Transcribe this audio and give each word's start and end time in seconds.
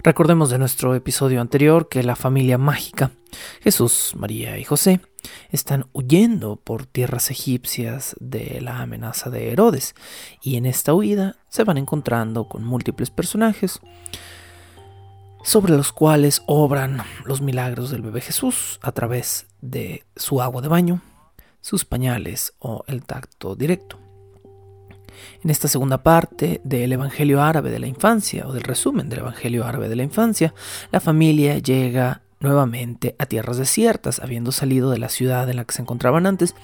Recordemos 0.00 0.50
de 0.50 0.58
nuestro 0.58 0.94
episodio 0.94 1.40
anterior 1.40 1.88
que 1.88 2.02
la 2.02 2.16
familia 2.16 2.58
mágica, 2.58 3.12
Jesús, 3.60 4.14
María 4.16 4.58
y 4.58 4.64
José, 4.64 5.00
están 5.50 5.86
huyendo 5.92 6.56
por 6.56 6.86
tierras 6.86 7.30
egipcias 7.30 8.16
de 8.18 8.60
la 8.60 8.80
amenaza 8.82 9.30
de 9.30 9.52
Herodes 9.52 9.94
y 10.42 10.56
en 10.56 10.66
esta 10.66 10.92
huida 10.92 11.36
se 11.48 11.62
van 11.62 11.78
encontrando 11.78 12.48
con 12.48 12.64
múltiples 12.64 13.10
personajes 13.10 13.80
sobre 15.44 15.76
los 15.76 15.92
cuales 15.92 16.42
obran 16.46 17.02
los 17.24 17.40
milagros 17.40 17.90
del 17.90 18.02
bebé 18.02 18.20
Jesús 18.20 18.80
a 18.82 18.92
través 18.92 19.46
de 19.60 20.04
su 20.16 20.42
agua 20.42 20.62
de 20.62 20.68
baño, 20.68 21.02
sus 21.60 21.84
pañales 21.84 22.54
o 22.58 22.84
el 22.88 23.04
tacto 23.04 23.54
directo. 23.54 24.01
En 25.42 25.50
esta 25.50 25.68
segunda 25.68 26.02
parte 26.02 26.60
del 26.64 26.92
Evangelio 26.92 27.42
árabe 27.42 27.70
de 27.70 27.78
la 27.78 27.86
infancia, 27.86 28.46
o 28.46 28.52
del 28.52 28.62
resumen 28.62 29.08
del 29.08 29.20
Evangelio 29.20 29.64
árabe 29.64 29.88
de 29.88 29.96
la 29.96 30.02
infancia, 30.02 30.54
la 30.90 31.00
familia 31.00 31.58
llega 31.58 32.22
nuevamente 32.42 33.14
a 33.18 33.26
tierras 33.26 33.56
desiertas, 33.56 34.18
habiendo 34.18 34.52
salido 34.52 34.90
de 34.90 34.98
la 34.98 35.08
ciudad 35.08 35.48
en 35.48 35.56
la 35.56 35.64
que 35.64 35.74
se 35.74 35.82
encontraban 35.82 36.26
antes, 36.26 36.54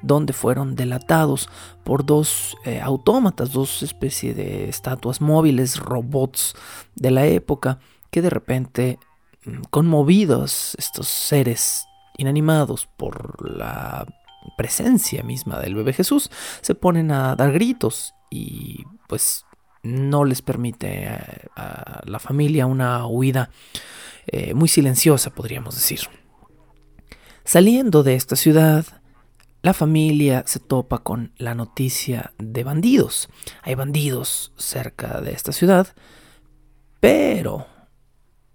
donde 0.00 0.32
fueron 0.32 0.76
delatados 0.76 1.48
por 1.82 2.06
dos 2.06 2.56
eh, 2.64 2.80
autómatas, 2.80 3.52
dos 3.52 3.82
especies 3.82 4.36
de 4.36 4.68
estatuas 4.68 5.20
móviles, 5.20 5.78
robots 5.78 6.54
de 6.94 7.10
la 7.10 7.26
época, 7.26 7.78
que 8.10 8.22
de 8.22 8.30
repente, 8.30 8.98
mm, 9.44 9.62
conmovidos 9.70 10.76
estos 10.78 11.08
seres 11.08 11.84
inanimados 12.16 12.86
por 12.96 13.58
la 13.58 14.06
presencia 14.56 15.22
misma 15.22 15.58
del 15.60 15.74
bebé 15.74 15.92
Jesús, 15.92 16.30
se 16.60 16.74
ponen 16.74 17.10
a 17.10 17.36
dar 17.36 17.52
gritos 17.52 18.14
y 18.30 18.84
pues 19.08 19.44
no 19.82 20.24
les 20.24 20.42
permite 20.42 21.08
a, 21.56 22.00
la 22.04 22.18
familia 22.18 22.66
una 22.66 23.06
huida 23.06 23.50
eh, 24.26 24.54
muy 24.54 24.68
silenciosa, 24.68 25.30
podríamos 25.30 25.74
decir. 25.74 26.00
Saliendo 27.44 28.02
de 28.02 28.14
esta 28.14 28.36
ciudad, 28.36 28.86
la 29.62 29.74
familia 29.74 30.44
se 30.46 30.60
topa 30.60 30.98
con 30.98 31.32
la 31.36 31.54
noticia 31.54 32.32
de 32.38 32.64
bandidos. 32.64 33.28
Hay 33.62 33.74
bandidos 33.74 34.52
cerca 34.56 35.20
de 35.20 35.32
esta 35.32 35.52
ciudad, 35.52 35.88
pero, 37.00 37.66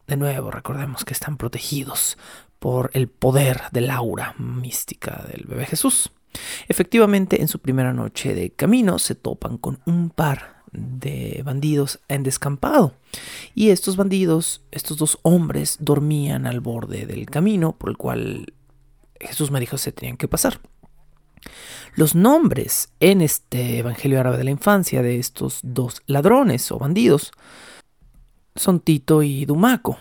de 0.08 0.18
nuevo, 0.18 0.50
recordemos 0.50 1.06
que 1.06 1.14
están 1.14 1.38
protegidos 1.38 2.18
por 2.60 2.92
el 2.94 3.08
poder 3.08 3.64
del 3.72 3.90
aura 3.90 4.36
mística 4.38 5.26
del 5.32 5.46
bebé 5.46 5.66
Jesús. 5.66 6.12
Efectivamente, 6.68 7.42
en 7.42 7.48
su 7.48 7.60
primera 7.60 7.94
noche 7.94 8.36
de 8.36 8.52
camino 8.52 9.00
se 9.00 9.16
topan 9.16 9.58
con 9.58 9.80
un 9.86 10.10
par 10.10 10.60
de 10.72 11.42
bandidos 11.44 12.00
en 12.08 12.24
descampado. 12.24 12.94
Y 13.56 13.70
estos 13.70 13.96
bandidos, 13.96 14.62
estos 14.72 14.98
dos 14.98 15.20
hombres, 15.24 15.78
dormían 15.80 16.46
al 16.46 16.60
borde 16.60 17.06
del 17.06 17.26
camino 17.26 17.74
por 17.74 17.90
el 17.90 17.98
cual 17.98 18.54
Jesús 19.20 19.52
me 19.52 19.60
dijo 19.60 19.78
se 19.78 19.92
tenían 19.92 20.18
que 20.18 20.28
pasar. 20.28 20.60
Los 21.96 22.14
nombres 22.14 22.90
en 23.00 23.22
este 23.22 23.80
Evangelio 23.80 24.20
árabe 24.20 24.38
de 24.38 24.44
la 24.44 24.52
infancia 24.52 25.02
de 25.02 25.18
estos 25.18 25.60
dos 25.64 26.02
ladrones 26.06 26.72
o 26.72 26.78
bandidos 26.78 27.32
son 28.56 28.80
Tito 28.80 29.24
y 29.24 29.46
Dumaco. 29.46 29.98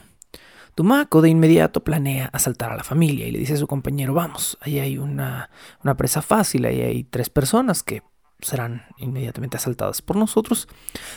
Tumaco 0.78 1.22
de 1.22 1.28
inmediato 1.28 1.82
planea 1.82 2.30
asaltar 2.32 2.70
a 2.70 2.76
la 2.76 2.84
familia 2.84 3.26
y 3.26 3.32
le 3.32 3.40
dice 3.40 3.54
a 3.54 3.56
su 3.56 3.66
compañero, 3.66 4.14
vamos, 4.14 4.56
ahí 4.60 4.78
hay 4.78 4.96
una, 4.96 5.50
una 5.82 5.96
presa 5.96 6.22
fácil, 6.22 6.66
ahí 6.66 6.80
hay 6.82 7.02
tres 7.02 7.30
personas 7.30 7.82
que 7.82 8.04
serán 8.38 8.84
inmediatamente 8.96 9.56
asaltadas 9.56 10.02
por 10.02 10.14
nosotros, 10.14 10.68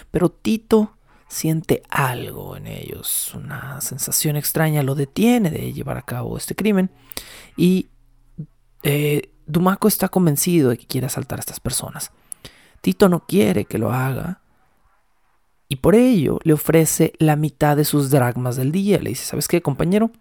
pero 0.10 0.32
Tito 0.32 0.98
siente 1.28 1.84
algo 1.92 2.58
en 2.58 2.66
ellos, 2.66 3.36
una 3.36 3.80
sensación 3.82 4.36
extraña 4.36 4.82
lo 4.82 4.96
detiene 4.96 5.52
de 5.52 5.72
llevar 5.74 6.00
a 6.00 6.08
cabo 6.08 6.38
este 6.38 6.56
crimen 6.56 6.90
y 7.56 7.90
eh, 8.82 9.32
Dumaco 9.46 9.88
está 9.88 10.10
convencido 10.10 10.72
de 10.72 10.80
que 10.80 10.88
quiere 10.88 11.06
asaltar 11.06 11.38
a 11.38 11.42
estas 11.42 11.60
personas. 11.60 12.12
Tito 12.82 13.10
no 13.10 13.28
quiere 13.28 13.66
que 13.66 13.78
lo 13.78 13.94
haga 13.94 14.41
y 15.72 15.78
por 15.78 15.96
ello 15.96 16.38
le 16.44 16.52
ofrece 16.52 17.14
la 17.18 17.38
mitad 17.38 17.78
de 17.78 17.86
sus 17.86 18.10
dragmas 18.10 18.58
del 18.58 18.74
día. 18.74 19.00
Le 19.00 19.12
dice, 19.12 19.24
¿sabes 19.24 19.48
qué, 19.48 19.62
compañero? 19.62 20.12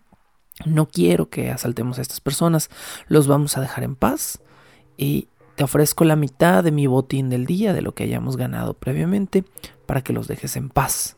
No 0.65 0.87
quiero 0.87 1.29
que 1.29 1.51
asaltemos 1.51 1.99
a 1.99 2.03
estas 2.03 2.21
personas, 2.21 2.71
los 3.09 3.27
vamos 3.27 3.57
a 3.57 3.61
dejar 3.61 3.83
en 3.83 3.97
paz 3.97 4.41
y 4.97 5.27
te 5.57 5.65
ofrezco 5.65 6.05
la 6.05 6.15
mitad 6.15 6.63
de 6.63 6.71
mi 6.71 6.87
botín 6.87 7.31
del 7.31 7.47
día, 7.47 7.73
de 7.73 7.83
lo 7.83 7.97
que 7.97 8.05
hayamos 8.05 8.37
ganado 8.37 8.75
previamente, 8.75 9.43
para 9.87 10.03
que 10.03 10.13
los 10.13 10.29
dejes 10.29 10.55
en 10.55 10.69
paz. 10.69 11.17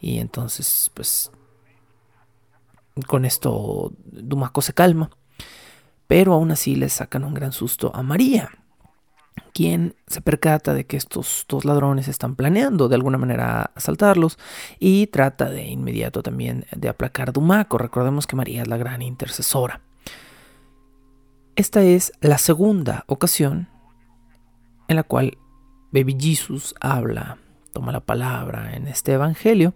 Y 0.00 0.16
entonces, 0.18 0.90
pues, 0.94 1.30
con 3.06 3.26
esto 3.26 3.92
Dumaco 4.06 4.62
se 4.62 4.72
calma, 4.72 5.10
pero 6.06 6.32
aún 6.32 6.52
así 6.52 6.74
le 6.74 6.88
sacan 6.88 7.22
un 7.22 7.34
gran 7.34 7.52
susto 7.52 7.94
a 7.94 8.02
María 8.02 8.63
quien 9.54 9.94
se 10.08 10.20
percata 10.20 10.74
de 10.74 10.84
que 10.84 10.96
estos 10.96 11.46
dos 11.48 11.64
ladrones 11.64 12.08
están 12.08 12.34
planeando 12.34 12.88
de 12.88 12.96
alguna 12.96 13.18
manera 13.18 13.70
asaltarlos 13.76 14.36
y 14.80 15.06
trata 15.06 15.48
de 15.48 15.64
inmediato 15.68 16.24
también 16.24 16.66
de 16.76 16.88
aplacar 16.88 17.32
Dumaco. 17.32 17.78
Recordemos 17.78 18.26
que 18.26 18.34
María 18.34 18.62
es 18.62 18.68
la 18.68 18.76
gran 18.76 19.00
intercesora. 19.00 19.80
Esta 21.54 21.82
es 21.84 22.12
la 22.20 22.38
segunda 22.38 23.04
ocasión 23.06 23.68
en 24.88 24.96
la 24.96 25.04
cual 25.04 25.38
Baby 25.92 26.16
Jesus 26.18 26.74
habla, 26.80 27.38
toma 27.72 27.92
la 27.92 28.00
palabra 28.00 28.74
en 28.74 28.88
este 28.88 29.12
evangelio 29.12 29.74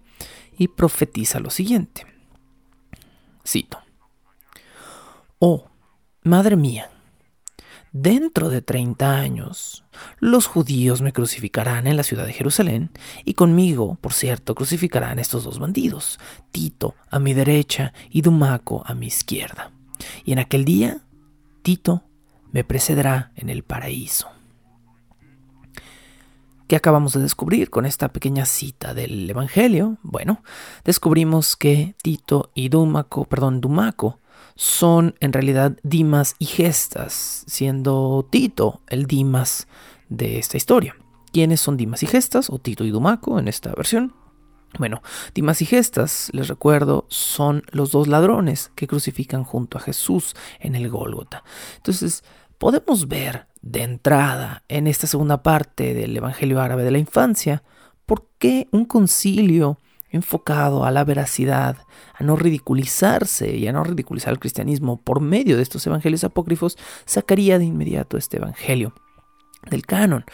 y 0.59 0.67
profetiza 0.67 1.39
lo 1.39 1.51
siguiente. 1.51 2.05
Cito. 3.47 3.79
Oh, 5.39 5.69
madre 6.25 6.57
mía, 6.57 6.91
Dentro 7.93 8.51
de 8.51 8.61
treinta 8.61 9.17
años, 9.17 9.85
los 10.21 10.47
judíos 10.47 11.01
me 11.01 11.13
crucificarán 11.13 11.87
en 11.87 11.97
la 11.97 12.03
ciudad 12.03 12.27
de 12.27 12.35
Jerusalén, 12.35 12.91
y 13.25 13.35
conmigo, 13.35 13.97
por 14.01 14.13
cierto, 14.13 14.55
crucificarán 14.55 15.19
estos 15.19 15.45
dos 15.45 15.59
bandidos, 15.59 16.19
Tito 16.53 16.95
a 17.11 17.19
mi 17.19 17.33
derecha 17.33 17.95
y 18.11 18.21
Dumaco 18.21 18.83
a 18.85 18.95
mi 18.95 19.07
izquierda. 19.07 19.73
Y 20.25 20.33
en 20.33 20.39
aquel 20.39 20.65
día, 20.65 21.01
Tito 21.63 22.03
me 22.53 22.63
precederá 22.63 23.33
en 23.37 23.49
el 23.49 23.63
paraíso. 23.63 24.29
¿Qué 26.67 26.77
acabamos 26.77 27.15
de 27.15 27.23
descubrir 27.23 27.71
con 27.71 27.87
esta 27.87 28.09
pequeña 28.09 28.45
cita 28.45 28.93
del 28.93 29.29
Evangelio? 29.31 29.97
Bueno, 30.03 30.43
descubrimos 30.85 31.57
que 31.57 31.95
Tito 32.03 32.51
y 32.55 32.69
Dumaco, 32.69 33.25
perdón, 33.25 33.63
Dumaco, 33.63 34.21
son 34.59 35.15
en 35.21 35.33
realidad 35.33 35.79
Dimas 35.85 36.35
y 36.41 36.47
Gestas, 36.47 37.45
siendo 37.47 38.27
Tito 38.29 38.83
el 38.89 39.07
Dimas 39.07 39.69
de 40.09 40.41
esta 40.41 40.57
historia. 40.57 40.97
¿Quiénes 41.33 41.61
son 41.61 41.77
Dimas 41.77 42.03
y 42.03 42.07
Gestas 42.09 42.51
o 42.51 42.59
Tito 42.59 42.85
y 42.85 42.91
Dumaco 42.91 43.39
en 43.39 43.47
esta 43.47 43.73
versión? 43.77 44.15
Bueno, 44.77 45.01
Dimas 45.33 45.63
y 45.63 45.67
Gestas, 45.67 46.29
les 46.33 46.49
recuerdo, 46.49 47.07
son 47.09 47.63
los 47.71 47.93
dos 47.93 48.09
ladrones 48.09 48.73
que 48.75 48.89
crucifican 48.89 49.45
junto 49.45 49.79
a 49.79 49.81
Jesús 49.81 50.35
en 50.59 50.75
el 50.75 50.89
Gólgota. 50.89 51.45
Entonces, 51.77 52.25
podemos 52.59 53.07
ver 53.07 53.47
de 53.63 53.85
entrada 53.85 54.65
en 54.67 54.89
esta 54.89 55.07
segunda 55.07 55.45
parte 55.45 55.95
del 55.95 56.17
Evangelio 56.17 56.61
árabe 56.61 56.83
de 56.83 56.91
la 56.91 56.99
infancia 56.99 57.63
por 58.07 58.27
qué 58.39 58.67
un 58.73 58.87
concilio 58.87 59.79
enfocado 60.11 60.85
a 60.85 60.91
la 60.91 61.05
veracidad, 61.05 61.79
a 62.15 62.25
no 62.25 62.37
ridiculizarse 62.37 63.57
y 63.57 63.67
a 63.69 63.73
no 63.73 63.85
ridiculizar 63.85 64.33
el 64.33 64.39
cristianismo 64.39 65.01
por 65.01 65.21
medio 65.21 65.57
de 65.57 65.63
estos 65.63 65.87
evangelios 65.87 66.25
apócrifos, 66.25 66.77
sacaría 67.05 67.59
de 67.59 67.65
inmediato 67.65 68.17
este 68.17 68.39
evangelio 68.39 68.95
del 69.71 69.87
canon. 69.87 70.25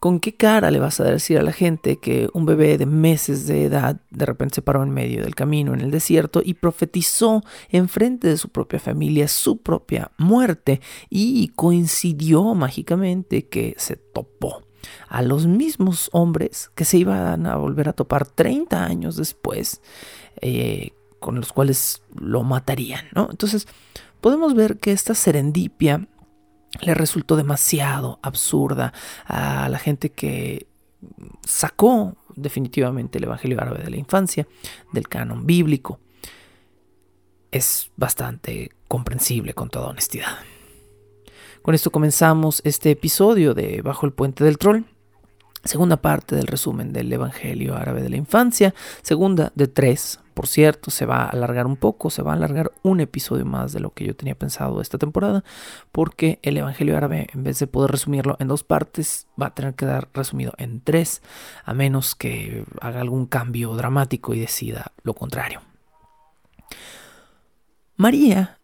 ¿Con 0.00 0.20
qué 0.20 0.36
cara 0.36 0.70
le 0.70 0.78
vas 0.78 1.00
a 1.00 1.04
decir 1.04 1.38
a 1.38 1.42
la 1.42 1.52
gente 1.52 1.98
que 1.98 2.28
un 2.32 2.46
bebé 2.46 2.78
de 2.78 2.86
meses 2.86 3.48
de 3.48 3.64
edad 3.64 4.00
de 4.10 4.26
repente 4.26 4.56
se 4.56 4.62
paró 4.62 4.84
en 4.84 4.90
medio 4.90 5.24
del 5.24 5.34
camino 5.34 5.74
en 5.74 5.80
el 5.80 5.90
desierto 5.90 6.40
y 6.44 6.54
profetizó 6.54 7.42
enfrente 7.68 8.28
de 8.28 8.36
su 8.36 8.50
propia 8.50 8.78
familia 8.78 9.26
su 9.26 9.60
propia 9.60 10.12
muerte 10.16 10.80
y 11.10 11.48
coincidió 11.48 12.54
mágicamente 12.54 13.48
que 13.48 13.74
se 13.76 13.96
topó 13.96 14.67
a 15.08 15.22
los 15.22 15.46
mismos 15.46 16.10
hombres 16.12 16.70
que 16.74 16.84
se 16.84 16.98
iban 16.98 17.46
a 17.46 17.56
volver 17.56 17.88
a 17.88 17.92
topar 17.92 18.26
30 18.26 18.84
años 18.84 19.16
después, 19.16 19.80
eh, 20.40 20.92
con 21.20 21.36
los 21.36 21.52
cuales 21.52 22.02
lo 22.14 22.42
matarían, 22.44 23.06
¿no? 23.14 23.28
Entonces, 23.30 23.66
podemos 24.20 24.54
ver 24.54 24.78
que 24.78 24.92
esta 24.92 25.14
serendipia 25.14 26.06
le 26.80 26.94
resultó 26.94 27.36
demasiado 27.36 28.18
absurda 28.22 28.92
a 29.26 29.68
la 29.68 29.78
gente 29.78 30.10
que 30.10 30.66
sacó 31.46 32.16
definitivamente 32.34 33.18
el 33.18 33.24
Evangelio 33.24 33.60
árabe 33.60 33.82
de 33.82 33.90
la 33.90 33.96
infancia 33.96 34.46
del 34.92 35.08
canon 35.08 35.46
bíblico. 35.46 36.00
Es 37.50 37.90
bastante 37.96 38.72
comprensible 38.86 39.54
con 39.54 39.70
toda 39.70 39.88
honestidad. 39.88 40.38
Con 41.62 41.74
esto 41.74 41.90
comenzamos 41.90 42.62
este 42.64 42.90
episodio 42.90 43.54
de 43.54 43.82
Bajo 43.82 44.06
el 44.06 44.12
Puente 44.12 44.44
del 44.44 44.58
Troll. 44.58 44.84
Segunda 45.64 45.96
parte 45.96 46.36
del 46.36 46.46
resumen 46.46 46.92
del 46.92 47.12
Evangelio 47.12 47.76
árabe 47.76 48.02
de 48.02 48.08
la 48.10 48.16
infancia. 48.16 48.74
Segunda 49.02 49.52
de 49.54 49.68
tres 49.68 50.20
por 50.38 50.46
cierto, 50.46 50.92
se 50.92 51.04
va 51.04 51.24
a 51.24 51.30
alargar 51.30 51.66
un 51.66 51.74
poco, 51.74 52.10
se 52.10 52.22
va 52.22 52.30
a 52.30 52.36
alargar 52.36 52.70
un 52.84 53.00
episodio 53.00 53.44
más 53.44 53.72
de 53.72 53.80
lo 53.80 53.90
que 53.90 54.04
yo 54.04 54.14
tenía 54.14 54.36
pensado 54.36 54.80
esta 54.80 54.96
temporada, 54.96 55.42
porque 55.90 56.38
el 56.42 56.56
Evangelio 56.56 56.96
árabe, 56.96 57.26
en 57.34 57.42
vez 57.42 57.58
de 57.58 57.66
poder 57.66 57.90
resumirlo 57.90 58.36
en 58.38 58.46
dos 58.46 58.62
partes, 58.62 59.26
va 59.30 59.46
a 59.46 59.54
tener 59.56 59.74
que 59.74 59.84
dar 59.84 60.08
resumido 60.14 60.52
en 60.56 60.80
tres, 60.80 61.22
a 61.64 61.74
menos 61.74 62.14
que 62.14 62.64
haga 62.80 63.00
algún 63.00 63.26
cambio 63.26 63.74
dramático 63.74 64.32
y 64.32 64.38
decida 64.38 64.92
lo 65.02 65.14
contrario. 65.14 65.60
María, 67.96 68.60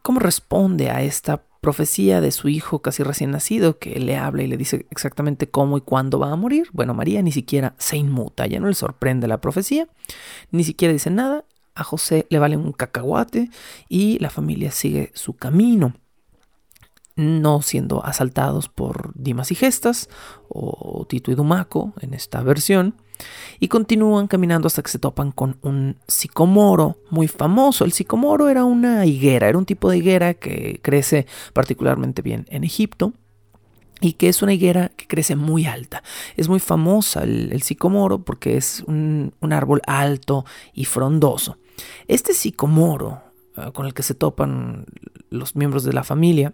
¿cómo 0.00 0.18
responde 0.18 0.88
a 0.88 1.02
esta 1.02 1.42
profecía 1.60 2.20
de 2.20 2.30
su 2.30 2.48
hijo 2.48 2.80
casi 2.80 3.02
recién 3.02 3.30
nacido 3.30 3.78
que 3.78 3.98
le 3.98 4.16
habla 4.16 4.42
y 4.42 4.46
le 4.46 4.56
dice 4.56 4.86
exactamente 4.90 5.48
cómo 5.48 5.78
y 5.78 5.80
cuándo 5.80 6.18
va 6.18 6.32
a 6.32 6.36
morir. 6.36 6.68
Bueno, 6.72 6.94
María 6.94 7.22
ni 7.22 7.32
siquiera 7.32 7.74
se 7.78 7.96
inmuta, 7.96 8.46
ya 8.46 8.60
no 8.60 8.68
le 8.68 8.74
sorprende 8.74 9.28
la 9.28 9.40
profecía, 9.40 9.88
ni 10.50 10.64
siquiera 10.64 10.92
dice 10.92 11.10
nada. 11.10 11.44
A 11.74 11.84
José 11.84 12.26
le 12.30 12.38
vale 12.38 12.56
un 12.56 12.72
cacahuate 12.72 13.50
y 13.88 14.18
la 14.18 14.30
familia 14.30 14.70
sigue 14.70 15.10
su 15.14 15.34
camino 15.34 15.92
no 17.16 17.62
siendo 17.62 18.04
asaltados 18.04 18.68
por 18.68 19.12
Dimas 19.14 19.50
y 19.50 19.54
Gestas 19.54 20.08
o 20.48 21.06
Tito 21.08 21.30
y 21.32 21.34
Dumaco 21.34 21.94
en 22.00 22.14
esta 22.14 22.42
versión, 22.42 22.94
y 23.60 23.68
continúan 23.68 24.26
caminando 24.26 24.66
hasta 24.66 24.82
que 24.82 24.90
se 24.90 24.98
topan 24.98 25.32
con 25.32 25.58
un 25.62 25.96
sicomoro 26.06 26.98
muy 27.10 27.28
famoso. 27.28 27.84
El 27.84 27.92
sicomoro 27.92 28.48
era 28.48 28.64
una 28.64 29.06
higuera, 29.06 29.48
era 29.48 29.58
un 29.58 29.66
tipo 29.66 29.90
de 29.90 29.98
higuera 29.98 30.34
que 30.34 30.80
crece 30.82 31.26
particularmente 31.52 32.22
bien 32.22 32.46
en 32.50 32.64
Egipto 32.64 33.12
y 34.00 34.14
que 34.14 34.28
es 34.28 34.42
una 34.42 34.52
higuera 34.52 34.90
que 34.90 35.06
crece 35.06 35.36
muy 35.36 35.66
alta. 35.66 36.02
Es 36.36 36.48
muy 36.48 36.60
famosa 36.60 37.22
el, 37.22 37.62
sicomoro 37.62 38.22
porque 38.22 38.56
es 38.56 38.82
un, 38.86 39.34
un, 39.40 39.52
árbol 39.52 39.80
alto 39.86 40.44
y 40.74 40.84
frondoso. 40.84 41.58
Este 42.06 42.34
sicomoro 42.34 43.22
ah, 43.56 43.70
con 43.72 43.86
el 43.86 43.94
que 43.94 44.02
se 44.02 44.14
topan 44.14 44.86
los 45.30 45.56
miembros 45.56 45.84
de 45.84 45.92
la 45.92 46.04
familia 46.04 46.52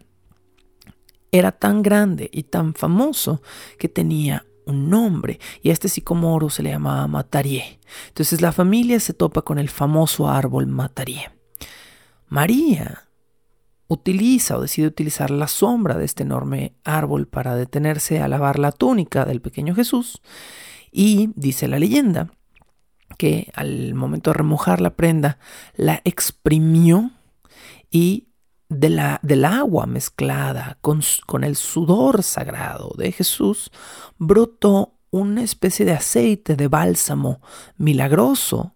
era 1.32 1.50
tan 1.50 1.82
grande 1.82 2.28
y 2.32 2.44
tan 2.44 2.74
famoso 2.74 3.42
que 3.78 3.88
tenía 3.88 4.44
un 4.66 4.90
nombre 4.90 5.38
y 5.62 5.70
a 5.70 5.72
este 5.72 5.88
sicomoro 5.88 6.50
se 6.50 6.62
le 6.62 6.70
llamaba 6.70 7.06
Matarié. 7.06 7.80
Entonces 8.08 8.40
la 8.40 8.52
familia 8.52 9.00
se 9.00 9.14
topa 9.14 9.42
con 9.42 9.58
el 9.58 9.68
famoso 9.68 10.28
árbol 10.28 10.66
Matarié. 10.66 11.30
María 12.28 13.08
utiliza 13.88 14.56
o 14.56 14.62
decide 14.62 14.86
utilizar 14.86 15.30
la 15.30 15.48
sombra 15.48 15.96
de 15.96 16.04
este 16.04 16.22
enorme 16.22 16.74
árbol 16.84 17.28
para 17.28 17.54
detenerse 17.54 18.20
a 18.20 18.28
lavar 18.28 18.58
la 18.58 18.72
túnica 18.72 19.24
del 19.24 19.42
pequeño 19.42 19.74
Jesús 19.74 20.22
y 20.90 21.30
dice 21.36 21.68
la 21.68 21.78
leyenda 21.78 22.32
que 23.18 23.50
al 23.54 23.94
momento 23.94 24.30
de 24.30 24.34
remojar 24.34 24.80
la 24.80 24.96
prenda 24.96 25.38
la 25.76 26.00
exprimió 26.04 27.10
y 27.90 28.28
del 28.72 29.44
agua 29.44 29.86
mezclada 29.86 30.78
con, 30.80 31.00
con 31.26 31.44
el 31.44 31.56
sudor 31.56 32.22
sagrado 32.22 32.92
de 32.96 33.12
Jesús, 33.12 33.70
brotó 34.18 34.94
una 35.10 35.42
especie 35.42 35.84
de 35.84 35.92
aceite 35.92 36.56
de 36.56 36.68
bálsamo 36.68 37.40
milagroso 37.76 38.74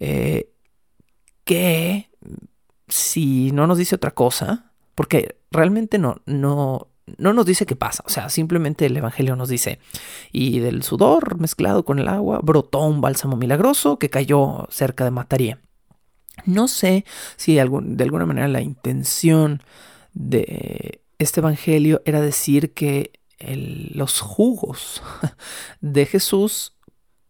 eh, 0.00 0.52
que, 1.44 2.10
si 2.88 3.52
no 3.52 3.66
nos 3.66 3.78
dice 3.78 3.94
otra 3.94 4.10
cosa, 4.10 4.72
porque 4.94 5.38
realmente 5.50 5.98
no, 5.98 6.20
no, 6.26 6.88
no 7.18 7.32
nos 7.32 7.46
dice 7.46 7.66
qué 7.66 7.76
pasa, 7.76 8.02
o 8.06 8.10
sea, 8.10 8.28
simplemente 8.28 8.86
el 8.86 8.96
Evangelio 8.96 9.36
nos 9.36 9.48
dice, 9.48 9.78
y 10.32 10.58
del 10.58 10.82
sudor 10.82 11.38
mezclado 11.38 11.84
con 11.84 11.98
el 11.98 12.08
agua 12.08 12.40
brotó 12.42 12.80
un 12.80 13.00
bálsamo 13.00 13.36
milagroso 13.36 13.98
que 13.98 14.10
cayó 14.10 14.66
cerca 14.70 15.04
de 15.04 15.10
Mataría. 15.12 15.60
No 16.46 16.68
sé 16.68 17.04
si 17.36 17.54
de, 17.54 17.60
alguna 17.60 18.26
manera 18.26 18.48
la 18.48 18.60
intención 18.60 19.62
de 20.14 21.02
este 21.18 21.40
Evangelio 21.40 22.02
era 22.04 22.20
decir 22.20 22.72
que 22.72 23.12
los 23.38 24.20
jugos 24.20 25.02
de 25.80 26.06
Jesús 26.06 26.74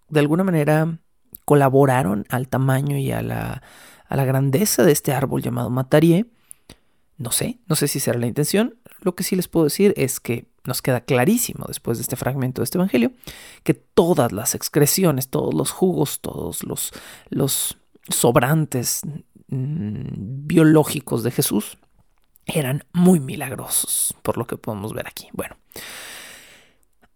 de 0.08 0.20
alguna 0.20 0.44
manera 0.44 0.98
colaboraron 1.44 2.26
al 2.28 2.48
tamaño 2.48 2.96
y 2.96 3.12
a 3.12 3.22
la, 3.22 3.62
a 4.08 4.16
la 4.16 4.24
grandeza 4.24 4.82
de 4.82 4.92
este 4.92 5.12
árbol 5.12 5.42
llamado 5.42 5.70
Matarie. 5.70 6.26
No 7.16 7.32
sé, 7.32 7.58
no 7.66 7.76
sé 7.76 7.86
si 7.86 8.00
será 8.00 8.18
la 8.18 8.26
intención. 8.26 8.76
Lo 9.02 9.14
que 9.14 9.25
sí 9.25 9.37
les 9.37 9.49
puedo 9.49 9.64
decir 9.64 9.94
es 9.96 10.20
que 10.20 10.46
nos 10.64 10.82
queda 10.82 11.00
clarísimo 11.00 11.64
después 11.68 11.99
de 11.99 12.02
este 12.02 12.16
fragmento 12.16 12.61
de 12.61 12.64
este 12.64 12.78
Evangelio 12.78 13.12
que 13.62 13.75
todas 13.75 14.32
las 14.32 14.54
excreciones, 14.54 15.28
todos 15.28 15.54
los 15.54 15.70
jugos, 15.70 16.20
todos 16.20 16.64
los, 16.64 16.92
los 17.28 17.78
sobrantes 18.09 19.02
mm, 19.49 20.47
biológicos 20.47 21.23
de 21.23 21.30
Jesús 21.30 21.78
eran 22.47 22.85
muy 22.92 23.21
milagrosos, 23.21 24.14
por 24.23 24.37
lo 24.37 24.47
que 24.47 24.57
podemos 24.57 24.92
ver 24.92 25.07
aquí. 25.07 25.28
Bueno, 25.33 25.57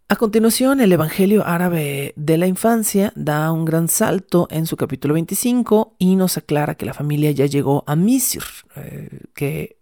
a 0.08 0.16
continuación, 0.16 0.80
el 0.80 0.92
Evangelio 0.92 1.46
árabe 1.46 2.12
de 2.16 2.36
la 2.36 2.46
infancia 2.46 3.12
da 3.16 3.50
un 3.50 3.64
gran 3.64 3.88
salto 3.88 4.46
en 4.50 4.66
su 4.66 4.76
capítulo 4.76 5.14
25 5.14 5.96
y 5.98 6.16
nos 6.16 6.36
aclara 6.36 6.74
que 6.74 6.86
la 6.86 6.94
familia 6.94 7.30
ya 7.30 7.46
llegó 7.46 7.84
a 7.86 7.96
Misir, 7.96 8.44
eh, 8.76 9.08
que 9.34 9.78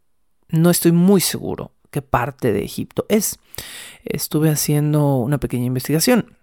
no 0.49 0.71
estoy 0.71 0.93
muy 0.93 1.21
seguro 1.21 1.73
qué 1.91 2.03
parte 2.03 2.53
de 2.53 2.65
Egipto 2.65 3.05
es. 3.09 3.39
Estuve 4.05 4.49
haciendo 4.51 5.17
una 5.17 5.39
pequeña 5.39 5.67
investigación. 5.67 6.37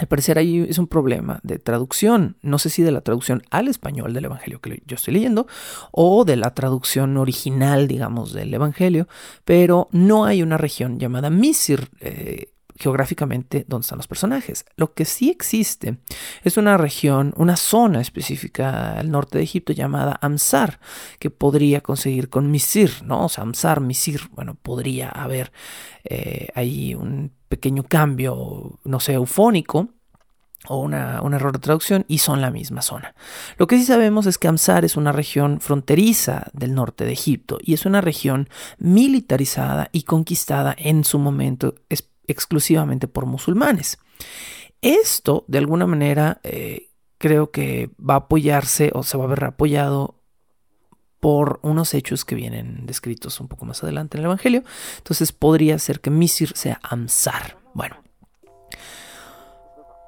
Al 0.00 0.08
parecer 0.08 0.38
ahí 0.38 0.64
es 0.66 0.78
un 0.78 0.86
problema 0.86 1.40
de 1.42 1.58
traducción, 1.58 2.38
no 2.40 2.58
sé 2.58 2.70
si 2.70 2.82
de 2.82 2.90
la 2.90 3.02
traducción 3.02 3.42
al 3.50 3.68
español 3.68 4.14
del 4.14 4.24
Evangelio 4.24 4.58
que 4.58 4.82
yo 4.86 4.94
estoy 4.94 5.12
leyendo 5.12 5.46
o 5.90 6.24
de 6.24 6.36
la 6.36 6.54
traducción 6.54 7.18
original, 7.18 7.86
digamos, 7.86 8.32
del 8.32 8.54
Evangelio, 8.54 9.08
pero 9.44 9.88
no 9.92 10.24
hay 10.24 10.42
una 10.42 10.56
región 10.56 10.98
llamada 10.98 11.28
Misir 11.28 11.90
eh, 12.00 12.54
geográficamente 12.80 13.66
donde 13.68 13.84
están 13.84 13.98
los 13.98 14.08
personajes. 14.08 14.64
Lo 14.76 14.94
que 14.94 15.04
sí 15.04 15.30
existe 15.30 15.98
es 16.42 16.56
una 16.56 16.78
región, 16.78 17.34
una 17.36 17.56
zona 17.56 18.00
específica 18.00 18.98
al 18.98 19.10
norte 19.10 19.38
de 19.38 19.44
Egipto 19.44 19.72
llamada 19.72 20.18
Amsar, 20.22 20.80
que 21.18 21.30
podría 21.30 21.82
conseguir 21.82 22.30
con 22.30 22.50
Misir, 22.50 23.02
¿no? 23.04 23.26
O 23.26 23.28
sea, 23.28 23.42
Amsar, 23.42 23.80
Misir, 23.80 24.22
bueno, 24.32 24.56
podría 24.60 25.10
haber 25.10 25.52
eh, 26.04 26.48
ahí 26.54 26.94
un 26.94 27.32
pequeño 27.48 27.82
cambio, 27.82 28.78
no 28.84 28.98
sé, 28.98 29.12
eufónico 29.12 29.90
o 30.68 30.78
una, 30.78 31.20
un 31.22 31.34
error 31.34 31.52
de 31.52 31.58
traducción 31.58 32.04
y 32.08 32.18
son 32.18 32.40
la 32.40 32.50
misma 32.50 32.82
zona. 32.82 33.14
Lo 33.58 33.66
que 33.66 33.76
sí 33.76 33.84
sabemos 33.84 34.26
es 34.26 34.38
que 34.38 34.48
Amsar 34.48 34.84
es 34.84 34.96
una 34.96 35.12
región 35.12 35.60
fronteriza 35.60 36.46
del 36.52 36.74
norte 36.74 37.04
de 37.04 37.12
Egipto 37.12 37.58
y 37.60 37.74
es 37.74 37.86
una 37.86 38.00
región 38.00 38.48
militarizada 38.78 39.88
y 39.92 40.02
conquistada 40.02 40.74
en 40.78 41.04
su 41.04 41.18
momento 41.18 41.74
exclusivamente 42.30 43.08
por 43.08 43.26
musulmanes. 43.26 43.98
Esto, 44.82 45.44
de 45.48 45.58
alguna 45.58 45.86
manera, 45.86 46.40
eh, 46.42 46.90
creo 47.18 47.50
que 47.50 47.90
va 47.98 48.14
a 48.14 48.18
apoyarse 48.18 48.90
o 48.94 49.02
se 49.02 49.18
va 49.18 49.24
a 49.24 49.28
ver 49.28 49.44
apoyado 49.44 50.20
por 51.20 51.60
unos 51.62 51.92
hechos 51.92 52.24
que 52.24 52.34
vienen 52.34 52.86
descritos 52.86 53.40
un 53.40 53.48
poco 53.48 53.66
más 53.66 53.82
adelante 53.82 54.16
en 54.16 54.20
el 54.20 54.26
Evangelio. 54.26 54.64
Entonces 54.96 55.32
podría 55.32 55.78
ser 55.78 56.00
que 56.00 56.10
Misir 56.10 56.52
sea 56.56 56.80
Amsar. 56.82 57.58
Bueno, 57.74 57.96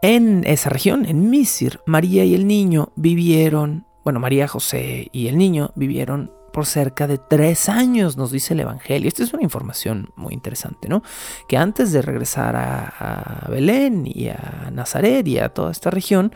en 0.00 0.43
esa 0.47 0.71
región, 0.71 1.05
en 1.05 1.31
Misir, 1.31 1.81
María 1.87 2.25
y 2.25 2.35
el 2.35 2.47
niño 2.47 2.93
vivieron, 2.97 3.87
bueno, 4.05 4.19
María, 4.19 4.49
José 4.49 5.09
y 5.12 5.29
el 5.29 5.38
niño 5.38 5.71
vivieron 5.76 6.33
por 6.53 6.67
cerca 6.67 7.07
de 7.07 7.19
tres 7.19 7.69
años, 7.69 8.17
nos 8.17 8.31
dice 8.31 8.55
el 8.55 8.61
Evangelio. 8.61 9.09
Esta 9.09 9.23
es 9.23 9.33
una 9.33 9.43
información 9.43 10.13
muy 10.17 10.35
interesante, 10.35 10.89
¿no? 10.89 11.03
Que 11.49 11.57
antes 11.57 11.93
de 11.93 12.03
regresar 12.03 12.55
a, 12.57 13.47
Belén 13.49 14.05
y 14.07 14.29
a 14.29 14.71
Nazaret 14.73 15.27
y 15.27 15.39
a 15.39 15.49
toda 15.49 15.73
esta 15.73 15.91
región, 15.91 16.35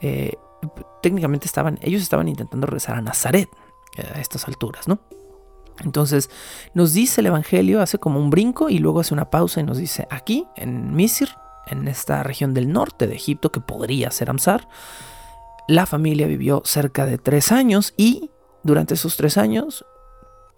eh, 0.00 0.34
técnicamente 1.02 1.46
estaban, 1.46 1.78
ellos 1.82 2.02
estaban 2.02 2.28
intentando 2.28 2.66
regresar 2.66 2.96
a 2.96 3.00
Nazaret 3.00 3.48
eh, 3.96 4.06
a 4.14 4.20
estas 4.20 4.46
alturas, 4.48 4.88
¿no? 4.88 5.00
Entonces 5.80 6.30
nos 6.72 6.92
dice 6.92 7.20
el 7.20 7.28
Evangelio, 7.28 7.80
hace 7.80 7.98
como 7.98 8.20
un 8.20 8.30
brinco 8.30 8.70
y 8.70 8.78
luego 8.78 9.00
hace 9.00 9.14
una 9.14 9.30
pausa 9.30 9.60
y 9.60 9.64
nos 9.64 9.78
dice, 9.78 10.06
aquí 10.10 10.46
en 10.56 10.94
Misir, 10.94 11.30
en 11.66 11.88
esta 11.88 12.22
región 12.22 12.54
del 12.54 12.72
norte 12.72 13.06
de 13.06 13.14
Egipto 13.14 13.50
que 13.50 13.60
podría 13.60 14.10
ser 14.10 14.30
Amsar, 14.30 14.68
la 15.66 15.86
familia 15.86 16.26
vivió 16.26 16.62
cerca 16.64 17.06
de 17.06 17.18
tres 17.18 17.50
años 17.50 17.94
y 17.96 18.30
durante 18.64 18.94
esos 18.94 19.16
tres 19.16 19.38
años, 19.38 19.84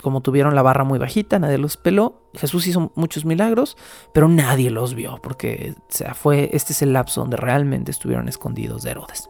como 0.00 0.20
tuvieron 0.20 0.54
la 0.54 0.62
barra 0.62 0.84
muy 0.84 0.98
bajita, 0.98 1.38
nadie 1.38 1.58
los 1.58 1.76
peló. 1.76 2.22
Jesús 2.34 2.66
hizo 2.66 2.92
muchos 2.94 3.25
milagros, 3.25 3.76
pero 4.12 4.28
nadie 4.28 4.70
los 4.70 4.94
vio, 4.94 5.18
porque 5.22 5.75
fue, 6.14 6.50
este 6.52 6.72
es 6.72 6.82
el 6.82 6.92
lapso 6.92 7.20
donde 7.22 7.36
realmente 7.36 7.90
estuvieron 7.90 8.28
escondidos 8.28 8.82
de 8.82 8.90
Herodes. 8.90 9.28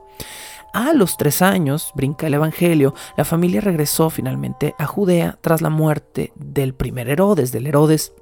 A 0.75 0.92
los 0.92 1.16
tres 1.16 1.40
años, 1.40 1.92
brinca 1.95 2.26
el 2.26 2.35
Evangelio, 2.35 2.95
la 3.16 3.25
familia 3.25 3.61
regresó 3.61 4.11
finalmente 4.11 4.75
a 4.78 4.87
Judea 4.87 5.38
tras 5.40 5.62
la 5.62 5.71
muerte 5.71 6.33
del 6.35 6.75
primer 6.75 7.09
Herodes, 7.09 7.52
del 7.52 7.66
Herodes 7.66 8.12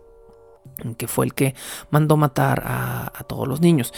que 0.96 1.06
fue 1.08 1.26
el 1.26 1.34
que 1.34 1.54
mandó 1.90 2.16
matar 2.16 2.62
a, 2.66 3.12
a 3.14 3.24
todos 3.24 3.46
los 3.46 3.60
niños. 3.60 3.92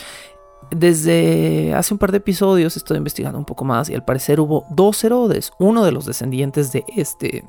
Desde 0.70 1.74
hace 1.74 1.94
un 1.94 1.98
par 1.98 2.10
de 2.10 2.18
episodios 2.18 2.76
estoy 2.76 2.96
investigando 2.96 3.38
un 3.38 3.44
poco 3.44 3.64
más 3.64 3.88
y 3.88 3.94
al 3.94 4.04
parecer 4.04 4.40
hubo 4.40 4.66
dos 4.70 5.02
Herodes, 5.04 5.52
uno 5.58 5.84
de 5.84 5.92
los 5.92 6.06
descendientes 6.06 6.72
de 6.72 6.84
este, 6.96 7.44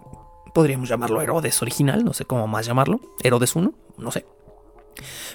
podríamos 0.53 0.87
llamarlo 0.87 1.21
Herodes 1.21 1.61
original, 1.61 2.05
no 2.05 2.13
sé 2.13 2.25
cómo 2.25 2.47
más 2.47 2.65
llamarlo, 2.65 2.99
Herodes 3.23 3.55
1, 3.55 3.73
no 3.97 4.11
sé. 4.11 4.25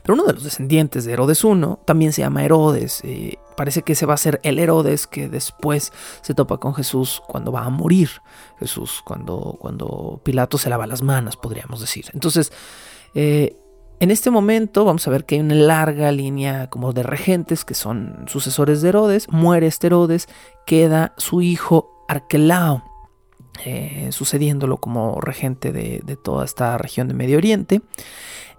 Pero 0.02 0.14
uno 0.14 0.24
de 0.24 0.32
los 0.32 0.44
descendientes 0.44 1.04
de 1.04 1.12
Herodes 1.12 1.44
1 1.44 1.80
también 1.84 2.12
se 2.12 2.22
llama 2.22 2.44
Herodes. 2.44 3.00
Eh, 3.04 3.38
parece 3.56 3.82
que 3.82 3.92
ese 3.92 4.06
va 4.06 4.14
a 4.14 4.18
ser 4.18 4.40
el 4.42 4.58
Herodes 4.58 5.06
que 5.06 5.28
después 5.28 5.92
se 6.22 6.34
topa 6.34 6.58
con 6.58 6.74
Jesús 6.74 7.22
cuando 7.28 7.52
va 7.52 7.64
a 7.64 7.70
morir. 7.70 8.10
Jesús, 8.58 9.02
cuando, 9.04 9.56
cuando 9.60 10.20
Pilato 10.24 10.58
se 10.58 10.70
lava 10.70 10.86
las 10.86 11.02
manos, 11.02 11.36
podríamos 11.36 11.80
decir. 11.80 12.06
Entonces, 12.12 12.52
eh, 13.14 13.56
en 14.02 14.11
este 14.11 14.32
momento 14.32 14.85
vamos 14.85 15.06
a 15.06 15.12
ver 15.12 15.25
que 15.25 15.37
hay 15.37 15.42
una 15.42 15.54
larga 15.54 16.11
línea 16.11 16.68
como 16.68 16.92
de 16.92 17.04
regentes 17.04 17.64
que 17.64 17.75
son 17.75 18.25
sucesores 18.26 18.82
de 18.82 18.88
Herodes. 18.88 19.28
Muere 19.30 19.68
este 19.68 19.87
Herodes, 19.87 20.28
queda 20.66 21.14
su 21.18 21.40
hijo 21.40 22.04
Arquelao. 22.09 22.82
Eh, 23.64 24.09
sucediéndolo 24.11 24.78
como 24.78 25.21
regente 25.21 25.71
de, 25.71 26.00
de 26.04 26.16
toda 26.16 26.44
esta 26.44 26.76
región 26.78 27.06
de 27.06 27.14
Medio 27.14 27.37
Oriente. 27.38 27.80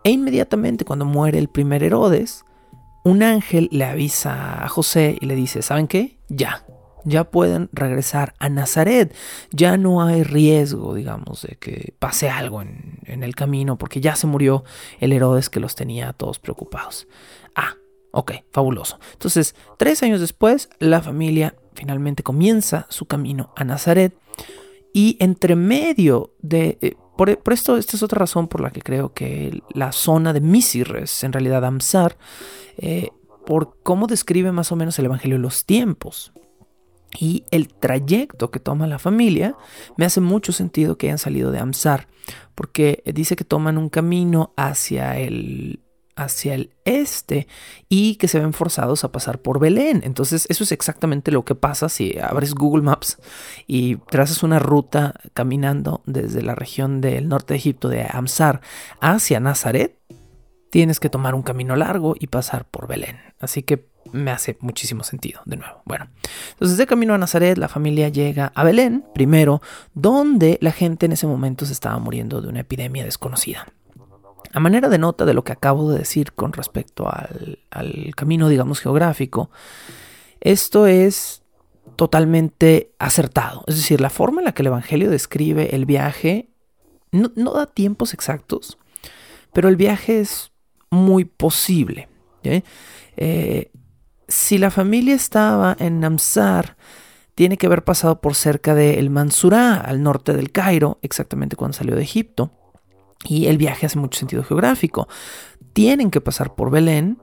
E 0.06 0.12
inmediatamente 0.12 0.86
cuando 0.86 1.04
muere 1.04 1.40
el 1.40 1.50
primer 1.50 1.84
Herodes, 1.84 2.46
un 3.04 3.22
ángel 3.22 3.68
le 3.74 3.84
avisa 3.84 4.64
a 4.64 4.70
José 4.70 5.18
y 5.20 5.26
le 5.26 5.36
dice, 5.36 5.62
¿saben 5.62 5.88
qué? 5.88 6.20
Ya, 6.30 6.66
ya 7.06 7.26
pueden 7.26 7.70
regresar 7.74 8.34
a 8.40 8.50
Nazaret. 8.50 9.14
Ya 9.52 9.78
no 9.78 10.04
hay 10.04 10.24
riesgo, 10.24 10.94
digamos, 10.94 11.44
de 11.44 11.58
que 11.58 11.94
pase 12.00 12.30
algo 12.30 12.62
en, 12.62 13.02
el 13.06 13.36
camino, 13.36 13.78
porque 13.78 14.02
ya 14.02 14.16
se 14.16 14.28
murió 14.28 14.64
el 15.00 15.14
Herodes 15.14 15.50
que 15.50 15.60
los 15.60 15.76
tenía 15.76 16.14
todos 16.14 16.40
preocupados. 16.40 17.08
Ah, 17.56 17.76
ok, 18.12 18.32
fabuloso. 18.52 19.00
Entonces, 19.14 19.56
tres 19.78 20.04
años 20.04 20.20
después, 20.20 20.70
la 20.80 21.02
familia 21.02 21.56
finalmente 21.74 22.24
comienza 22.24 22.86
su 22.90 23.06
camino 23.06 23.54
a 23.56 23.64
Nazaret. 23.64 24.16
Y 24.94 25.18
entre 25.20 25.56
medio 25.56 26.34
de... 26.40 26.78
Eh, 26.82 26.96
por, 27.16 27.30
esto, 27.54 27.78
esta 27.78 27.96
es 27.96 28.02
otra 28.02 28.20
razón 28.20 28.48
por 28.48 28.62
la 28.62 28.72
que 28.72 28.82
creo 28.82 29.14
que 29.14 29.62
la 29.70 29.92
zona 29.92 30.34
de 30.34 30.42
Misir 30.42 30.96
es 31.02 31.24
en 31.24 31.32
realidad 31.32 31.64
Amsar, 31.64 32.18
eh, 32.78 33.10
por 33.46 33.78
cómo 33.84 34.08
describe 34.08 34.52
más 34.52 34.72
o 34.72 34.76
menos 34.76 34.98
el 34.98 35.06
Evangelio 35.06 35.38
los 35.38 35.66
tiempos 35.66 36.34
y 37.20 37.46
el 37.52 37.68
trayecto 37.68 38.52
que 38.52 38.60
toma 38.60 38.88
la 38.88 39.00
familia, 39.00 39.56
me 39.98 40.06
hace 40.06 40.22
mucho 40.22 40.52
sentido 40.52 40.98
que 40.98 41.08
hayan 41.08 41.18
salido 41.18 41.52
de 41.52 41.60
Amsar, 41.60 42.08
porque 42.56 43.04
dice 43.14 43.36
que 43.36 43.44
toman 43.44 43.78
un 43.78 43.90
camino 43.90 44.54
hacia 44.56 45.18
el 45.20 45.80
hacia 46.16 46.54
el 46.54 46.74
este 46.86 47.48
y 47.90 48.16
que 48.16 48.28
se 48.28 48.40
ven 48.40 48.54
forzados 48.54 49.04
a 49.04 49.12
pasar 49.12 49.42
por 49.42 49.60
Belén. 49.60 50.02
Entonces 50.04 50.46
eso 50.50 50.64
es 50.64 50.72
exactamente 50.72 51.32
lo 51.32 51.46
que 51.46 51.56
pasa 51.56 51.90
si 51.90 52.18
abres 52.20 52.54
Google 52.54 52.84
Maps 52.84 53.18
y 53.68 53.96
trazas 53.96 54.44
una 54.44 54.60
ruta 54.60 55.16
caminando 55.34 56.02
desde 56.06 56.42
la 56.42 56.56
región 56.56 57.02
del 57.02 57.28
norte 57.28 57.54
de 57.54 57.58
Egipto 57.58 57.90
de 57.90 58.08
Amsar 58.10 58.62
hacia 59.00 59.40
Nazaret. 59.40 60.00
Tienes 60.74 61.00
que 61.00 61.12
tomar 61.12 61.36
un 61.36 61.44
camino 61.44 61.76
largo 61.76 62.16
y 62.20 62.26
pasar 62.26 62.66
por 62.66 62.88
Belén. 62.88 63.20
Así 63.40 63.62
que 63.62 63.92
me 64.12 64.32
hace 64.32 64.58
muchísimo 64.60 65.04
sentido, 65.04 65.40
de 65.46 65.58
nuevo. 65.58 65.84
Bueno, 65.86 66.08
entonces 66.54 66.80
de 66.80 66.88
camino 66.88 67.14
a 67.14 67.20
Nazaret, 67.20 67.60
la 67.60 67.68
familia 67.68 68.10
llega 68.10 68.52
a 68.56 68.64
Belén, 68.64 69.06
primero, 69.14 69.62
donde 69.94 70.58
la 70.62 70.72
gente 70.72 71.06
en 71.06 71.12
ese 71.12 71.28
momento 71.28 71.68
se 71.68 71.74
estaba 71.74 72.00
muriendo 72.00 72.42
de 72.42 72.48
una 72.48 72.62
epidemia 72.62 73.04
desconocida. 73.04 73.68
A 74.52 74.60
manera 74.60 74.90
de 74.90 74.98
nota 74.98 75.26
de 75.26 75.36
lo 75.36 75.44
que 75.44 75.52
acabo 75.52 75.92
de 75.92 76.00
decir 76.00 76.34
con 76.34 76.54
respecto 76.54 77.08
al, 77.08 77.60
camino, 78.16 78.50
digamos, 78.50 78.80
geográfico, 78.80 79.52
esto 80.42 80.88
es 80.88 81.44
totalmente 81.98 82.96
acertado. 82.98 83.64
Es 83.68 83.76
decir, 83.76 84.02
la 84.02 84.10
forma 84.10 84.42
en 84.42 84.46
la 84.46 84.56
que 84.56 84.64
el 84.64 84.68
Evangelio 84.70 85.12
describe 85.12 85.76
el 85.76 85.86
viaje 85.86 86.50
no, 87.12 87.30
da 87.54 87.68
tiempos 87.68 88.16
exactos, 88.16 88.80
pero 89.54 89.70
el 89.70 89.76
viaje 89.76 90.20
es 90.20 90.53
muy 90.94 91.26
posible. 91.26 92.08
Eh, 92.44 93.72
si 94.28 94.58
la 94.58 94.72
familia 94.72 95.16
estaba 95.16 95.76
en 95.80 96.00
Namsar, 96.00 96.78
tiene 97.36 97.58
que 97.58 97.66
haber 97.66 97.84
pasado 97.84 98.22
por 98.22 98.36
cerca 98.36 98.76
de 98.76 99.00
El 99.00 99.10
Mansurá, 99.10 99.76
al 99.76 100.04
norte 100.04 100.34
del 100.34 100.52
Cairo, 100.52 101.00
exactamente 101.02 101.56
cuando 101.56 101.78
salió 101.78 101.96
de 101.96 102.04
Egipto. 102.04 102.52
Y 103.26 103.48
el 103.48 103.58
viaje 103.58 103.86
hace 103.86 103.98
mucho 103.98 104.20
sentido 104.20 104.44
geográfico. 104.44 105.08
Tienen 105.74 106.12
que 106.12 106.22
pasar 106.22 106.56
por 106.56 106.70
Belén 106.70 107.20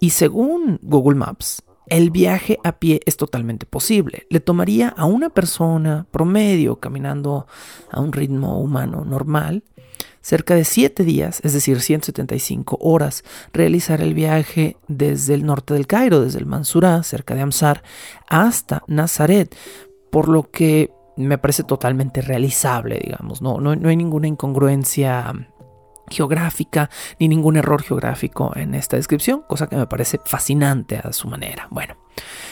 y 0.00 0.10
según 0.10 0.80
Google 0.82 1.16
Maps, 1.16 1.62
el 1.88 2.10
viaje 2.10 2.58
a 2.64 2.78
pie 2.78 3.00
es 3.06 3.16
totalmente 3.16 3.66
posible. 3.66 4.26
Le 4.30 4.40
tomaría 4.40 4.88
a 4.88 5.04
una 5.04 5.30
persona 5.30 6.06
promedio 6.10 6.80
caminando 6.80 7.46
a 7.90 8.00
un 8.00 8.12
ritmo 8.12 8.60
humano 8.60 9.04
normal 9.04 9.62
cerca 10.20 10.54
de 10.54 10.64
7 10.64 11.04
días, 11.04 11.40
es 11.42 11.52
decir, 11.52 11.80
175 11.80 12.78
horas, 12.80 13.24
realizar 13.52 14.00
el 14.00 14.14
viaje 14.14 14.76
desde 14.88 15.34
el 15.34 15.44
norte 15.44 15.74
del 15.74 15.86
Cairo, 15.86 16.20
desde 16.20 16.38
el 16.38 16.46
Mansurá, 16.46 17.02
cerca 17.02 17.34
de 17.34 17.42
Amsar, 17.42 17.82
hasta 18.28 18.82
Nazaret, 18.86 19.54
por 20.10 20.28
lo 20.28 20.50
que 20.50 20.92
me 21.16 21.38
parece 21.38 21.64
totalmente 21.64 22.22
realizable, 22.22 23.00
digamos, 23.02 23.42
no, 23.42 23.58
no, 23.60 23.76
no 23.76 23.88
hay 23.88 23.96
ninguna 23.96 24.28
incongruencia 24.28 25.32
geográfica 26.08 26.90
ni 27.18 27.28
ningún 27.28 27.56
error 27.56 27.82
geográfico 27.82 28.52
en 28.54 28.74
esta 28.74 28.96
descripción, 28.96 29.42
cosa 29.48 29.66
que 29.66 29.76
me 29.76 29.86
parece 29.86 30.20
fascinante 30.24 31.00
a 31.02 31.12
su 31.12 31.28
manera. 31.28 31.68
Bueno, 31.70 31.96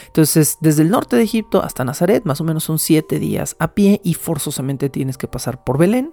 entonces 0.06 0.59
desde 0.61 0.82
el 0.82 0.90
norte 0.90 1.16
de 1.16 1.23
Egipto 1.23 1.62
hasta 1.62 1.85
Nazaret, 1.85 2.25
más 2.25 2.40
o 2.40 2.44
menos 2.44 2.64
son 2.64 2.78
siete 2.78 3.18
días 3.18 3.56
a 3.59 3.75
pie 3.75 4.00
y 4.02 4.14
forzosamente 4.14 4.88
tienes 4.88 5.18
que 5.18 5.28
pasar 5.28 5.62
por 5.64 5.78
Belén, 5.78 6.12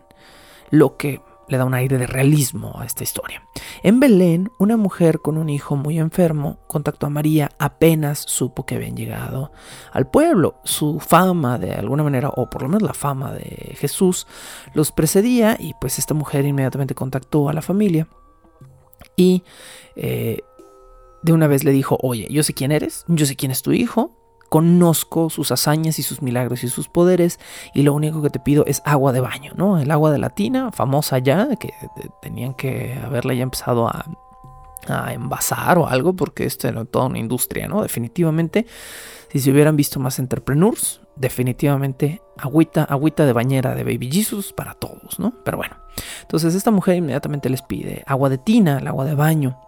lo 0.69 0.97
que 0.97 1.21
le 1.47 1.57
da 1.57 1.65
un 1.65 1.73
aire 1.73 1.97
de 1.97 2.07
realismo 2.07 2.73
a 2.77 2.85
esta 2.85 3.03
historia. 3.03 3.41
En 3.83 3.99
Belén, 3.99 4.51
una 4.59 4.75
mujer 4.75 5.21
con 5.21 5.37
un 5.37 5.49
hijo 5.49 5.75
muy 5.75 5.97
enfermo 5.97 6.59
contactó 6.67 7.07
a 7.07 7.09
María 7.09 7.51
apenas 7.57 8.19
supo 8.19 8.65
que 8.65 8.75
habían 8.75 8.97
llegado 8.97 9.51
al 9.93 10.09
pueblo. 10.09 10.55
Su 10.63 10.99
fama, 10.99 11.57
de 11.57 11.73
alguna 11.73 12.03
manera, 12.03 12.29
o 12.29 12.49
por 12.49 12.63
lo 12.63 12.67
menos 12.67 12.83
la 12.83 12.93
fama 12.93 13.33
de 13.33 13.75
Jesús, 13.77 14.27
los 14.73 14.91
precedía 14.91 15.55
y 15.59 15.73
pues 15.79 15.99
esta 15.99 16.13
mujer 16.13 16.45
inmediatamente 16.45 16.95
contactó 16.95 17.49
a 17.49 17.53
la 17.53 17.61
familia 17.61 18.07
y 19.15 19.43
eh, 19.95 20.41
de 21.21 21.33
una 21.33 21.47
vez 21.47 21.63
le 21.63 21.71
dijo, 21.71 21.97
oye, 22.01 22.27
yo 22.29 22.43
sé 22.43 22.53
quién 22.53 22.71
eres, 22.71 23.05
yo 23.07 23.25
sé 23.25 23.35
quién 23.35 23.51
es 23.51 23.61
tu 23.61 23.71
hijo, 23.71 24.15
conozco 24.49 25.29
sus 25.29 25.51
hazañas 25.51 25.99
y 25.99 26.03
sus 26.03 26.21
milagros 26.21 26.63
y 26.63 26.69
sus 26.69 26.87
poderes 26.87 27.39
y 27.73 27.83
lo 27.83 27.93
único 27.93 28.21
que 28.21 28.29
te 28.29 28.39
pido 28.39 28.65
es 28.65 28.81
agua 28.85 29.11
de 29.11 29.19
baño, 29.19 29.53
¿no? 29.55 29.79
El 29.79 29.91
agua 29.91 30.11
de 30.11 30.17
la 30.17 30.29
tina, 30.29 30.71
famosa 30.71 31.19
ya, 31.19 31.55
que 31.57 31.73
tenían 32.21 32.53
que 32.53 32.99
haberla 33.03 33.33
ya 33.33 33.43
empezado 33.43 33.87
a, 33.87 34.05
envasar 35.11 35.77
o 35.79 35.87
algo 35.87 36.13
porque 36.13 36.45
esto 36.45 36.69
era 36.69 36.85
toda 36.85 37.07
una 37.07 37.19
industria, 37.19 37.67
¿no? 37.67 37.81
Definitivamente, 37.81 38.65
si 39.29 39.39
se 39.39 39.51
hubieran 39.51 39.75
visto 39.75 39.99
más 39.99 40.17
entrepreneurs, 40.17 41.01
definitivamente 41.17 42.21
agüita, 42.37 42.85
agüita 42.85 43.25
de 43.25 43.33
bañera 43.33 43.75
de 43.75 43.83
Baby 43.83 44.09
Jesus 44.09 44.53
para 44.53 44.75
todos, 44.75 45.19
¿no? 45.19 45.33
Pero 45.43 45.57
bueno, 45.57 45.75
entonces 46.21 46.55
esta 46.55 46.71
mujer 46.71 46.95
inmediatamente 46.95 47.49
les 47.49 47.61
pide 47.61 48.03
agua 48.07 48.29
de 48.29 48.37
tina, 48.37 48.77
el 48.77 48.87
agua 48.87 49.03
de 49.03 49.15
baño 49.15 49.59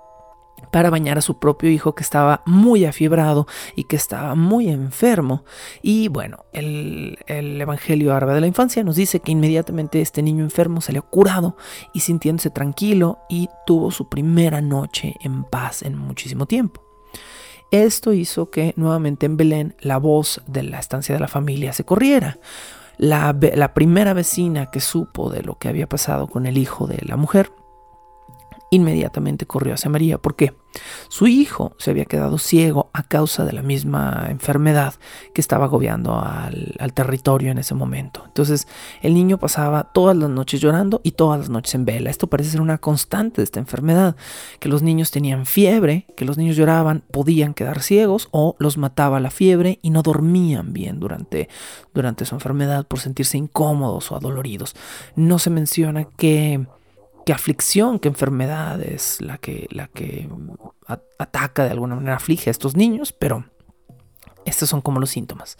para 0.72 0.90
bañar 0.90 1.18
a 1.18 1.22
su 1.22 1.40
propio 1.40 1.70
hijo 1.70 1.96
que 1.96 2.04
estaba 2.04 2.42
muy 2.46 2.86
afiebrado 2.86 3.48
y 3.76 3.86
que 3.86 3.96
estaba 3.96 4.36
muy 4.36 4.70
enfermo. 4.70 5.44
Y 5.82 6.08
bueno, 6.08 6.46
el, 6.54 7.18
Evangelio 7.28 8.14
árabe 8.14 8.34
de 8.36 8.42
la 8.42 8.48
infancia 8.48 8.84
nos 8.84 8.96
dice 8.96 9.20
que 9.20 9.32
inmediatamente 9.32 10.02
este 10.02 10.22
niño 10.22 10.44
enfermo 10.44 10.82
salió 10.82 11.04
curado 11.04 11.56
y 11.94 12.02
sintiéndose 12.02 12.50
tranquilo 12.50 13.20
y 13.30 13.50
tuvo 13.66 13.92
su 13.92 14.10
primera 14.10 14.62
noche 14.62 15.16
en 15.22 15.44
paz 15.44 15.84
en 15.84 15.98
muchísimo 15.98 16.46
tiempo. 16.46 16.82
Esto 17.72 18.14
hizo 18.14 18.50
que 18.50 18.74
nuevamente 18.78 19.26
en 19.26 19.38
Belén 19.38 19.76
la 19.80 19.98
voz 19.98 20.42
de 20.48 20.64
la 20.64 20.80
estancia 20.80 21.14
de 21.14 21.22
la 21.22 21.28
familia 21.28 21.74
se 21.74 21.86
corriera. 21.86 22.40
La, 22.98 23.36
la 23.54 23.74
primera 23.74 24.14
vecina 24.14 24.72
que 24.72 24.80
supo 24.80 25.30
de 25.30 25.44
lo 25.44 25.58
que 25.58 25.70
había 25.70 25.88
pasado 25.88 26.28
con 26.28 26.46
el 26.46 26.58
hijo 26.58 26.88
de 26.88 27.00
la 27.06 27.16
mujer 27.16 27.52
inmediatamente 28.72 29.46
corrió 29.46 29.74
hacia 29.74 29.90
María 29.90 30.18
porque 30.18 30.54
su 31.08 31.28
hijo 31.28 31.74
se 31.78 31.92
había 31.92 32.06
quedado 32.06 32.38
ciego 32.38 32.90
a 32.94 33.04
causa 33.04 33.44
de 33.44 33.54
la 33.54 33.64
misma 33.64 34.28
enfermedad 34.30 34.94
que 35.34 35.42
estaba 35.42 35.66
agobiando 35.66 36.16
al, 36.16 36.94
territorio 36.94 37.52
en 37.52 37.58
ese 37.58 37.74
momento. 37.74 38.24
Entonces 38.26 38.68
el 39.02 39.14
niño 39.14 39.38
pasaba 39.38 39.92
todas 39.92 40.16
las 40.16 40.30
noches 40.30 40.62
llorando 40.62 41.02
y 41.04 41.12
todas 41.12 41.40
las 41.40 41.50
noches 41.50 41.76
en 41.76 41.86
vela. 41.86 42.10
Esto 42.10 42.28
parece 42.28 42.52
ser 42.52 42.62
una 42.62 42.78
constante 42.78 43.42
de 43.42 43.44
esta 43.44 43.60
enfermedad, 43.60 44.16
que 44.60 44.70
los 44.70 44.82
niños 44.82 45.12
tenían 45.12 45.46
fiebre, 45.46 46.06
que 46.16 46.26
los 46.26 46.38
niños 46.38 46.56
lloraban, 46.56 47.04
podían 47.12 47.54
quedar 47.54 47.82
ciegos 47.82 48.28
o 48.32 48.56
los 48.60 48.78
mataba 48.78 49.20
la 49.20 49.32
fiebre 49.32 49.80
y 49.82 49.90
no 49.90 50.04
dormían 50.04 50.74
bien 50.74 51.00
durante, 51.00 51.50
durante 51.94 52.26
su 52.26 52.36
enfermedad 52.36 52.88
por 52.88 53.00
sentirse 53.00 53.38
incómodos 53.38 54.12
o 54.12 54.16
adoloridos. 54.16 54.76
No 55.16 55.40
se 55.40 55.50
menciona 55.50 56.06
que 56.06 56.68
qué 57.30 57.34
aflicción, 57.34 58.00
qué 58.00 58.08
enfermedad 58.08 58.82
es 58.82 59.22
la 59.22 59.38
que, 59.38 59.68
la 59.70 59.86
que 59.86 60.28
ataca 61.20 61.64
de 61.64 61.70
alguna 61.70 61.94
manera, 61.94 62.16
aflige 62.16 62.50
a 62.50 62.52
estos 62.52 62.76
niños, 62.76 63.12
pero 63.14 63.46
estos 64.46 64.68
son 64.68 64.82
como 64.82 65.00
los 65.00 65.12
síntomas. 65.12 65.60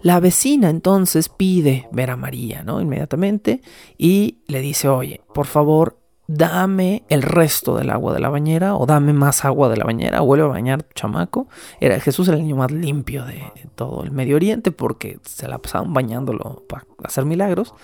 La 0.00 0.20
vecina 0.20 0.70
entonces 0.70 1.28
pide 1.28 1.86
ver 1.92 2.08
a 2.08 2.16
María, 2.16 2.62
¿no? 2.62 2.80
Inmediatamente 2.80 3.60
y 3.98 4.38
le 4.46 4.60
dice, 4.60 4.88
oye, 4.88 5.20
por 5.34 5.44
favor, 5.44 5.98
dame 6.28 7.04
el 7.10 7.20
resto 7.20 7.76
del 7.76 7.90
agua 7.90 8.14
de 8.14 8.20
la 8.20 8.30
bañera 8.30 8.74
o 8.74 8.86
dame 8.86 9.12
más 9.12 9.44
agua 9.44 9.68
de 9.68 9.76
la 9.76 9.84
bañera, 9.84 10.20
vuelve 10.20 10.46
a 10.46 10.48
bañar 10.48 10.88
chamaco. 10.94 11.46
Era, 11.78 12.00
Jesús 12.00 12.28
era 12.28 12.38
el 12.38 12.44
niño 12.44 12.56
más 12.56 12.72
limpio 12.72 13.26
de 13.26 13.52
todo 13.74 14.02
el 14.02 14.12
Medio 14.12 14.36
Oriente 14.36 14.72
porque 14.72 15.20
se 15.26 15.46
la 15.46 15.58
pasaban 15.58 15.92
bañándolo 15.92 16.64
para 16.66 16.86
hacer 17.04 17.26
milagros. 17.26 17.74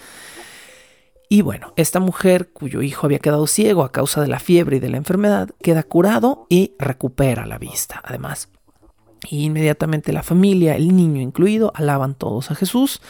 Y 1.29 1.43
bueno, 1.43 1.75
esta 1.77 2.01
mujer 2.01 2.51
cuyo 2.53 2.81
hijo 2.81 3.07
había 3.07 3.19
quedado 3.19 3.47
ciego 3.47 3.83
a 3.85 3.93
causa 3.93 4.23
de 4.23 4.29
la 4.29 4.41
fiebre 4.41 4.79
y 4.79 4.81
de 4.81 4.89
la 4.89 4.97
enfermedad, 4.97 5.51
queda 5.63 5.83
curado 5.83 6.47
y 6.49 6.75
recupera 6.79 7.47
la 7.47 7.59
vista, 7.59 8.01
además. 8.03 8.49
Y 9.29 9.45
inmediatamente 9.45 10.13
la 10.13 10.23
familia, 10.23 10.77
el 10.77 10.97
niño 10.97 11.21
incluido, 11.21 11.73
alaban 11.75 12.15
todos 12.15 12.51
a 12.51 12.55
Jesús. 12.55 13.03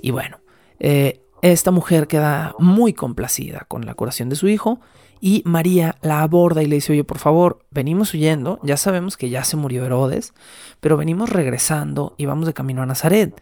Y 0.00 0.12
bueno, 0.12 0.38
eh, 0.78 1.22
esta 1.42 1.72
mujer 1.72 2.06
queda 2.06 2.54
muy 2.58 2.92
complacida 2.92 3.66
con 3.66 3.86
la 3.86 3.94
curación 3.94 4.28
de 4.28 4.36
su 4.36 4.48
hijo 4.48 4.80
y 5.20 5.42
María 5.46 5.96
la 6.02 6.22
aborda 6.22 6.62
y 6.62 6.66
le 6.66 6.76
dice, 6.76 6.92
oye, 6.92 7.02
por 7.02 7.18
favor, 7.18 7.64
venimos 7.70 8.12
huyendo, 8.12 8.60
ya 8.62 8.76
sabemos 8.76 9.16
que 9.16 9.30
ya 9.30 9.42
se 9.42 9.56
murió 9.56 9.84
Herodes, 9.84 10.34
pero 10.80 10.96
venimos 10.96 11.30
regresando 11.30 12.14
y 12.18 12.26
vamos 12.26 12.46
de 12.46 12.52
camino 12.52 12.82
a 12.82 12.86
Nazaret. 12.86 13.40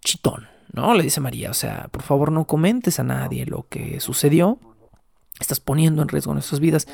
Chitón, 0.00 0.46
no, 0.72 0.94
le 0.94 1.02
dice 1.02 1.20
María, 1.20 1.50
o 1.50 1.54
sea, 1.54 1.88
por 1.90 2.02
favor 2.02 2.32
no 2.32 2.46
comentes 2.46 2.98
a 2.98 3.04
nadie 3.04 3.46
lo 3.46 3.66
que 3.68 4.00
sucedió. 4.00 4.58
Estás 5.38 5.60
poniendo 5.60 6.02
en 6.02 6.08
riesgo 6.08 6.32
nuestras 6.32 6.60
vidas. 6.60 6.86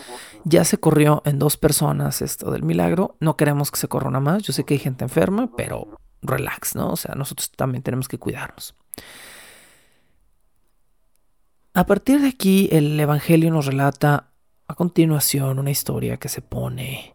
Ya 0.44 0.64
se 0.64 0.78
corrió 0.78 1.22
en 1.24 1.38
dos 1.38 1.56
personas 1.56 2.22
esto 2.22 2.50
del 2.50 2.62
milagro. 2.62 3.16
No 3.20 3.36
queremos 3.36 3.70
que 3.70 3.78
se 3.78 3.88
corra 3.88 4.08
una 4.08 4.20
más. 4.20 4.42
Yo 4.42 4.52
sé 4.52 4.64
que 4.64 4.74
hay 4.74 4.80
gente 4.80 5.04
enferma, 5.04 5.50
pero 5.56 5.98
relax, 6.22 6.74
¿no? 6.74 6.90
O 6.90 6.96
sea, 6.96 7.14
nosotros 7.14 7.52
también 7.52 7.82
tenemos 7.82 8.08
que 8.08 8.18
cuidarnos. 8.18 8.74
A 11.74 11.86
partir 11.86 12.20
de 12.20 12.28
aquí, 12.28 12.68
el 12.72 12.98
Evangelio 12.98 13.52
nos 13.52 13.66
relata 13.66 14.32
a 14.66 14.74
continuación 14.74 15.58
una 15.58 15.70
historia 15.70 16.16
que 16.16 16.28
se 16.28 16.42
pone 16.42 17.14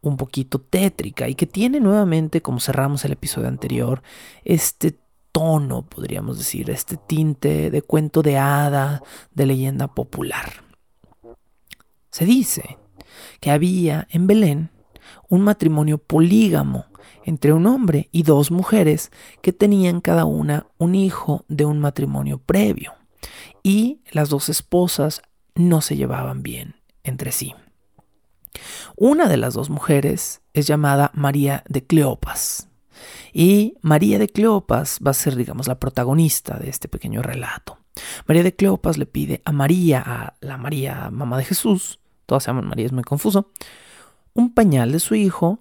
un 0.00 0.16
poquito 0.16 0.60
tétrica 0.60 1.28
y 1.28 1.34
que 1.34 1.46
tiene 1.46 1.80
nuevamente, 1.80 2.42
como 2.42 2.60
cerramos 2.60 3.04
el 3.04 3.12
episodio 3.12 3.48
anterior, 3.48 4.02
este 4.44 4.98
tono, 5.34 5.82
podríamos 5.82 6.38
decir, 6.38 6.70
este 6.70 6.96
tinte 6.96 7.72
de 7.72 7.82
cuento 7.82 8.22
de 8.22 8.38
hada, 8.38 9.02
de 9.32 9.46
leyenda 9.46 9.88
popular. 9.88 10.62
Se 12.12 12.24
dice 12.24 12.78
que 13.40 13.50
había 13.50 14.06
en 14.10 14.28
Belén 14.28 14.70
un 15.28 15.40
matrimonio 15.40 15.98
polígamo 15.98 16.86
entre 17.24 17.52
un 17.52 17.66
hombre 17.66 18.08
y 18.12 18.22
dos 18.22 18.52
mujeres 18.52 19.10
que 19.42 19.52
tenían 19.52 20.00
cada 20.00 20.24
una 20.24 20.68
un 20.78 20.94
hijo 20.94 21.44
de 21.48 21.64
un 21.64 21.80
matrimonio 21.80 22.38
previo, 22.38 22.94
y 23.64 24.02
las 24.12 24.28
dos 24.28 24.48
esposas 24.48 25.20
no 25.56 25.80
se 25.80 25.96
llevaban 25.96 26.44
bien 26.44 26.76
entre 27.02 27.32
sí. 27.32 27.54
Una 28.94 29.26
de 29.26 29.36
las 29.36 29.54
dos 29.54 29.68
mujeres 29.68 30.42
es 30.52 30.68
llamada 30.68 31.10
María 31.12 31.64
de 31.68 31.84
Cleopas, 31.84 32.68
y 33.32 33.74
María 33.82 34.18
de 34.18 34.28
Cleopas 34.28 34.98
va 35.04 35.10
a 35.10 35.14
ser, 35.14 35.36
digamos, 35.36 35.68
la 35.68 35.78
protagonista 35.78 36.58
de 36.58 36.68
este 36.68 36.88
pequeño 36.88 37.22
relato. 37.22 37.78
María 38.26 38.42
de 38.42 38.54
Cleopas 38.54 38.98
le 38.98 39.06
pide 39.06 39.42
a 39.44 39.52
María, 39.52 40.02
a 40.04 40.34
la 40.40 40.56
María, 40.56 41.10
mamá 41.10 41.38
de 41.38 41.44
Jesús, 41.44 42.00
todas 42.26 42.42
se 42.44 42.50
llaman 42.50 42.68
María, 42.68 42.86
es 42.86 42.92
muy 42.92 43.04
confuso, 43.04 43.50
un 44.32 44.52
pañal 44.52 44.92
de 44.92 45.00
su 45.00 45.14
hijo 45.14 45.60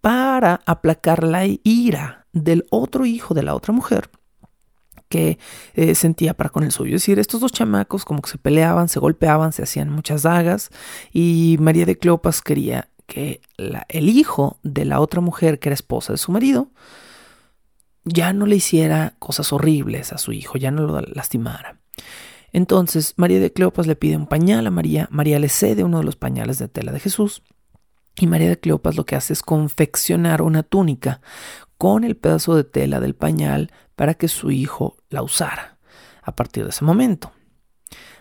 para 0.00 0.60
aplacar 0.66 1.22
la 1.22 1.44
ira 1.46 2.26
del 2.32 2.66
otro 2.70 3.06
hijo 3.06 3.34
de 3.34 3.42
la 3.42 3.54
otra 3.54 3.72
mujer 3.72 4.10
que 5.12 5.38
eh, 5.74 5.94
sentía 5.94 6.34
para 6.34 6.48
con 6.48 6.64
el 6.64 6.72
suyo. 6.72 6.96
Es 6.96 7.02
decir, 7.02 7.18
estos 7.18 7.40
dos 7.40 7.52
chamacos 7.52 8.06
como 8.06 8.22
que 8.22 8.30
se 8.30 8.38
peleaban, 8.38 8.88
se 8.88 8.98
golpeaban, 8.98 9.52
se 9.52 9.62
hacían 9.62 9.90
muchas 9.90 10.22
dagas 10.22 10.70
y 11.12 11.56
María 11.60 11.84
de 11.84 11.98
Cleopas 11.98 12.40
quería 12.40 12.88
que 13.12 13.42
el 13.90 14.08
hijo 14.08 14.58
de 14.62 14.86
la 14.86 14.98
otra 14.98 15.20
mujer 15.20 15.58
que 15.58 15.68
era 15.68 15.74
esposa 15.74 16.14
de 16.14 16.16
su 16.16 16.32
marido 16.32 16.70
ya 18.04 18.32
no 18.32 18.46
le 18.46 18.56
hiciera 18.56 19.16
cosas 19.18 19.52
horribles 19.52 20.14
a 20.14 20.18
su 20.18 20.32
hijo, 20.32 20.56
ya 20.56 20.70
no 20.70 20.86
lo 20.86 20.98
lastimara. 21.02 21.78
Entonces 22.54 23.12
María 23.18 23.38
de 23.38 23.52
Cleopas 23.52 23.86
le 23.86 23.96
pide 23.96 24.16
un 24.16 24.26
pañal 24.26 24.66
a 24.66 24.70
María, 24.70 25.08
María 25.10 25.38
le 25.38 25.50
cede 25.50 25.84
uno 25.84 25.98
de 25.98 26.04
los 26.04 26.16
pañales 26.16 26.58
de 26.58 26.68
tela 26.68 26.90
de 26.90 27.00
Jesús 27.00 27.42
y 28.16 28.26
María 28.26 28.48
de 28.48 28.58
Cleopas 28.58 28.96
lo 28.96 29.04
que 29.04 29.14
hace 29.14 29.34
es 29.34 29.42
confeccionar 29.42 30.40
una 30.40 30.62
túnica 30.62 31.20
con 31.76 32.04
el 32.04 32.16
pedazo 32.16 32.56
de 32.56 32.64
tela 32.64 32.98
del 32.98 33.14
pañal 33.14 33.70
para 33.94 34.14
que 34.14 34.28
su 34.28 34.50
hijo 34.50 34.96
la 35.10 35.20
usara 35.22 35.76
a 36.22 36.34
partir 36.34 36.64
de 36.64 36.70
ese 36.70 36.86
momento. 36.86 37.30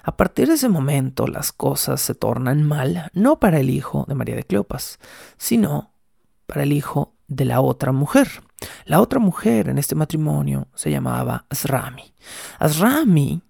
A 0.04 0.18
partir 0.18 0.48
de 0.48 0.56
ese 0.56 0.70
momento 0.70 1.28
las 1.28 1.52
cosas 1.52 2.02
se 2.02 2.16
tornan 2.16 2.64
mal, 2.64 3.10
no 3.14 3.40
para 3.40 3.60
el 3.60 3.70
hijo 3.70 4.06
de 4.08 4.16
María 4.16 4.36
de 4.36 4.44
Cleopas, 4.44 5.00
sino 5.38 5.94
para 6.46 6.64
el 6.64 6.74
hijo 6.74 7.16
de 7.28 7.46
la 7.46 7.62
otra 7.62 7.92
mujer. 7.92 8.44
La 8.86 9.02
otra 9.02 9.20
mujer 9.20 9.70
en 9.70 9.78
este 9.78 9.96
matrimonio 9.96 10.68
se 10.76 10.92
llamaba 10.92 11.46
Asrami. 11.50 12.14
Asrami 12.60 13.42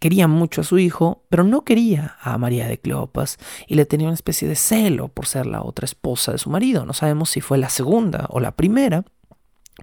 quería 0.00 0.28
mucho 0.28 0.60
a 0.60 0.64
su 0.64 0.78
hijo, 0.78 1.24
pero 1.28 1.44
no 1.44 1.64
quería 1.64 2.16
a 2.20 2.38
María 2.38 2.66
de 2.66 2.78
Cleopas 2.78 3.38
y 3.66 3.74
le 3.74 3.86
tenía 3.86 4.06
una 4.06 4.14
especie 4.14 4.48
de 4.48 4.56
celo 4.56 5.08
por 5.08 5.26
ser 5.26 5.46
la 5.46 5.62
otra 5.62 5.84
esposa 5.84 6.32
de 6.32 6.38
su 6.38 6.50
marido. 6.50 6.84
No 6.84 6.92
sabemos 6.92 7.30
si 7.30 7.40
fue 7.40 7.58
la 7.58 7.68
segunda 7.68 8.26
o 8.30 8.40
la 8.40 8.52
primera, 8.52 9.04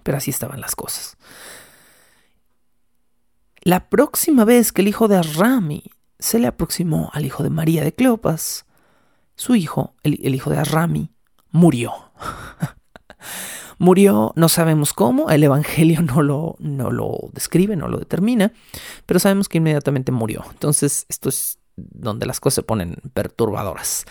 pero 0.02 0.18
así 0.18 0.30
estaban 0.30 0.60
las 0.60 0.74
cosas. 0.74 1.16
La 3.66 3.88
próxima 3.88 4.44
vez 4.44 4.70
que 4.70 4.82
el 4.82 4.86
hijo 4.86 5.08
de 5.08 5.16
Asrami 5.16 5.82
se 6.20 6.38
le 6.38 6.46
aproximó 6.46 7.10
al 7.12 7.26
hijo 7.26 7.42
de 7.42 7.50
María 7.50 7.82
de 7.82 7.92
Cleopas, 7.92 8.64
su 9.34 9.56
hijo, 9.56 9.96
el, 10.04 10.32
hijo 10.36 10.50
de 10.50 10.58
Asrami, 10.58 11.10
murió. 11.50 11.92
murió, 13.78 14.32
no 14.36 14.48
sabemos 14.48 14.92
cómo, 14.92 15.30
el 15.30 15.42
Evangelio 15.42 16.00
no 16.00 16.22
lo, 16.22 16.54
no 16.60 16.92
lo 16.92 17.18
describe, 17.32 17.74
no 17.74 17.88
lo 17.88 17.98
determina, 17.98 18.52
pero 19.04 19.18
sabemos 19.18 19.48
que 19.48 19.58
inmediatamente 19.58 20.12
murió. 20.12 20.44
Entonces, 20.52 21.04
esto 21.08 21.28
es 21.28 21.58
donde 21.74 22.26
las 22.26 22.38
cosas 22.38 22.54
se 22.54 22.62
ponen 22.62 22.98
perturbadoras. 23.14 24.04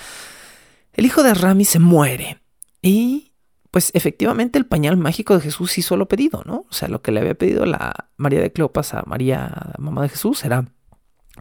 El 0.91 1.05
hijo 1.05 1.23
de 1.23 1.29
Asrami 1.29 1.63
se 1.63 1.79
muere 1.79 2.41
y 2.81 3.31
pues 3.75 3.91
efectivamente 3.93 4.57
el 4.57 4.65
pañal 4.65 4.95
mágico 4.95 5.33
de 5.35 5.41
Jesús 5.41 5.77
hizo 5.77 5.97
lo 5.97 6.07
pedido, 6.07 6.43
¿no? 6.45 6.65
O 6.69 6.73
sea, 6.73 6.87
lo 6.87 7.01
que 7.01 7.11
le 7.11 7.19
había 7.19 7.35
pedido 7.35 7.65
la 7.65 8.07
María 8.15 8.39
de 8.39 8.53
Cleopas 8.53 8.93
a 8.93 9.03
María, 9.05 9.73
mamá 9.79 10.03
de 10.03 10.07
Jesús, 10.07 10.45
era, 10.45 10.63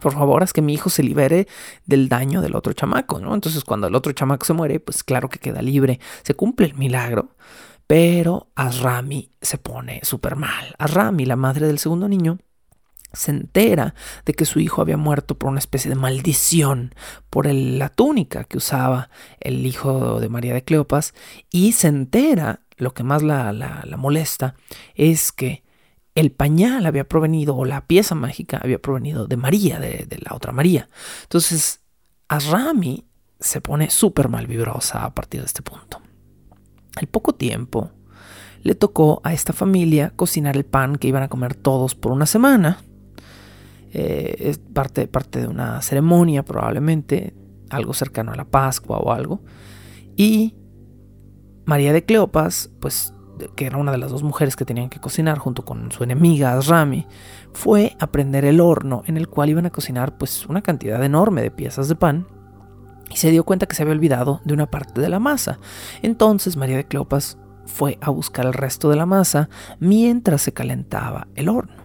por 0.01 0.11
favor, 0.11 0.43
haz 0.43 0.51
que 0.51 0.61
mi 0.61 0.73
hijo 0.73 0.89
se 0.89 1.01
libere 1.01 1.47
del 1.85 2.09
daño 2.09 2.41
del 2.41 2.57
otro 2.57 2.73
chamaco, 2.73 3.21
¿no? 3.21 3.33
Entonces, 3.33 3.63
cuando 3.63 3.87
el 3.87 3.95
otro 3.95 4.11
chamaco 4.11 4.45
se 4.45 4.51
muere, 4.51 4.81
pues 4.81 5.05
claro 5.05 5.29
que 5.29 5.39
queda 5.39 5.61
libre, 5.61 6.01
se 6.23 6.33
cumple 6.33 6.65
el 6.65 6.75
milagro, 6.75 7.37
pero 7.87 8.51
Asrami 8.53 9.31
se 9.41 9.57
pone 9.57 10.01
súper 10.03 10.35
mal. 10.35 10.75
Asrami, 10.77 11.23
la 11.23 11.37
madre 11.37 11.67
del 11.67 11.79
segundo 11.79 12.09
niño, 12.09 12.39
se 13.15 13.31
entera 13.31 13.95
de 14.25 14.33
que 14.33 14.45
su 14.45 14.59
hijo 14.59 14.81
había 14.81 14.97
muerto 14.97 15.37
por 15.37 15.49
una 15.49 15.59
especie 15.59 15.89
de 15.89 15.95
maldición, 15.95 16.93
por 17.29 17.47
la 17.47 17.89
túnica 17.89 18.43
que 18.43 18.57
usaba 18.57 19.09
el 19.39 19.65
hijo 19.65 20.19
de 20.19 20.29
María 20.29 20.53
de 20.53 20.63
Cleopas, 20.63 21.13
y 21.51 21.73
se 21.73 21.87
entera, 21.87 22.61
lo 22.77 22.93
que 22.93 23.03
más 23.03 23.23
la, 23.23 23.85
molesta, 23.97 24.55
es 24.95 25.31
que 25.31 25.63
el 26.13 26.31
pañal 26.31 26.85
había 26.85 27.07
provenido, 27.07 27.55
o 27.55 27.65
la 27.65 27.87
pieza 27.87 28.15
mágica 28.15 28.59
había 28.63 28.81
provenido 28.81 29.27
de 29.27 29.37
María, 29.37 29.79
de, 29.79 30.07
la 30.21 30.35
otra 30.35 30.51
María. 30.51 30.89
Entonces, 31.23 31.81
Asrami 32.27 33.05
se 33.39 33.61
pone 33.61 33.89
súper 33.89 34.29
mal 34.29 34.47
vibrosa 34.47 35.03
a 35.03 35.13
partir 35.13 35.41
de 35.41 35.47
este 35.47 35.61
punto. 35.61 36.01
Al 36.95 37.07
poco 37.07 37.35
tiempo, 37.35 37.91
le 38.65 38.73
tocó 38.73 39.21
a 39.23 39.31
esta 39.31 39.53
familia 39.53 40.11
cocinar 40.15 40.57
el 40.57 40.65
pan 40.65 40.95
que 40.95 41.07
iban 41.07 41.21
a 41.21 41.27
comer 41.27 41.53
todos 41.53 41.93
por 41.93 42.11
una 42.11 42.25
semana. 42.25 42.79
Eh, 43.97 44.49
es 44.49 44.57
parte, 44.57 45.07
parte 45.07 45.39
de 45.39 45.47
una 45.47 45.81
ceremonia 45.81 46.43
probablemente, 46.43 47.33
algo 47.69 47.93
cercano 47.93 48.33
a 48.33 48.35
la 48.35 48.43
Pascua 48.43 48.97
o 48.97 49.13
algo. 49.13 49.39
Y 50.17 50.53
María 51.63 51.93
de 51.93 52.03
Cleopas, 52.03 52.69
pues 52.81 53.13
que 53.55 53.65
era 53.65 53.77
una 53.77 53.93
de 53.93 53.97
las 53.97 54.11
dos 54.11 54.21
mujeres 54.21 54.57
que 54.57 54.65
tenían 54.65 54.89
que 54.89 54.99
cocinar 54.99 55.37
junto 55.37 55.63
con 55.63 55.93
su 55.93 56.03
enemiga 56.03 56.57
Asrami, 56.57 57.07
fue 57.53 57.95
a 57.97 58.07
prender 58.07 58.43
el 58.43 58.59
horno 58.59 59.03
en 59.05 59.15
el 59.15 59.29
cual 59.29 59.49
iban 59.49 59.65
a 59.65 59.69
cocinar 59.69 60.17
pues 60.17 60.45
una 60.45 60.61
cantidad 60.61 61.01
enorme 61.01 61.41
de 61.41 61.51
piezas 61.51 61.87
de 61.87 61.95
pan 61.95 62.27
y 63.09 63.15
se 63.15 63.31
dio 63.31 63.45
cuenta 63.45 63.65
que 63.65 63.75
se 63.75 63.83
había 63.83 63.93
olvidado 63.93 64.41
de 64.43 64.53
una 64.53 64.69
parte 64.69 64.99
de 64.99 65.07
la 65.07 65.19
masa. 65.19 65.59
Entonces 66.01 66.57
María 66.57 66.75
de 66.75 66.87
Cleopas 66.87 67.37
fue 67.65 67.97
a 68.01 68.09
buscar 68.09 68.45
el 68.45 68.53
resto 68.53 68.89
de 68.89 68.97
la 68.97 69.05
masa 69.05 69.47
mientras 69.79 70.41
se 70.41 70.51
calentaba 70.51 71.29
el 71.35 71.47
horno 71.47 71.84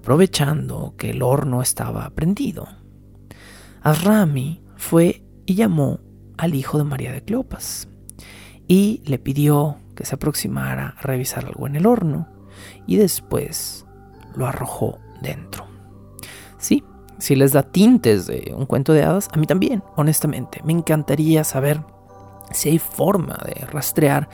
aprovechando 0.00 0.94
que 0.96 1.10
el 1.10 1.22
horno 1.22 1.60
estaba 1.60 2.08
prendido. 2.10 2.66
Asrami 3.82 4.62
fue 4.76 5.22
y 5.44 5.54
llamó 5.54 6.00
al 6.38 6.54
hijo 6.54 6.78
de 6.78 6.84
María 6.84 7.12
de 7.12 7.22
Cleopas 7.22 7.86
y 8.66 9.02
le 9.04 9.18
pidió 9.18 9.76
que 9.94 10.06
se 10.06 10.14
aproximara 10.14 10.94
a 10.96 11.02
revisar 11.02 11.44
algo 11.44 11.66
en 11.66 11.76
el 11.76 11.84
horno 11.84 12.28
y 12.86 12.96
después 12.96 13.84
lo 14.34 14.46
arrojó 14.46 14.98
dentro. 15.20 15.66
Sí, 16.56 16.82
si 17.18 17.36
les 17.36 17.52
da 17.52 17.62
tintes 17.62 18.26
de 18.26 18.54
un 18.56 18.64
cuento 18.64 18.94
de 18.94 19.02
hadas, 19.02 19.28
a 19.32 19.36
mí 19.36 19.46
también, 19.46 19.82
honestamente, 19.96 20.62
me 20.64 20.72
encantaría 20.72 21.44
saber 21.44 21.82
si 22.50 22.70
hay 22.70 22.78
forma 22.78 23.38
de 23.44 23.66
rastrear 23.66 24.28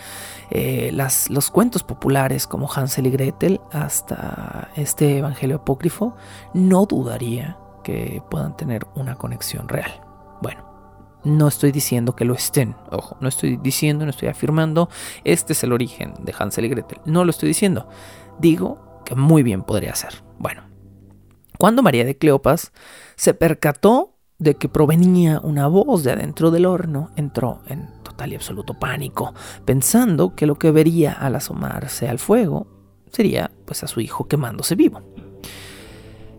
eh, 0.50 0.90
los 1.28 1.50
cuentos 1.50 1.82
populares 1.82 2.46
como 2.46 2.70
Hansel 2.72 3.06
y 3.06 3.10
Gretel 3.10 3.60
hasta 3.72 4.70
este 4.76 5.18
Evangelio 5.18 5.56
apócrifo, 5.56 6.16
no 6.54 6.86
dudaría 6.86 7.58
que 7.82 8.22
puedan 8.30 8.56
tener 8.56 8.86
una 8.94 9.16
conexión 9.16 9.68
real. 9.68 10.00
Bueno, 10.40 10.64
no 11.24 11.48
estoy 11.48 11.72
diciendo 11.72 12.14
que 12.14 12.24
lo 12.24 12.34
estén, 12.34 12.76
ojo, 12.90 13.16
no 13.20 13.28
estoy 13.28 13.56
diciendo, 13.56 14.04
no 14.04 14.10
estoy 14.10 14.28
afirmando, 14.28 14.88
este 15.24 15.52
es 15.52 15.64
el 15.64 15.72
origen 15.72 16.14
de 16.20 16.34
Hansel 16.38 16.64
y 16.64 16.68
Gretel, 16.68 17.00
no 17.04 17.24
lo 17.24 17.30
estoy 17.30 17.48
diciendo, 17.48 17.88
digo 18.38 19.02
que 19.04 19.14
muy 19.14 19.42
bien 19.42 19.62
podría 19.62 19.94
ser. 19.94 20.22
Bueno, 20.38 20.62
cuando 21.58 21.82
María 21.82 22.04
de 22.04 22.16
Cleopas 22.16 22.72
se 23.16 23.34
percató 23.34 24.16
de 24.38 24.56
que 24.56 24.68
provenía 24.68 25.40
una 25.40 25.66
voz 25.66 26.04
de 26.04 26.12
adentro 26.12 26.50
del 26.50 26.66
horno, 26.66 27.10
entró 27.16 27.60
en 27.66 27.88
total 28.16 28.32
y 28.32 28.36
absoluto 28.36 28.74
pánico, 28.74 29.34
pensando 29.66 30.34
que 30.34 30.46
lo 30.46 30.54
que 30.56 30.70
vería 30.70 31.12
al 31.12 31.36
asomarse 31.36 32.08
al 32.08 32.18
fuego 32.18 32.66
sería 33.12 33.50
pues 33.66 33.84
a 33.84 33.86
su 33.86 34.00
hijo 34.00 34.26
quemándose 34.26 34.74
vivo. 34.74 35.02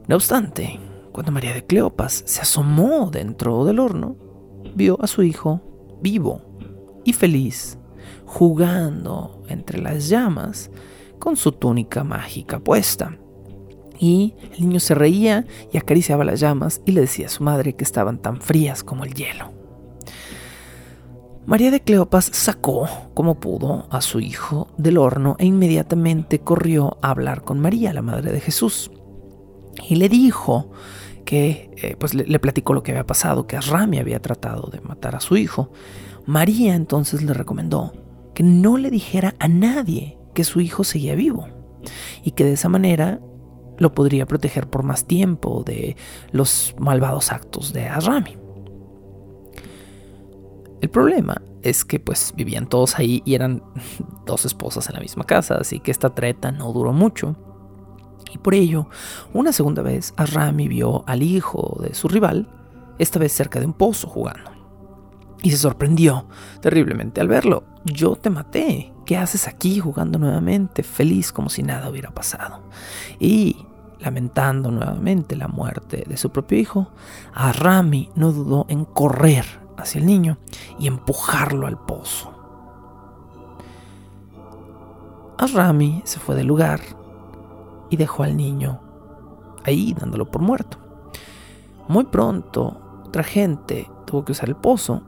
No 0.07 0.15
obstante, 0.15 0.79
cuando 1.11 1.31
María 1.31 1.53
de 1.53 1.65
Cleopas 1.65 2.23
se 2.25 2.41
asomó 2.41 3.11
dentro 3.11 3.63
del 3.65 3.79
horno, 3.79 4.15
vio 4.75 4.97
a 5.01 5.07
su 5.07 5.21
hijo 5.21 5.61
vivo 6.01 6.41
y 7.05 7.13
feliz, 7.13 7.77
jugando 8.25 9.43
entre 9.47 9.79
las 9.79 10.09
llamas 10.09 10.71
con 11.19 11.37
su 11.37 11.51
túnica 11.51 12.03
mágica 12.03 12.59
puesta. 12.59 13.17
Y 13.99 14.35
el 14.53 14.61
niño 14.61 14.79
se 14.79 14.95
reía 14.95 15.45
y 15.71 15.77
acariciaba 15.77 16.23
las 16.23 16.39
llamas 16.39 16.81
y 16.85 16.91
le 16.91 17.01
decía 17.01 17.27
a 17.27 17.29
su 17.29 17.43
madre 17.43 17.73
que 17.73 17.83
estaban 17.83 18.19
tan 18.19 18.41
frías 18.41 18.83
como 18.83 19.03
el 19.03 19.13
hielo. 19.13 19.56
María 21.47 21.71
de 21.71 21.79
Cleopas 21.79 22.29
sacó, 22.33 22.89
como 23.13 23.39
pudo, 23.39 23.87
a 23.89 24.01
su 24.01 24.19
hijo 24.19 24.67
del 24.77 24.97
horno 24.97 25.37
e 25.39 25.45
inmediatamente 25.45 26.39
corrió 26.39 26.97
a 27.01 27.11
hablar 27.11 27.43
con 27.43 27.61
María, 27.61 27.93
la 27.93 28.01
madre 28.01 28.33
de 28.33 28.41
Jesús. 28.41 28.91
Y 29.87 29.95
le 29.95 30.09
dijo 30.09 30.71
que, 31.23 31.71
eh, 31.77 31.95
pues 31.97 32.13
le, 32.15 32.39
platicó 32.39 32.73
lo 32.73 32.83
que 32.83 32.91
había 32.91 33.05
pasado, 33.05 33.47
que 33.47 33.55
Asrami 33.55 33.97
había 33.97 34.21
tratado 34.21 34.69
de 34.69 34.81
matar 34.81 35.15
a 35.15 35.21
su 35.21 35.37
hijo. 35.37 35.71
María 36.25 36.75
entonces 36.75 37.23
le 37.23 37.31
recomendó 37.33 37.93
que 38.35 38.43
no 38.43 38.77
le 38.77 38.91
dijera 38.91 39.33
a 39.39 39.47
nadie 39.47 40.19
que 40.33 40.43
su 40.43 40.59
hijo 40.59 40.83
seguía 40.83 41.15
vivo 41.15 41.47
y 42.25 42.31
que 42.31 42.43
de 42.43 42.53
esa 42.53 42.67
manera 42.67 43.21
lo 43.77 43.93
podría 43.93 44.25
proteger 44.25 44.69
por 44.69 44.83
más 44.83 45.05
tiempo 45.05 45.63
de 45.65 45.95
los 46.29 46.75
malvados 46.77 47.31
actos 47.31 47.71
de 47.71 47.87
Asrami. 47.87 48.46
El 50.81 50.89
problema 50.89 51.41
es 51.63 51.83
que 51.85 51.99
pues 51.99 52.33
vivían 52.35 52.67
todos 52.67 52.99
ahí 52.99 53.21
y 53.25 53.35
eran 53.35 53.63
dos 54.25 54.45
esposas 54.45 54.87
en 54.89 54.95
la 54.95 55.01
misma 55.01 55.23
casa, 55.23 55.55
así 55.55 55.79
que 55.79 55.91
esta 55.91 56.13
treta 56.13 56.51
no 56.51 56.71
duró 56.71 56.93
mucho. 56.93 57.35
Y 58.31 58.37
por 58.37 58.53
ello, 58.53 58.87
una 59.33 59.53
segunda 59.53 59.81
vez, 59.81 60.13
Asrami 60.17 60.67
vio 60.67 61.03
al 61.07 61.23
hijo 61.23 61.77
de 61.81 61.93
su 61.93 62.07
rival, 62.07 62.49
esta 62.99 63.19
vez 63.19 63.31
cerca 63.31 63.59
de 63.59 63.65
un 63.65 63.73
pozo 63.73 64.07
jugando. 64.07 64.51
Y 65.41 65.51
se 65.51 65.57
sorprendió 65.57 66.27
terriblemente 66.61 67.21
al 67.21 67.27
verlo. 67.27 67.63
Yo 67.85 68.15
te 68.15 68.29
maté. 68.29 68.91
¿Qué 69.05 69.15
haces 69.17 69.47
aquí 69.47 69.79
jugando 69.79 70.19
nuevamente, 70.19 70.83
feliz 70.83 71.31
como 71.31 71.49
si 71.49 71.63
nada 71.63 71.89
hubiera 71.89 72.11
pasado? 72.11 72.63
Y 73.19 73.65
lamentando 73.99 74.71
nuevamente 74.71 75.35
la 75.35 75.47
muerte 75.47 76.03
de 76.05 76.17
su 76.17 76.31
propio 76.31 76.57
hijo, 76.57 76.91
Arrami 77.33 78.09
no 78.15 78.31
dudó 78.33 78.65
en 78.67 78.83
correr 78.83 79.66
hacia 79.77 79.99
el 79.99 80.05
niño 80.05 80.37
y 80.79 80.87
empujarlo 80.87 81.67
al 81.67 81.77
pozo. 81.77 82.33
Arrami 85.37 86.01
se 86.03 86.19
fue 86.19 86.35
del 86.35 86.47
lugar 86.47 86.81
y 87.89 87.97
dejó 87.97 88.23
al 88.23 88.35
niño 88.35 88.81
ahí 89.63 89.93
dándolo 89.93 90.29
por 90.29 90.41
muerto. 90.41 90.77
Muy 91.87 92.05
pronto, 92.05 93.03
otra 93.05 93.23
gente 93.23 93.89
tuvo 94.05 94.25
que 94.25 94.31
usar 94.31 94.49
el 94.49 94.55
pozo 94.55 95.03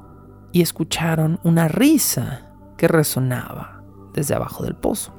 y 0.51 0.61
escucharon 0.61 1.39
una 1.43 1.67
risa 1.67 2.53
que 2.77 2.87
resonaba 2.87 3.83
desde 4.13 4.35
abajo 4.35 4.63
del 4.63 4.75
pozo. 4.75 5.13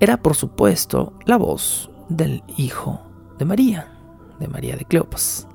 Era, 0.00 0.18
por 0.18 0.34
supuesto, 0.34 1.14
la 1.24 1.36
voz 1.36 1.90
del 2.08 2.42
hijo 2.56 3.00
de 3.38 3.44
María, 3.44 3.88
de 4.38 4.48
María 4.48 4.76
de 4.76 4.84
Cleopas. 4.84 5.48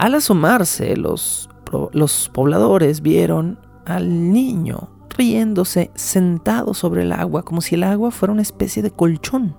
Al 0.00 0.14
asomarse, 0.14 0.96
los, 0.96 1.50
los 1.92 2.30
pobladores 2.30 3.02
vieron 3.02 3.58
al 3.84 4.32
niño 4.32 4.88
riéndose 5.10 5.90
sentado 5.94 6.72
sobre 6.72 7.02
el 7.02 7.12
agua, 7.12 7.42
como 7.42 7.60
si 7.60 7.74
el 7.74 7.82
agua 7.82 8.10
fuera 8.10 8.32
una 8.32 8.40
especie 8.40 8.82
de 8.82 8.92
colchón, 8.92 9.58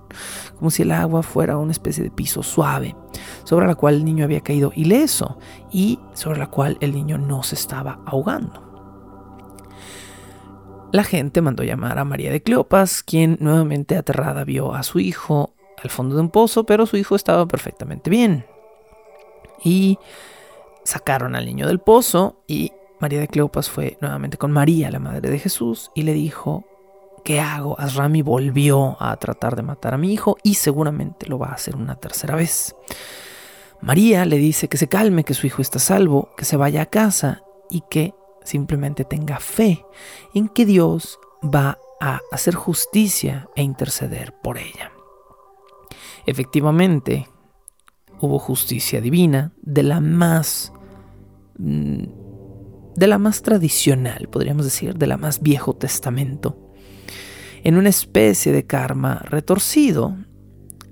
como 0.58 0.72
si 0.72 0.82
el 0.82 0.90
agua 0.90 1.22
fuera 1.22 1.58
una 1.58 1.70
especie 1.70 2.02
de 2.02 2.10
piso 2.10 2.42
suave, 2.42 2.96
sobre 3.44 3.68
la 3.68 3.76
cual 3.76 3.94
el 3.94 4.04
niño 4.04 4.24
había 4.24 4.40
caído 4.40 4.72
ileso 4.74 5.38
y 5.70 6.00
sobre 6.12 6.40
la 6.40 6.50
cual 6.50 6.76
el 6.80 6.92
niño 6.92 7.18
no 7.18 7.44
se 7.44 7.54
estaba 7.54 8.00
ahogando. 8.04 8.68
La 10.90 11.04
gente 11.04 11.40
mandó 11.40 11.62
llamar 11.62 12.00
a 12.00 12.04
María 12.04 12.32
de 12.32 12.42
Cleopas, 12.42 13.04
quien 13.04 13.36
nuevamente 13.38 13.96
aterrada 13.96 14.42
vio 14.42 14.74
a 14.74 14.82
su 14.82 14.98
hijo 14.98 15.54
al 15.80 15.90
fondo 15.90 16.16
de 16.16 16.22
un 16.22 16.30
pozo, 16.30 16.66
pero 16.66 16.86
su 16.86 16.96
hijo 16.96 17.14
estaba 17.14 17.46
perfectamente 17.46 18.10
bien. 18.10 18.44
Y 19.64 19.98
sacaron 20.84 21.34
al 21.34 21.46
niño 21.46 21.66
del 21.66 21.80
pozo 21.80 22.42
y 22.46 22.72
María 23.00 23.20
de 23.20 23.28
Cleopas 23.28 23.68
fue 23.68 23.98
nuevamente 24.00 24.36
con 24.38 24.52
María, 24.52 24.90
la 24.90 25.00
madre 25.00 25.30
de 25.30 25.38
Jesús, 25.38 25.90
y 25.94 26.02
le 26.02 26.12
dijo, 26.12 26.64
¿qué 27.24 27.40
hago? 27.40 27.78
Asrami 27.78 28.22
volvió 28.22 28.96
a 29.00 29.16
tratar 29.16 29.56
de 29.56 29.62
matar 29.62 29.94
a 29.94 29.98
mi 29.98 30.12
hijo 30.12 30.36
y 30.42 30.54
seguramente 30.54 31.26
lo 31.26 31.38
va 31.38 31.48
a 31.48 31.54
hacer 31.54 31.74
una 31.76 31.96
tercera 31.96 32.36
vez. 32.36 32.76
María 33.80 34.24
le 34.24 34.36
dice 34.36 34.68
que 34.68 34.76
se 34.76 34.88
calme, 34.88 35.24
que 35.24 35.34
su 35.34 35.46
hijo 35.48 35.60
está 35.60 35.80
salvo, 35.80 36.30
que 36.36 36.44
se 36.44 36.56
vaya 36.56 36.82
a 36.82 36.86
casa 36.86 37.42
y 37.68 37.82
que 37.90 38.14
simplemente 38.44 39.04
tenga 39.04 39.40
fe 39.40 39.84
en 40.34 40.48
que 40.48 40.64
Dios 40.64 41.18
va 41.42 41.78
a 42.00 42.20
hacer 42.30 42.54
justicia 42.54 43.48
e 43.56 43.62
interceder 43.62 44.34
por 44.40 44.58
ella. 44.58 44.92
Efectivamente, 46.26 47.28
hubo 48.22 48.38
justicia 48.38 49.00
divina 49.00 49.52
de 49.62 49.82
la 49.82 50.00
más 50.00 50.72
mm, 51.58 52.04
de 52.94 53.06
la 53.06 53.18
más 53.18 53.42
tradicional, 53.42 54.28
podríamos 54.30 54.64
decir, 54.64 54.94
de 54.94 55.06
la 55.06 55.16
más 55.16 55.40
viejo 55.40 55.74
testamento. 55.74 56.58
En 57.64 57.76
una 57.76 57.88
especie 57.88 58.52
de 58.52 58.66
karma 58.66 59.22
retorcido, 59.24 60.16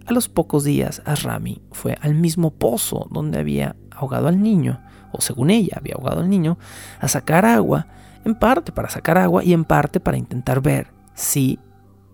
A 0.06 0.12
los 0.12 0.28
pocos 0.28 0.64
días, 0.64 1.02
Asrami 1.04 1.62
fue 1.70 1.96
al 2.00 2.14
mismo 2.14 2.52
pozo 2.52 3.06
donde 3.12 3.38
había 3.38 3.76
ahogado 3.92 4.26
al 4.26 4.42
niño, 4.42 4.82
o 5.12 5.20
según 5.20 5.50
ella 5.50 5.76
había 5.76 5.94
ahogado 5.94 6.20
al 6.20 6.28
niño, 6.28 6.58
a 6.98 7.06
sacar 7.06 7.44
agua, 7.44 7.86
en 8.24 8.34
parte 8.34 8.72
para 8.72 8.90
sacar 8.90 9.18
agua 9.18 9.44
y 9.44 9.52
en 9.52 9.64
parte 9.64 10.00
para 10.00 10.18
intentar 10.18 10.60
ver 10.62 10.88
si 11.14 11.60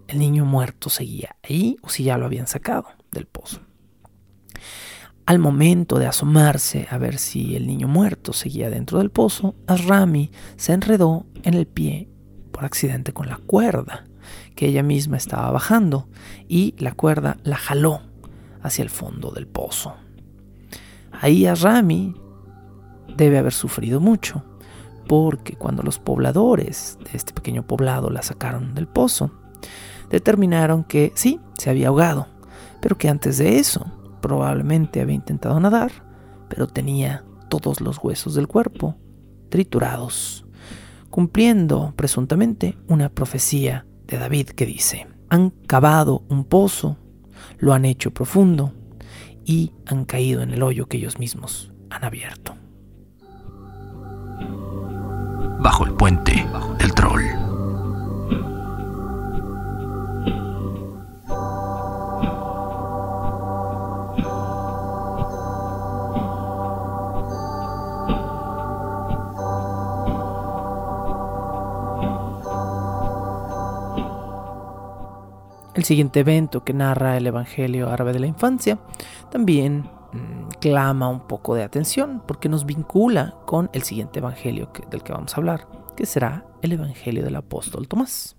el 0.09 0.19
niño 0.19 0.45
muerto 0.45 0.91
seguía 0.91 1.37
ahí 1.43 1.77
o 1.83 1.89
si 1.89 2.05
ya 2.05 2.19
lo 2.19 2.27
habían 2.27 2.47
sacado 2.47 2.87
del 3.13 3.27
pozo. 3.27 3.66
Al 5.27 5.41
momento 5.41 5.99
de 5.99 6.07
asomarse 6.07 6.87
a 6.89 6.99
ver 6.99 7.19
si 7.19 7.57
el 7.57 7.67
niño 7.67 7.89
muerto 7.89 8.33
seguía 8.33 8.71
dentro 8.71 8.99
del 8.99 9.11
pozo, 9.11 9.57
Asrami 9.67 10.31
se 10.57 10.73
enredó 10.73 11.27
en 11.43 11.55
el 11.55 11.67
pie 11.67 12.09
por 12.53 12.65
accidente 12.65 13.13
con 13.13 13.29
la 13.29 13.39
cuerda 13.39 14.05
que 14.55 14.69
ella 14.69 14.85
misma 14.85 15.17
estaba 15.17 15.51
bajando 15.51 16.09
y 16.47 16.77
la 16.79 16.93
cuerda 16.93 17.39
la 17.43 17.57
jaló 17.57 18.03
hacia 18.63 18.85
el 18.85 18.89
fondo 18.89 19.33
del 19.33 19.49
pozo. 19.49 19.97
Ahí 21.11 21.45
Asrami 21.47 22.15
debe 23.17 23.39
haber 23.39 23.53
sufrido 23.53 23.99
mucho, 23.99 24.45
porque 25.09 25.57
cuando 25.57 25.83
los 25.83 25.99
pobladores 25.99 26.99
de 27.03 27.17
este 27.17 27.33
pequeño 27.33 27.67
poblado 27.67 28.11
la 28.11 28.23
sacaron 28.23 28.77
del 28.77 28.87
pozo, 28.87 29.33
determinaron 30.09 30.85
que 30.85 31.11
sí, 31.17 31.41
se 31.59 31.69
había 31.69 31.89
ahogado, 31.89 32.29
pero 32.81 32.97
que 32.97 33.09
antes 33.09 33.39
de 33.39 33.59
eso 33.59 33.96
probablemente 34.27 35.01
había 35.01 35.15
intentado 35.15 35.61
nadar, 35.61 35.93
pero 36.49 36.67
tenía 36.67 37.25
todos 37.49 37.81
los 37.81 38.03
huesos 38.03 38.35
del 38.35 38.49
cuerpo 38.49 38.97
triturados, 39.51 40.45
cumpliendo 41.11 41.95
presuntamente 41.95 42.77
una 42.89 43.09
profecía 43.09 43.87
de 44.09 44.19
David 44.19 44.49
que 44.49 44.67
dice, 44.67 45.07
han 45.29 45.51
cavado 45.51 46.25
un 46.29 46.45
pozo, 46.45 46.97
lo 47.59 47.73
han 47.73 47.85
hecho 47.85 48.11
profundo 48.11 48.73
y 49.45 49.73
han 49.87 50.05
caído 50.05 50.43
en 50.43 50.51
el 50.51 50.65
hoyo 50.65 50.87
que 50.87 50.97
ellos 50.97 51.21
mismos 51.21 51.73
han 51.91 52.03
abierto. 52.03 52.57
Bajo 55.61 55.85
el 55.85 55.95
puente 55.95 56.45
del 56.81 56.93
troll. 56.95 57.46
El 75.77 75.85
siguiente 75.85 76.21
evento 76.21 76.65
que 76.65 76.73
narra 76.73 77.19
el 77.19 77.27
Evangelio 77.27 77.91
árabe 77.91 78.15
de 78.15 78.19
la 78.19 78.27
infancia 78.27 78.79
también 79.31 79.91
mm, 80.11 80.49
clama 80.59 81.11
un 81.11 81.27
poco 81.27 81.55
de 81.55 81.65
atención 81.65 82.23
porque 82.27 82.49
nos 82.49 82.65
vincula 82.65 83.37
con 83.45 83.69
el 83.75 83.83
siguiente 83.83 84.21
Evangelio 84.21 84.71
del 84.91 85.03
que 85.03 85.13
vamos 85.13 85.35
a 85.35 85.37
hablar, 85.37 85.69
que 85.95 86.07
será 86.07 86.47
el 86.63 86.73
Evangelio 86.73 87.23
del 87.23 87.37
apóstol 87.37 87.89
Tomás. 87.89 88.37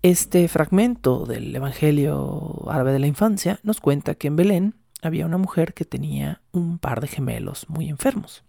Este 0.00 0.48
fragmento 0.48 1.26
del 1.26 1.54
Evangelio 1.54 2.62
árabe 2.66 2.92
de 2.92 3.00
la 3.00 3.08
infancia 3.08 3.60
nos 3.62 3.82
cuenta 3.82 4.14
que 4.14 4.28
en 4.28 4.36
Belén 4.36 4.74
había 5.02 5.26
una 5.26 5.36
mujer 5.36 5.74
que 5.74 5.84
tenía 5.84 6.40
un 6.50 6.78
par 6.78 7.02
de 7.02 7.08
gemelos 7.08 7.68
muy 7.68 7.90
enfermos. 7.90 8.42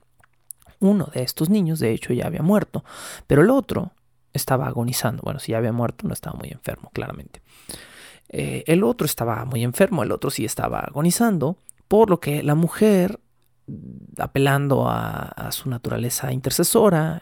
Uno 0.80 1.10
de 1.14 1.24
estos 1.24 1.50
niños, 1.50 1.80
de 1.80 1.92
hecho, 1.92 2.14
ya 2.14 2.28
había 2.28 2.44
muerto, 2.44 2.86
pero 3.28 3.42
el 3.42 3.50
otro 3.50 3.92
estaba 4.32 4.68
agonizando. 4.68 5.22
Bueno, 5.22 5.40
si 5.40 5.52
ya 5.52 5.58
había 5.58 5.74
muerto, 5.74 6.08
no 6.08 6.14
estaba 6.14 6.38
muy 6.38 6.50
enfermo, 6.50 6.90
claramente. 6.94 7.43
Eh, 8.36 8.64
el 8.66 8.84
otro 8.84 9.06
estaba 9.06 9.46
muy 9.46 9.64
enfermo, 9.64 10.02
el 10.02 10.12
otro 10.12 10.32
sí 10.32 10.44
estaba 10.44 10.80
agonizando, 10.80 11.56
por 11.88 12.10
lo 12.10 12.20
que 12.20 12.42
la 12.42 12.56
mujer, 12.56 13.20
apelando 14.18 14.90
a, 14.90 15.52
su 15.52 15.70
naturaleza 15.70 16.34
intercesora, 16.34 17.22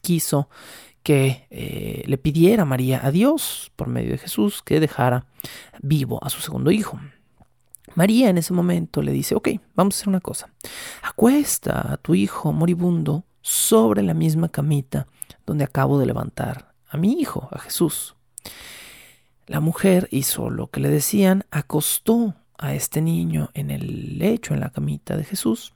quiso 0.00 0.48
que 1.02 1.46
eh, 1.50 2.04
le 2.06 2.16
pidiera 2.16 2.62
a 2.62 2.66
María 2.66 3.04
a 3.04 3.10
Dios, 3.10 3.70
por 3.76 3.88
medio 3.88 4.12
de 4.12 4.18
Jesús, 4.18 4.62
que 4.62 4.80
dejara 4.80 5.26
vivo 5.82 6.18
a 6.24 6.30
su 6.30 6.40
segundo 6.40 6.70
hijo. 6.70 6.98
María 7.94 8.30
en 8.30 8.38
ese 8.38 8.54
momento 8.54 9.02
le 9.02 9.12
dice, 9.12 9.34
ok, 9.34 9.50
vamos 9.74 9.94
a 9.94 9.96
hacer 9.98 10.08
una 10.08 10.20
cosa. 10.20 10.48
Acuesta 11.02 11.92
a 11.92 11.96
tu 11.98 12.14
hijo 12.14 12.50
moribundo 12.54 13.24
sobre 13.42 14.02
la 14.02 14.14
misma 14.14 14.48
camita 14.48 15.06
donde 15.44 15.64
acabo 15.64 15.98
de 15.98 16.06
levantar 16.06 16.72
a 16.88 16.96
mi 16.96 17.20
hijo, 17.20 17.46
a 17.52 17.58
Jesús. 17.58 18.16
La 19.46 19.60
mujer 19.60 20.08
hizo 20.10 20.50
lo 20.50 20.68
que 20.68 20.80
le 20.80 20.88
decían, 20.88 21.44
acostó 21.50 22.34
a 22.56 22.74
este 22.74 23.02
niño 23.02 23.50
en 23.54 23.70
el 23.70 24.18
lecho, 24.18 24.54
en 24.54 24.60
la 24.60 24.70
camita 24.70 25.16
de 25.16 25.24
Jesús, 25.24 25.74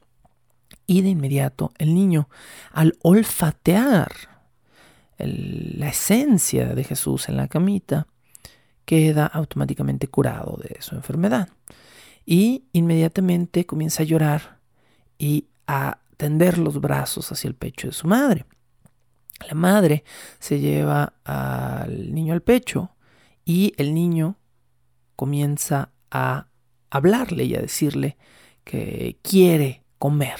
y 0.86 1.02
de 1.02 1.10
inmediato 1.10 1.72
el 1.78 1.94
niño, 1.94 2.28
al 2.72 2.96
olfatear 3.02 4.10
la 5.18 5.88
esencia 5.88 6.74
de 6.74 6.84
Jesús 6.84 7.28
en 7.28 7.36
la 7.36 7.48
camita, 7.48 8.06
queda 8.84 9.26
automáticamente 9.26 10.08
curado 10.08 10.58
de 10.62 10.80
su 10.80 10.94
enfermedad. 10.94 11.50
Y 12.24 12.64
inmediatamente 12.72 13.66
comienza 13.66 14.02
a 14.02 14.06
llorar 14.06 14.58
y 15.18 15.46
a 15.66 15.98
tender 16.16 16.56
los 16.56 16.80
brazos 16.80 17.30
hacia 17.30 17.48
el 17.48 17.54
pecho 17.54 17.88
de 17.88 17.92
su 17.92 18.06
madre. 18.06 18.46
La 19.46 19.54
madre 19.54 20.04
se 20.38 20.58
lleva 20.58 21.12
al 21.24 22.14
niño 22.14 22.32
al 22.32 22.42
pecho 22.42 22.90
y 23.48 23.72
el 23.78 23.94
niño 23.94 24.36
comienza 25.16 25.90
a 26.10 26.48
hablarle 26.90 27.44
y 27.44 27.54
a 27.54 27.62
decirle 27.62 28.18
que 28.62 29.18
quiere 29.22 29.84
comer. 29.98 30.38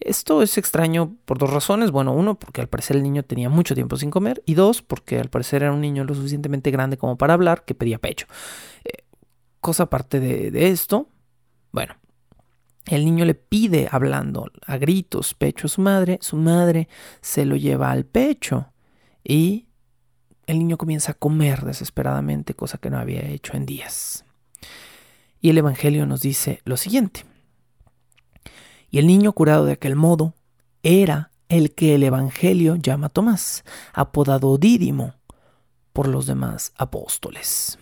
Esto 0.00 0.42
es 0.42 0.58
extraño 0.58 1.14
por 1.24 1.38
dos 1.38 1.52
razones. 1.52 1.92
Bueno, 1.92 2.12
uno, 2.12 2.34
porque 2.36 2.60
al 2.60 2.68
parecer 2.68 2.96
el 2.96 3.04
niño 3.04 3.22
tenía 3.22 3.48
mucho 3.48 3.76
tiempo 3.76 3.96
sin 3.96 4.10
comer. 4.10 4.42
Y 4.44 4.54
dos, 4.54 4.82
porque 4.82 5.20
al 5.20 5.30
parecer 5.30 5.62
era 5.62 5.72
un 5.72 5.80
niño 5.80 6.02
lo 6.02 6.16
suficientemente 6.16 6.72
grande 6.72 6.96
como 6.96 7.16
para 7.16 7.34
hablar 7.34 7.64
que 7.64 7.76
pedía 7.76 8.00
pecho. 8.00 8.26
Eh, 8.84 9.04
cosa 9.60 9.84
aparte 9.84 10.18
de, 10.18 10.50
de 10.50 10.66
esto, 10.70 11.10
bueno, 11.70 11.94
el 12.86 13.04
niño 13.04 13.24
le 13.24 13.36
pide 13.36 13.88
hablando 13.88 14.50
a 14.66 14.78
gritos 14.78 15.34
pecho 15.34 15.68
a 15.68 15.70
su 15.70 15.80
madre, 15.80 16.18
su 16.20 16.36
madre 16.36 16.88
se 17.20 17.44
lo 17.44 17.54
lleva 17.54 17.92
al 17.92 18.04
pecho 18.04 18.72
y 19.22 19.68
el 20.46 20.58
niño 20.58 20.76
comienza 20.76 21.12
a 21.12 21.14
comer 21.14 21.64
desesperadamente, 21.64 22.54
cosa 22.54 22.78
que 22.78 22.90
no 22.90 22.98
había 22.98 23.22
hecho 23.22 23.56
en 23.56 23.66
días. 23.66 24.24
Y 25.40 25.50
el 25.50 25.58
Evangelio 25.58 26.06
nos 26.06 26.20
dice 26.20 26.60
lo 26.64 26.76
siguiente. 26.76 27.24
Y 28.90 28.98
el 28.98 29.06
niño 29.06 29.32
curado 29.32 29.64
de 29.64 29.72
aquel 29.72 29.96
modo 29.96 30.34
era 30.82 31.30
el 31.48 31.74
que 31.74 31.94
el 31.94 32.02
Evangelio 32.02 32.76
llama 32.76 33.08
Tomás, 33.08 33.64
apodado 33.92 34.56
Dídimo 34.58 35.14
por 35.92 36.08
los 36.08 36.26
demás 36.26 36.72
apóstoles. 36.76 37.78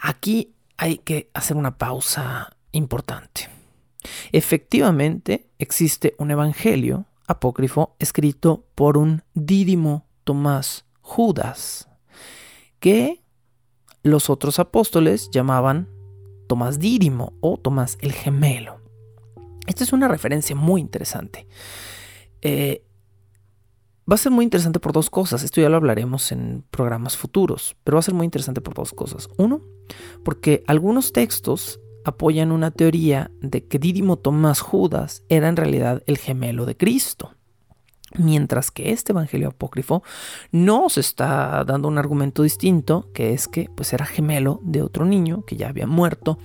Aquí 0.00 0.54
hay 0.76 0.98
que 0.98 1.30
hacer 1.34 1.56
una 1.56 1.78
pausa 1.78 2.56
importante. 2.72 3.48
Efectivamente, 4.32 5.46
existe 5.58 6.14
un 6.18 6.30
evangelio 6.30 7.06
apócrifo 7.26 7.94
escrito 7.98 8.66
por 8.74 8.98
un 8.98 9.22
dídimo 9.34 10.06
Tomás 10.24 10.84
Judas, 11.12 11.90
que 12.80 13.22
los 14.02 14.30
otros 14.30 14.58
apóstoles 14.58 15.28
llamaban 15.30 15.90
Tomás 16.48 16.78
Dídimo 16.78 17.34
o 17.40 17.58
Tomás 17.58 17.98
el 18.00 18.12
gemelo. 18.12 18.80
Esta 19.66 19.84
es 19.84 19.92
una 19.92 20.08
referencia 20.08 20.56
muy 20.56 20.80
interesante. 20.80 21.46
Eh, 22.40 22.82
va 24.10 24.14
a 24.14 24.16
ser 24.16 24.32
muy 24.32 24.44
interesante 24.44 24.80
por 24.80 24.94
dos 24.94 25.10
cosas. 25.10 25.42
Esto 25.44 25.60
ya 25.60 25.68
lo 25.68 25.76
hablaremos 25.76 26.32
en 26.32 26.64
programas 26.70 27.18
futuros, 27.18 27.76
pero 27.84 27.96
va 27.96 28.00
a 28.00 28.02
ser 28.02 28.14
muy 28.14 28.24
interesante 28.24 28.62
por 28.62 28.72
dos 28.72 28.92
cosas. 28.94 29.28
Uno, 29.36 29.60
porque 30.24 30.64
algunos 30.66 31.12
textos 31.12 31.78
apoyan 32.06 32.52
una 32.52 32.70
teoría 32.70 33.30
de 33.42 33.66
que 33.66 33.78
Dídimo 33.78 34.16
Tomás 34.16 34.60
Judas 34.60 35.24
era 35.28 35.50
en 35.50 35.56
realidad 35.56 36.02
el 36.06 36.16
gemelo 36.16 36.64
de 36.64 36.74
Cristo. 36.74 37.34
Mientras 38.16 38.70
que 38.70 38.92
este 38.92 39.12
evangelio 39.12 39.48
apócrifo 39.48 40.02
nos 40.50 40.98
está 40.98 41.64
dando 41.64 41.88
un 41.88 41.98
argumento 41.98 42.42
distinto, 42.42 43.08
que 43.14 43.32
es 43.32 43.48
que 43.48 43.70
pues 43.74 43.92
era 43.92 44.06
gemelo 44.06 44.60
de 44.62 44.82
otro 44.82 45.04
niño 45.04 45.44
que 45.46 45.56
ya 45.56 45.68
había 45.68 45.86
muerto 45.86 46.38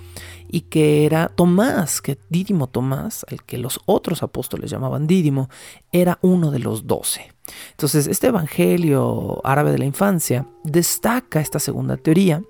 y 0.49 0.61
que 0.61 1.05
era 1.05 1.27
Tomás, 1.27 2.01
que 2.01 2.17
Dídimo 2.29 2.67
Tomás, 2.67 3.25
al 3.29 3.43
que 3.43 3.57
los 3.57 3.81
otros 3.85 4.23
apóstoles 4.23 4.71
llamaban 4.71 5.07
Dídimo, 5.07 5.49
era 5.91 6.19
uno 6.21 6.51
de 6.51 6.59
los 6.59 6.87
doce. 6.87 7.33
Entonces 7.71 8.07
este 8.07 8.27
evangelio 8.27 9.41
árabe 9.43 9.71
de 9.71 9.79
la 9.79 9.85
infancia 9.85 10.47
destaca 10.63 11.39
esta 11.39 11.59
segunda 11.59 11.97
teoría 11.97 12.41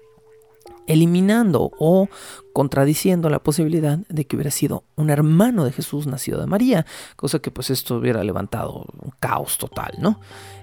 eliminando 0.88 1.72
o 1.80 2.10
contradiciendo 2.54 3.30
la 3.30 3.40
posibilidad 3.40 4.00
de 4.10 4.26
que 4.26 4.36
hubiera 4.36 4.52
sido 4.52 4.84
un 4.96 5.10
hermano 5.10 5.64
de 5.64 5.72
Jesús 5.72 6.08
nacido 6.08 6.40
de 6.40 6.48
María, 6.48 6.86
cosa 7.16 7.40
que 7.40 7.52
pues 7.52 7.70
esto 7.70 7.98
hubiera 7.98 8.24
levantado 8.24 8.86
un 9.02 9.12
caos 9.20 9.58
total, 9.58 9.94
¿no? 10.00 10.20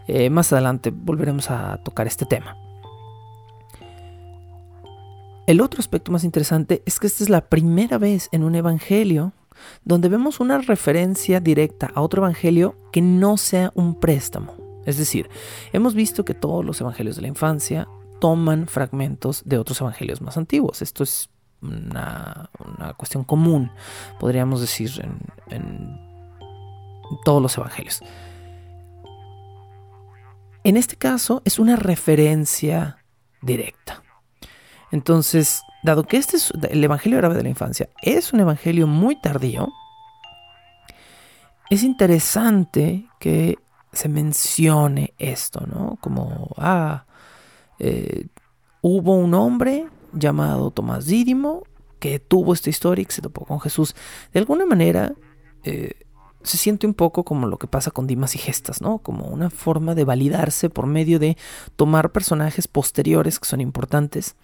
Eh, 0.08 0.30
más 0.30 0.52
adelante 0.52 0.90
volveremos 0.90 1.50
a 1.50 1.78
tocar 1.84 2.06
este 2.06 2.26
tema. 2.26 2.56
El 5.46 5.60
otro 5.60 5.80
aspecto 5.80 6.10
más 6.10 6.24
interesante 6.24 6.82
es 6.86 6.98
que 6.98 7.06
esta 7.06 7.22
es 7.22 7.28
la 7.28 7.42
primera 7.48 7.98
vez 7.98 8.28
en 8.32 8.44
un 8.44 8.54
evangelio 8.54 9.34
donde 9.84 10.08
vemos 10.08 10.40
una 10.40 10.58
referencia 10.58 11.38
directa 11.38 11.90
a 11.94 12.00
otro 12.00 12.22
evangelio 12.22 12.76
que 12.92 13.02
no 13.02 13.36
sea 13.36 13.70
un 13.74 14.00
préstamo. 14.00 14.54
Es 14.86 14.98
decir, 14.98 15.28
hemos 15.72 15.94
visto 15.94 16.24
que 16.24 16.34
todos 16.34 16.64
los 16.64 16.80
evangelios 16.80 17.16
de 17.16 17.22
la 17.22 17.28
infancia 17.28 17.88
toman 18.24 18.68
fragmentos 18.68 19.42
de 19.44 19.58
otros 19.58 19.82
evangelios 19.82 20.22
más 20.22 20.38
antiguos. 20.38 20.80
Esto 20.80 21.02
es 21.02 21.28
una, 21.60 22.48
cuestión 22.96 23.22
común, 23.22 23.70
podríamos 24.18 24.62
decir, 24.62 24.90
en 25.50 26.00
todos 27.22 27.42
los 27.42 27.58
evangelios. 27.58 28.00
En 30.62 30.78
este 30.78 30.96
caso 30.96 31.42
es 31.44 31.58
una 31.58 31.76
referencia 31.76 32.96
directa. 33.42 34.02
Entonces, 34.90 35.60
dado 35.82 36.04
que 36.04 36.16
este 36.16 36.38
es 36.38 36.50
el 36.70 36.82
Evangelio 36.82 37.18
grave 37.18 37.34
de 37.34 37.42
la 37.42 37.50
infancia, 37.50 37.90
es 38.00 38.32
un 38.32 38.40
Evangelio 38.40 38.86
muy 38.86 39.20
tardío, 39.20 39.68
es 41.68 41.82
interesante 41.82 43.06
que 43.20 43.58
se 43.92 44.08
mencione 44.08 45.12
esto, 45.18 45.66
¿no? 45.66 45.98
Como, 46.00 46.54
ah, 46.56 47.04
eh, 47.78 48.26
hubo 48.82 49.16
un 49.16 49.34
hombre 49.34 49.86
llamado 50.12 50.70
Tomás 50.70 51.06
Dídimo 51.06 51.64
que 51.98 52.18
tuvo 52.18 52.52
esta 52.52 52.70
historia 52.70 53.02
y 53.02 53.06
que 53.06 53.12
se 53.12 53.22
topó 53.22 53.44
con 53.46 53.60
Jesús. 53.60 53.94
De 54.32 54.38
alguna 54.38 54.66
manera, 54.66 55.14
eh, 55.62 56.04
se 56.42 56.58
siente 56.58 56.86
un 56.86 56.94
poco 56.94 57.24
como 57.24 57.46
lo 57.46 57.58
que 57.58 57.66
pasa 57.66 57.90
con 57.90 58.06
Dimas 58.06 58.34
y 58.34 58.38
Gestas, 58.38 58.82
¿no? 58.82 58.98
Como 58.98 59.26
una 59.28 59.48
forma 59.48 59.94
de 59.94 60.04
validarse 60.04 60.68
por 60.68 60.86
medio 60.86 61.18
de 61.18 61.36
tomar 61.76 62.12
personajes 62.12 62.68
posteriores 62.68 63.40
que 63.40 63.48
son 63.48 63.60
importantes 63.60 64.36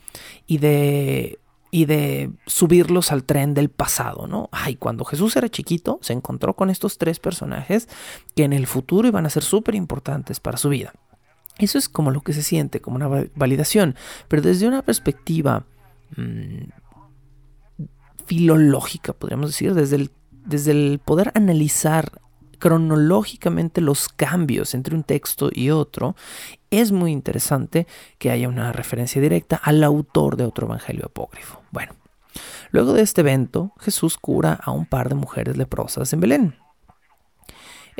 y 0.46 0.58
de 0.58 1.38
y 1.70 1.84
de 1.84 2.32
subirlos 2.46 3.12
al 3.12 3.22
tren 3.22 3.54
del 3.54 3.68
pasado, 3.68 4.26
¿no? 4.26 4.48
Ay, 4.50 4.74
cuando 4.74 5.04
Jesús 5.04 5.36
era 5.36 5.48
chiquito, 5.48 6.00
se 6.02 6.12
encontró 6.12 6.56
con 6.56 6.68
estos 6.68 6.98
tres 6.98 7.20
personajes 7.20 7.88
que 8.34 8.42
en 8.42 8.52
el 8.52 8.66
futuro 8.66 9.06
iban 9.06 9.24
a 9.24 9.30
ser 9.30 9.44
súper 9.44 9.76
importantes 9.76 10.40
para 10.40 10.56
su 10.56 10.68
vida. 10.70 10.92
Eso 11.60 11.78
es 11.78 11.88
como 11.88 12.10
lo 12.10 12.20
que 12.22 12.32
se 12.32 12.42
siente, 12.42 12.80
como 12.80 12.96
una 12.96 13.28
validación, 13.34 13.94
pero 14.28 14.42
desde 14.42 14.66
una 14.66 14.82
perspectiva 14.82 15.64
mmm, 16.16 16.70
filológica, 18.26 19.12
podríamos 19.12 19.50
decir, 19.50 19.74
desde 19.74 19.96
el 19.96 20.10
desde 20.44 20.72
el 20.72 21.00
poder 21.04 21.32
analizar 21.34 22.20
cronológicamente 22.58 23.80
los 23.80 24.08
cambios 24.08 24.74
entre 24.74 24.94
un 24.94 25.02
texto 25.02 25.48
y 25.50 25.70
otro, 25.70 26.14
es 26.70 26.92
muy 26.92 27.10
interesante 27.10 27.86
que 28.18 28.30
haya 28.30 28.48
una 28.48 28.72
referencia 28.72 29.20
directa 29.20 29.56
al 29.56 29.82
autor 29.82 30.36
de 30.36 30.44
otro 30.44 30.66
evangelio 30.66 31.06
apócrifo. 31.06 31.62
Bueno, 31.70 31.94
luego 32.70 32.92
de 32.92 33.02
este 33.02 33.22
evento, 33.22 33.72
Jesús 33.80 34.18
cura 34.18 34.52
a 34.62 34.72
un 34.72 34.84
par 34.84 35.08
de 35.08 35.14
mujeres 35.14 35.56
leprosas 35.56 36.12
en 36.12 36.20
Belén. 36.20 36.54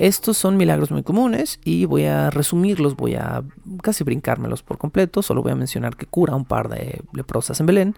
Estos 0.01 0.39
son 0.39 0.57
milagros 0.57 0.91
muy 0.91 1.03
comunes 1.03 1.61
y 1.63 1.85
voy 1.85 2.07
a 2.07 2.31
resumirlos, 2.31 2.97
voy 2.97 3.17
a 3.17 3.45
casi 3.83 4.03
brincármelos 4.03 4.63
por 4.63 4.79
completo, 4.79 5.21
solo 5.21 5.43
voy 5.43 5.53
a 5.53 5.57
mencionar 5.57 5.95
que 5.95 6.07
cura 6.07 6.35
un 6.35 6.47
par 6.47 6.71
de 6.71 7.03
leprosas 7.13 7.61
en 7.61 7.67
Belén 7.67 7.97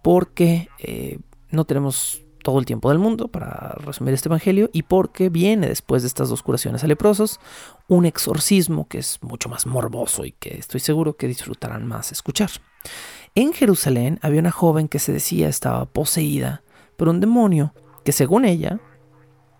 porque 0.00 0.68
eh, 0.78 1.18
no 1.50 1.64
tenemos 1.64 2.22
todo 2.44 2.60
el 2.60 2.66
tiempo 2.66 2.88
del 2.88 3.00
mundo 3.00 3.26
para 3.26 3.74
resumir 3.78 4.14
este 4.14 4.28
evangelio 4.28 4.70
y 4.72 4.84
porque 4.84 5.28
viene 5.28 5.66
después 5.66 6.02
de 6.02 6.06
estas 6.06 6.28
dos 6.28 6.44
curaciones 6.44 6.84
a 6.84 6.86
leprosos 6.86 7.40
un 7.88 8.06
exorcismo 8.06 8.86
que 8.86 8.98
es 8.98 9.18
mucho 9.20 9.48
más 9.48 9.66
morboso 9.66 10.24
y 10.24 10.30
que 10.30 10.56
estoy 10.56 10.78
seguro 10.78 11.16
que 11.16 11.26
disfrutarán 11.26 11.84
más 11.84 12.12
escuchar. 12.12 12.50
En 13.34 13.52
Jerusalén 13.52 14.20
había 14.22 14.38
una 14.38 14.52
joven 14.52 14.86
que 14.86 15.00
se 15.00 15.12
decía 15.12 15.48
estaba 15.48 15.84
poseída 15.86 16.62
por 16.96 17.08
un 17.08 17.18
demonio 17.18 17.74
que 18.04 18.12
según 18.12 18.44
ella, 18.44 18.78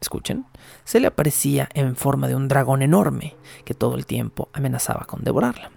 escuchen, 0.01 0.47
se 0.85 1.01
le 1.01 1.07
aparecía 1.07 1.69
en 1.75 1.97
forma 1.97 2.29
de 2.29 2.37
un 2.37 2.49
dragón 2.49 2.83
enorme 2.83 3.37
que 3.65 3.75
todo 3.75 3.97
el 3.97 4.07
tiempo 4.07 4.49
amenazaba 4.53 5.05
con 5.07 5.25
devorarla. 5.25 5.71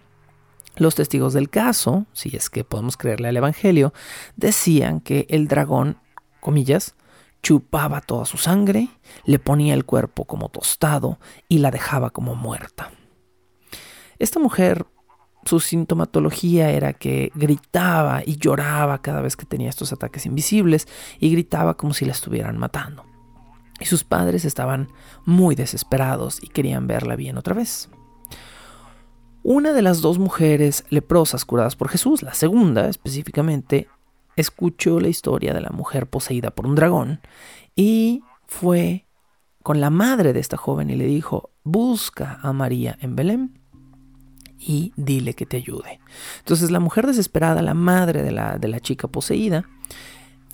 Los 0.75 0.95
testigos 0.95 1.33
del 1.33 1.49
caso, 1.49 2.05
si 2.13 2.35
es 2.35 2.49
que 2.49 2.63
podemos 2.63 2.97
creerle 2.97 3.29
al 3.29 3.37
Evangelio, 3.37 3.93
decían 4.35 4.99
que 4.99 5.25
el 5.29 5.47
dragón 5.47 5.97
comillas, 6.39 6.95
chupaba 7.41 8.01
toda 8.01 8.25
su 8.25 8.37
sangre, 8.37 8.89
le 9.25 9.39
ponía 9.39 9.73
el 9.73 9.85
cuerpo 9.85 10.25
como 10.25 10.49
tostado 10.49 11.19
y 11.47 11.59
la 11.59 11.71
dejaba 11.71 12.09
como 12.11 12.35
muerta. 12.35 12.91
Esta 14.19 14.39
mujer, 14.39 14.85
su 15.45 15.59
sintomatología 15.59 16.71
era 16.71 16.93
que 16.93 17.31
gritaba 17.35 18.21
y 18.25 18.37
lloraba 18.37 19.01
cada 19.01 19.21
vez 19.21 19.35
que 19.35 19.45
tenía 19.45 19.69
estos 19.69 19.93
ataques 19.93 20.25
invisibles 20.25 20.87
y 21.19 21.31
gritaba 21.31 21.75
como 21.75 21.93
si 21.93 22.05
la 22.05 22.11
estuvieran 22.11 22.57
matando. 22.57 23.05
Y 23.79 23.85
sus 23.85 24.03
padres 24.03 24.45
estaban 24.45 24.89
muy 25.25 25.55
desesperados 25.55 26.41
y 26.41 26.47
querían 26.47 26.87
verla 26.87 27.15
bien 27.15 27.37
otra 27.37 27.53
vez. 27.53 27.89
Una 29.43 29.71
de 29.71 29.81
las 29.81 30.01
dos 30.01 30.19
mujeres 30.19 30.83
leprosas 30.89 31.45
curadas 31.45 31.75
por 31.75 31.89
Jesús, 31.89 32.21
la 32.21 32.33
segunda 32.33 32.89
específicamente, 32.89 33.87
escuchó 34.35 34.99
la 34.99 35.07
historia 35.07 35.53
de 35.53 35.61
la 35.61 35.69
mujer 35.69 36.07
poseída 36.07 36.51
por 36.51 36.67
un 36.67 36.75
dragón 36.75 37.21
y 37.75 38.23
fue 38.45 39.07
con 39.63 39.81
la 39.81 39.89
madre 39.89 40.33
de 40.33 40.39
esta 40.39 40.57
joven 40.57 40.89
y 40.89 40.95
le 40.95 41.05
dijo, 41.05 41.51
busca 41.63 42.39
a 42.41 42.53
María 42.53 42.97
en 43.01 43.15
Belén 43.15 43.59
y 44.59 44.93
dile 44.95 45.33
que 45.33 45.45
te 45.45 45.57
ayude. 45.57 45.99
Entonces 46.39 46.71
la 46.71 46.79
mujer 46.79 47.05
desesperada, 47.05 47.61
la 47.61 47.73
madre 47.73 48.23
de 48.23 48.31
la, 48.31 48.57
de 48.57 48.67
la 48.67 48.79
chica 48.79 49.07
poseída, 49.07 49.65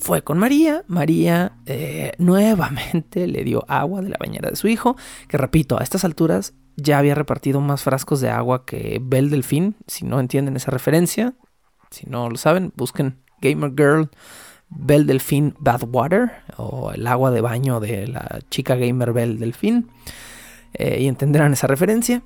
fue 0.04 0.22
con 0.22 0.38
María. 0.38 0.84
María 0.88 1.54
eh, 1.66 2.12
nuevamente 2.18 3.26
le 3.26 3.44
dio 3.44 3.64
agua 3.70 4.02
de 4.02 4.10
la 4.10 4.18
bañera 4.20 4.50
de 4.50 4.58
su 4.58 4.68
hijo, 4.68 4.98
que 5.30 5.38
repito, 5.38 5.80
a 5.80 5.84
estas 5.84 6.04
alturas 6.04 6.54
ya 6.76 6.98
había 6.98 7.16
repartido 7.16 7.62
más 7.62 7.84
frascos 7.84 8.20
de 8.20 8.30
agua 8.30 8.66
que 8.66 9.00
Bel 9.02 9.30
Delfín. 9.30 9.76
Si 9.88 10.06
no 10.06 10.20
entienden 10.20 10.58
esa 10.58 10.72
referencia, 10.72 11.36
si 11.90 12.06
no 12.08 12.30
lo 12.30 12.36
saben, 12.36 12.74
busquen 12.76 13.20
Gamer 13.42 13.72
Girl 13.78 14.10
Belle 14.76 15.06
Delfín 15.06 15.56
Bathwater 15.60 16.32
o 16.58 16.92
el 16.92 17.06
agua 17.08 17.32
de 17.32 17.42
baño 17.42 17.80
de 17.80 18.08
la 18.08 18.40
chica 18.50 18.76
gamer 18.76 19.14
Belle 19.14 19.38
Delfín 19.38 19.90
eh, 20.74 21.02
y 21.02 21.08
entenderán 21.08 21.54
esa 21.54 21.68
referencia. 21.68 22.24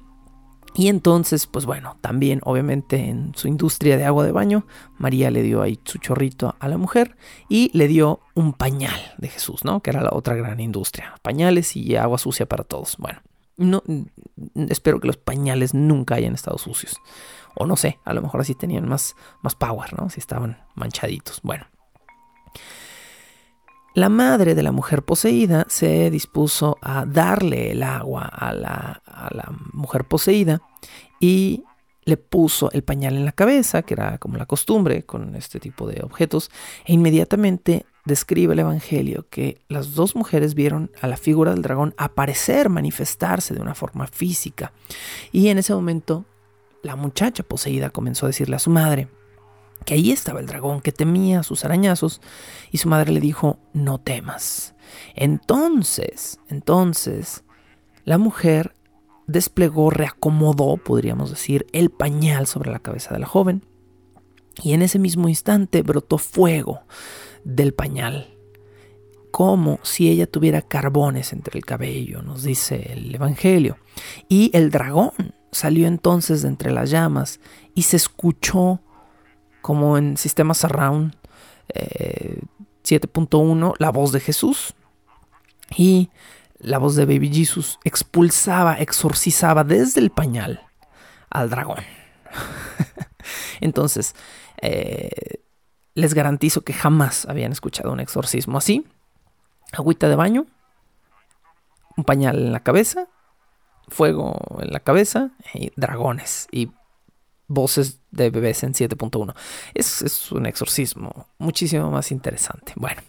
Y 0.73 0.89
entonces, 0.89 1.47
pues 1.47 1.65
bueno, 1.65 1.97
también 2.01 2.39
obviamente 2.43 3.09
en 3.09 3.33
su 3.35 3.47
industria 3.47 3.97
de 3.97 4.05
agua 4.05 4.23
de 4.23 4.31
baño, 4.31 4.67
María 4.97 5.31
le 5.31 5.41
dio 5.41 5.61
ahí 5.61 5.79
su 5.85 5.97
chorrito 5.97 6.55
a 6.59 6.67
la 6.67 6.77
mujer 6.77 7.17
y 7.49 7.71
le 7.75 7.87
dio 7.87 8.19
un 8.35 8.53
pañal 8.53 8.99
de 9.17 9.29
Jesús, 9.29 9.65
¿no? 9.65 9.81
Que 9.81 9.89
era 9.89 10.03
la 10.03 10.11
otra 10.13 10.35
gran 10.35 10.59
industria. 10.59 11.15
Pañales 11.23 11.75
y 11.75 11.95
agua 11.95 12.19
sucia 12.19 12.47
para 12.47 12.63
todos. 12.63 12.95
Bueno, 12.97 13.21
no, 13.57 13.81
espero 14.69 14.99
que 14.99 15.07
los 15.07 15.17
pañales 15.17 15.73
nunca 15.73 16.15
hayan 16.15 16.35
estado 16.35 16.57
sucios. 16.59 16.97
O 17.55 17.65
no 17.65 17.75
sé, 17.75 17.99
a 18.05 18.13
lo 18.13 18.21
mejor 18.21 18.41
así 18.41 18.53
tenían 18.53 18.87
más, 18.87 19.15
más 19.41 19.55
power, 19.55 19.99
¿no? 19.99 20.09
Si 20.09 20.19
estaban 20.19 20.59
manchaditos. 20.75 21.41
Bueno. 21.41 21.65
La 23.97 24.09
madre 24.09 24.53
de 24.53 24.61
la 24.61 24.71
mujer 24.71 25.01
poseída 25.01 25.65
se 25.69 26.11
dispuso 26.11 26.77
a 26.83 27.03
darle 27.03 27.71
el 27.71 27.81
agua 27.81 28.25
a 28.25 28.53
la, 28.53 29.01
mujer 29.73 30.05
poseída 30.05 30.61
y 31.19 31.63
le 32.05 32.15
puso 32.15 32.69
el 32.73 32.83
pañal 32.83 33.15
en 33.17 33.25
la 33.25 33.31
cabeza, 33.31 33.81
que 33.81 33.95
era 33.95 34.19
como 34.19 34.37
la 34.37 34.45
costumbre 34.45 35.01
con 35.01 35.33
este 35.35 35.59
tipo 35.59 35.87
de 35.87 36.03
objetos, 36.03 36.51
e 36.85 36.93
inmediatamente 36.93 37.87
describe 38.05 38.53
el 38.53 38.59
Evangelio 38.59 39.25
que 39.31 39.63
las 39.67 39.95
dos 39.95 40.15
mujeres 40.15 40.53
vieron 40.53 40.91
a 41.01 41.07
la 41.07 41.17
figura 41.17 41.49
del 41.49 41.63
dragón 41.63 41.95
aparecer, 41.97 42.69
manifestarse 42.69 43.55
de 43.55 43.61
una 43.61 43.73
forma 43.73 44.05
física. 44.05 44.73
Y 45.31 45.47
en 45.47 45.57
ese 45.57 45.73
momento 45.73 46.23
la 46.83 46.95
muchacha 46.95 47.41
poseída 47.41 47.89
comenzó 47.89 48.27
a 48.27 48.29
decirle 48.29 48.57
a 48.57 48.59
su 48.59 48.69
madre 48.69 49.07
que 49.87 49.93
ahí 49.93 50.11
estaba 50.11 50.41
el 50.41 50.47
dragón, 50.47 50.81
que 50.81 50.91
temía 50.91 51.43
sus 51.43 51.63
arañazos, 51.63 52.19
y 52.71 52.77
su 52.79 52.89
madre 52.89 53.13
le 53.13 53.21
dijo, 53.21 53.57
no 53.71 53.99
temas. 53.99 54.75
Entonces, 55.15 56.41
entonces, 56.49 57.45
la 58.03 58.17
mujer 58.17 58.75
desplegó, 59.27 59.89
reacomodó, 59.89 60.75
podríamos 60.75 61.29
decir, 61.29 61.67
el 61.71 61.89
pañal 61.89 62.47
sobre 62.47 62.69
la 62.69 62.79
cabeza 62.79 63.13
de 63.13 63.21
la 63.21 63.27
joven, 63.27 63.63
y 64.61 64.73
en 64.73 64.81
ese 64.81 64.99
mismo 64.99 65.29
instante 65.29 65.83
brotó 65.83 66.17
fuego 66.17 66.81
del 67.45 67.73
pañal, 67.73 68.35
como 69.31 69.79
si 69.83 70.09
ella 70.09 70.27
tuviera 70.27 70.61
carbones 70.61 71.31
entre 71.31 71.57
el 71.57 71.63
cabello, 71.63 72.21
nos 72.23 72.43
dice 72.43 72.91
el 72.91 73.15
Evangelio. 73.15 73.77
Y 74.27 74.51
el 74.53 74.69
dragón 74.69 75.13
Salió 75.51 75.87
entonces 75.87 76.41
de 76.41 76.49
entre 76.49 76.71
las 76.71 76.89
llamas 76.89 77.39
y 77.73 77.83
se 77.83 77.95
escuchó 77.95 78.81
como 79.67 79.97
en 79.97 80.15
sistema 80.15 80.53
surround 80.53 81.13
7.1 81.75 83.69
eh, 83.69 83.73
la 83.79 83.89
voz 83.89 84.13
de 84.13 84.21
Jesús 84.21 84.73
y 85.75 86.09
la 86.57 86.77
voz 86.77 86.95
de 86.95 87.05
Baby 87.05 87.29
Jesus 87.33 87.77
expulsaba, 87.83 88.79
exorcizaba 88.79 89.65
desde 89.65 89.99
el 89.99 90.09
pañal 90.09 90.65
al 91.29 91.49
dragón. 91.49 91.83
Entonces, 93.59 94.15
eh, 94.61 95.41
les 95.95 96.13
garantizo 96.13 96.61
que 96.61 96.71
jamás 96.71 97.25
habían 97.25 97.51
escuchado 97.51 97.91
un 97.91 97.99
exorcismo 97.99 98.59
así. 98.59 98.87
Agüita 99.73 100.07
de 100.07 100.15
baño, 100.15 100.45
un 101.97 102.05
pañal 102.05 102.37
en 102.37 102.53
la 102.53 102.61
cabeza, 102.61 103.09
fuego 103.89 104.39
en 104.61 104.71
la 104.71 104.79
cabeza 104.79 105.31
y 105.53 105.73
dragones 105.75 106.47
y 106.53 106.71
voces 107.47 107.99
de 108.11 108.29
bebés 108.29 108.63
en 108.63 108.73
7.1. 108.73 109.33
Es, 109.73 110.01
es, 110.01 110.31
un 110.31 110.45
exorcismo 110.45 111.27
muchísimo 111.37 111.89
más 111.91 112.11
interesante. 112.11 112.73
Bueno, 112.75 113.01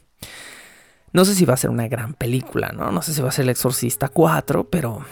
no 1.13 1.25
sé 1.25 1.35
si 1.35 1.45
va 1.45 1.55
a 1.55 1.59
ser 1.59 1.71
una 1.71 1.89
gran 1.89 2.15
película, 2.15 2.73
¿no? 2.73 2.91
No 2.93 3.03
sé 3.03 3.15
si 3.15 3.23
va 3.23 3.29
a 3.29 3.33
ser 3.33 3.45
El 3.45 3.51
Exorcista 3.51 4.09
4, 4.09 4.69
pero 4.69 5.05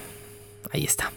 ahí 0.73 0.85
está. 0.85 1.13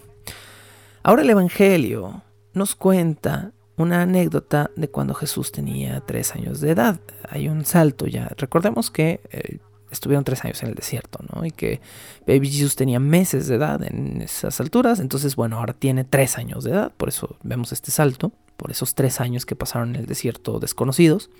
Ahora 1.02 1.22
el 1.22 1.30
Evangelio 1.30 2.22
nos 2.52 2.74
cuenta 2.74 3.52
una 3.76 4.02
anécdota 4.02 4.70
de 4.76 4.90
cuando 4.90 5.14
Jesús 5.14 5.52
tenía 5.52 6.00
tres 6.00 6.34
años 6.34 6.60
de 6.60 6.70
edad. 6.70 7.00
Hay 7.28 7.48
un 7.48 7.64
salto 7.64 8.06
ya. 8.06 8.30
Recordemos 8.36 8.90
que 8.90 9.20
eh, 9.30 9.58
estuvieron 9.90 10.24
tres 10.24 10.44
años 10.44 10.62
en 10.62 10.70
el 10.70 10.74
desierto, 10.74 11.20
¿no? 11.34 11.44
Y 11.44 11.50
que 11.50 11.80
Baby 12.26 12.50
Jesus 12.50 12.76
tenía 12.76 13.00
meses 13.00 13.48
de 13.48 13.56
edad 13.56 13.82
en 13.82 14.22
esas 14.22 14.60
alturas. 14.60 15.00
Entonces, 15.00 15.36
bueno, 15.36 15.58
ahora 15.58 15.72
tiene 15.72 16.04
tres 16.04 16.38
años 16.38 16.64
de 16.64 16.72
edad. 16.72 16.92
Por 16.96 17.08
eso 17.08 17.36
vemos 17.42 17.72
este 17.72 17.90
salto. 17.90 18.32
Por 18.56 18.70
esos 18.70 18.94
tres 18.94 19.20
años 19.20 19.46
que 19.46 19.56
pasaron 19.56 19.90
en 19.90 20.02
el 20.02 20.06
desierto 20.06 20.60
desconocidos. 20.60 21.30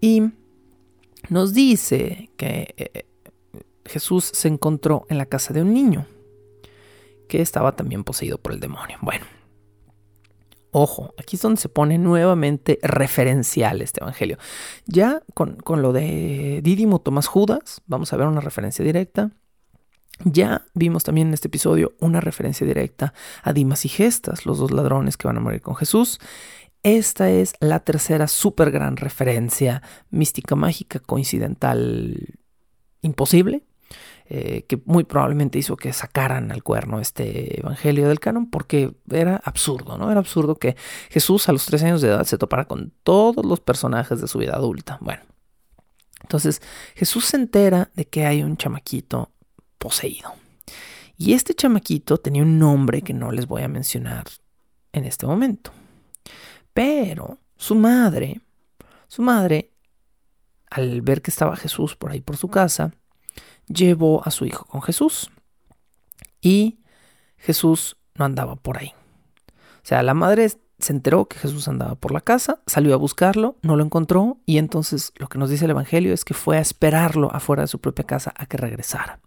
Y 0.00 0.24
nos 1.28 1.54
dice 1.54 2.30
que 2.36 2.74
eh, 2.76 3.06
Jesús 3.84 4.30
se 4.32 4.48
encontró 4.48 5.06
en 5.08 5.18
la 5.18 5.26
casa 5.26 5.54
de 5.54 5.62
un 5.62 5.72
niño 5.72 6.06
que 7.28 7.40
estaba 7.40 7.72
también 7.72 8.04
poseído 8.04 8.38
por 8.38 8.52
el 8.52 8.60
demonio. 8.60 8.98
Bueno, 9.00 9.24
Ojo, 10.70 11.14
aquí 11.18 11.36
es 11.36 11.42
donde 11.42 11.60
se 11.60 11.68
pone 11.68 11.98
nuevamente 11.98 12.78
referencial 12.82 13.80
este 13.82 14.00
evangelio. 14.02 14.38
Ya 14.86 15.22
con, 15.34 15.58
lo 15.66 15.92
de 15.92 16.60
Dídimo 16.62 17.00
Tomás 17.00 17.26
Judas, 17.26 17.80
vamos 17.86 18.12
a 18.12 18.16
ver 18.16 18.26
una 18.26 18.40
referencia 18.40 18.84
directa. 18.84 19.30
Ya 20.24 20.66
vimos 20.74 21.04
también 21.04 21.28
en 21.28 21.34
este 21.34 21.48
episodio 21.48 21.94
una 22.00 22.20
referencia 22.20 22.66
directa 22.66 23.12
a 23.42 23.52
Dimas 23.52 23.84
y 23.84 23.88
Gestas, 23.88 24.46
los 24.46 24.58
dos 24.58 24.70
ladrones 24.70 25.16
que 25.16 25.28
van 25.28 25.36
a 25.36 25.40
morir 25.40 25.60
con 25.60 25.76
Jesús. 25.76 26.18
Esta 26.82 27.30
es 27.30 27.54
la 27.60 27.80
tercera 27.80 28.28
súper 28.28 28.70
gran 28.70 28.96
referencia 28.96 29.82
mística, 30.10 30.56
mágica, 30.56 31.00
coincidental, 31.00 32.38
imposible 33.02 33.62
eh, 34.28 34.64
que 34.68 34.82
muy 34.86 35.04
probablemente 35.04 35.58
hizo 35.58 35.76
que 35.76 35.92
sacaran 35.92 36.50
al 36.50 36.64
cuerno 36.64 37.00
este 37.00 37.60
evangelio 37.60 38.08
del 38.08 38.18
canon 38.18 38.50
porque 38.50 38.92
era 39.08 39.36
absurdo, 39.44 39.96
¿no? 39.98 40.10
Era 40.10 40.18
absurdo 40.18 40.56
que 40.56 40.76
Jesús 41.10 41.48
a 41.48 41.52
los 41.52 41.64
tres 41.66 41.84
años 41.84 42.00
de 42.00 42.08
edad 42.08 42.24
se 42.24 42.36
topara 42.36 42.64
con 42.64 42.92
todos 43.04 43.44
los 43.44 43.60
personajes 43.60 44.20
de 44.20 44.26
su 44.26 44.38
vida 44.38 44.54
adulta. 44.54 44.98
Bueno, 45.00 45.22
entonces 46.22 46.60
Jesús 46.96 47.26
se 47.26 47.36
entera 47.36 47.90
de 47.94 48.06
que 48.06 48.26
hay 48.26 48.42
un 48.42 48.56
chamaquito 48.56 49.30
poseído. 49.78 50.34
Y 51.16 51.32
este 51.34 51.54
chamaquito 51.54 52.18
tenía 52.18 52.42
un 52.42 52.58
nombre 52.58 53.02
que 53.02 53.14
no 53.14 53.30
les 53.30 53.46
voy 53.46 53.62
a 53.62 53.68
mencionar 53.68 54.24
en 54.92 55.04
este 55.04 55.24
momento. 55.26 55.70
Pero 56.74 57.38
su 57.56 57.76
madre, 57.76 58.40
su 59.06 59.22
madre, 59.22 59.70
al 60.68 61.00
ver 61.02 61.22
que 61.22 61.30
estaba 61.30 61.54
Jesús 61.56 61.94
por 61.94 62.10
ahí 62.10 62.20
por 62.20 62.36
su 62.36 62.48
casa, 62.48 62.92
llevó 63.66 64.22
a 64.24 64.30
su 64.30 64.44
hijo 64.46 64.64
con 64.66 64.82
Jesús. 64.82 65.30
Y 66.40 66.78
Jesús 67.36 67.96
no 68.14 68.24
andaba 68.24 68.56
por 68.56 68.78
ahí. 68.78 68.92
O 69.48 69.88
sea, 69.88 70.02
la 70.02 70.14
madre 70.14 70.50
se 70.78 70.92
enteró 70.92 71.26
que 71.26 71.38
Jesús 71.38 71.68
andaba 71.68 71.94
por 71.94 72.12
la 72.12 72.20
casa, 72.20 72.60
salió 72.66 72.92
a 72.94 72.98
buscarlo, 72.98 73.56
no 73.62 73.76
lo 73.76 73.84
encontró 73.84 74.38
y 74.44 74.58
entonces 74.58 75.12
lo 75.16 75.28
que 75.28 75.38
nos 75.38 75.48
dice 75.48 75.64
el 75.64 75.70
Evangelio 75.70 76.12
es 76.12 76.24
que 76.24 76.34
fue 76.34 76.58
a 76.58 76.60
esperarlo 76.60 77.34
afuera 77.34 77.62
de 77.62 77.68
su 77.68 77.80
propia 77.80 78.04
casa 78.04 78.32
a 78.36 78.46
que 78.46 78.56
regresara. 78.56 79.20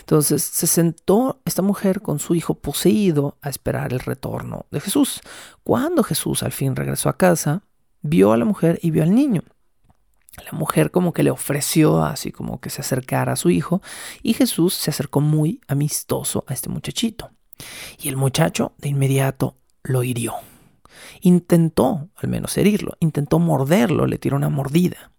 Entonces 0.00 0.42
se 0.42 0.66
sentó 0.66 1.40
esta 1.44 1.62
mujer 1.62 2.00
con 2.00 2.18
su 2.18 2.34
hijo 2.34 2.54
poseído 2.54 3.36
a 3.42 3.50
esperar 3.50 3.92
el 3.92 4.00
retorno 4.00 4.66
de 4.70 4.80
Jesús. 4.80 5.20
Cuando 5.64 6.02
Jesús 6.02 6.42
al 6.42 6.52
fin 6.52 6.76
regresó 6.76 7.08
a 7.08 7.16
casa, 7.18 7.62
vio 8.00 8.32
a 8.32 8.36
la 8.36 8.44
mujer 8.44 8.78
y 8.82 8.90
vio 8.90 9.02
al 9.02 9.14
niño. 9.14 9.42
La 10.44 10.56
mujer 10.56 10.90
como 10.90 11.12
que 11.12 11.22
le 11.22 11.30
ofreció 11.30 12.02
así 12.02 12.32
como 12.32 12.60
que 12.60 12.70
se 12.70 12.80
acercara 12.80 13.32
a 13.32 13.36
su 13.36 13.50
hijo 13.50 13.82
y 14.22 14.34
Jesús 14.34 14.74
se 14.74 14.90
acercó 14.90 15.20
muy 15.20 15.60
amistoso 15.68 16.44
a 16.46 16.54
este 16.54 16.68
muchachito. 16.68 17.30
Y 18.00 18.08
el 18.08 18.16
muchacho 18.16 18.72
de 18.78 18.88
inmediato 18.88 19.56
lo 19.82 20.02
hirió. 20.02 20.34
Intentó 21.20 22.08
al 22.16 22.28
menos 22.28 22.56
herirlo, 22.56 22.96
intentó 23.00 23.38
morderlo, 23.38 24.06
le 24.06 24.18
tiró 24.18 24.36
una 24.36 24.48
mordida. 24.48 25.12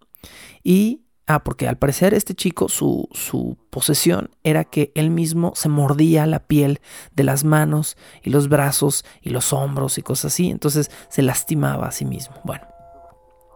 Y, 0.63 1.03
ah, 1.28 1.43
porque 1.43 1.67
al 1.67 1.78
parecer 1.78 2.13
este 2.13 2.34
chico, 2.34 2.70
su, 2.70 3.07
su 3.11 3.57
posesión 3.70 4.30
era 4.43 4.65
que 4.65 4.91
él 4.95 5.09
mismo 5.09 5.53
se 5.55 5.70
mordía 5.70 6.26
la 6.26 6.39
piel 6.39 6.82
de 7.13 7.24
las 7.24 7.43
manos 7.43 7.97
y 8.24 8.30
los 8.30 8.49
brazos 8.49 9.05
y 9.22 9.30
los 9.30 9.53
hombros 9.53 9.97
y 9.97 10.01
cosas 10.01 10.34
así, 10.34 10.49
entonces 10.49 10.91
se 11.09 11.22
lastimaba 11.22 11.88
a 11.88 11.91
sí 11.91 12.05
mismo. 12.05 12.36
Bueno, 12.43 12.68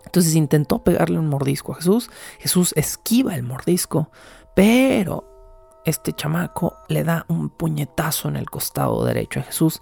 entonces 0.05 0.35
intentó 0.35 0.83
pegarle 0.83 1.19
un 1.19 1.27
mordisco 1.27 1.73
a 1.73 1.75
Jesús. 1.75 2.09
Jesús 2.39 2.73
esquiva 2.75 3.35
el 3.35 3.43
mordisco, 3.43 4.11
pero 4.55 5.81
este 5.85 6.13
chamaco 6.13 6.77
le 6.87 7.03
da 7.03 7.25
un 7.27 7.49
puñetazo 7.49 8.29
en 8.29 8.35
el 8.35 8.49
costado 8.49 9.03
derecho 9.05 9.39
a 9.39 9.43
Jesús. 9.43 9.81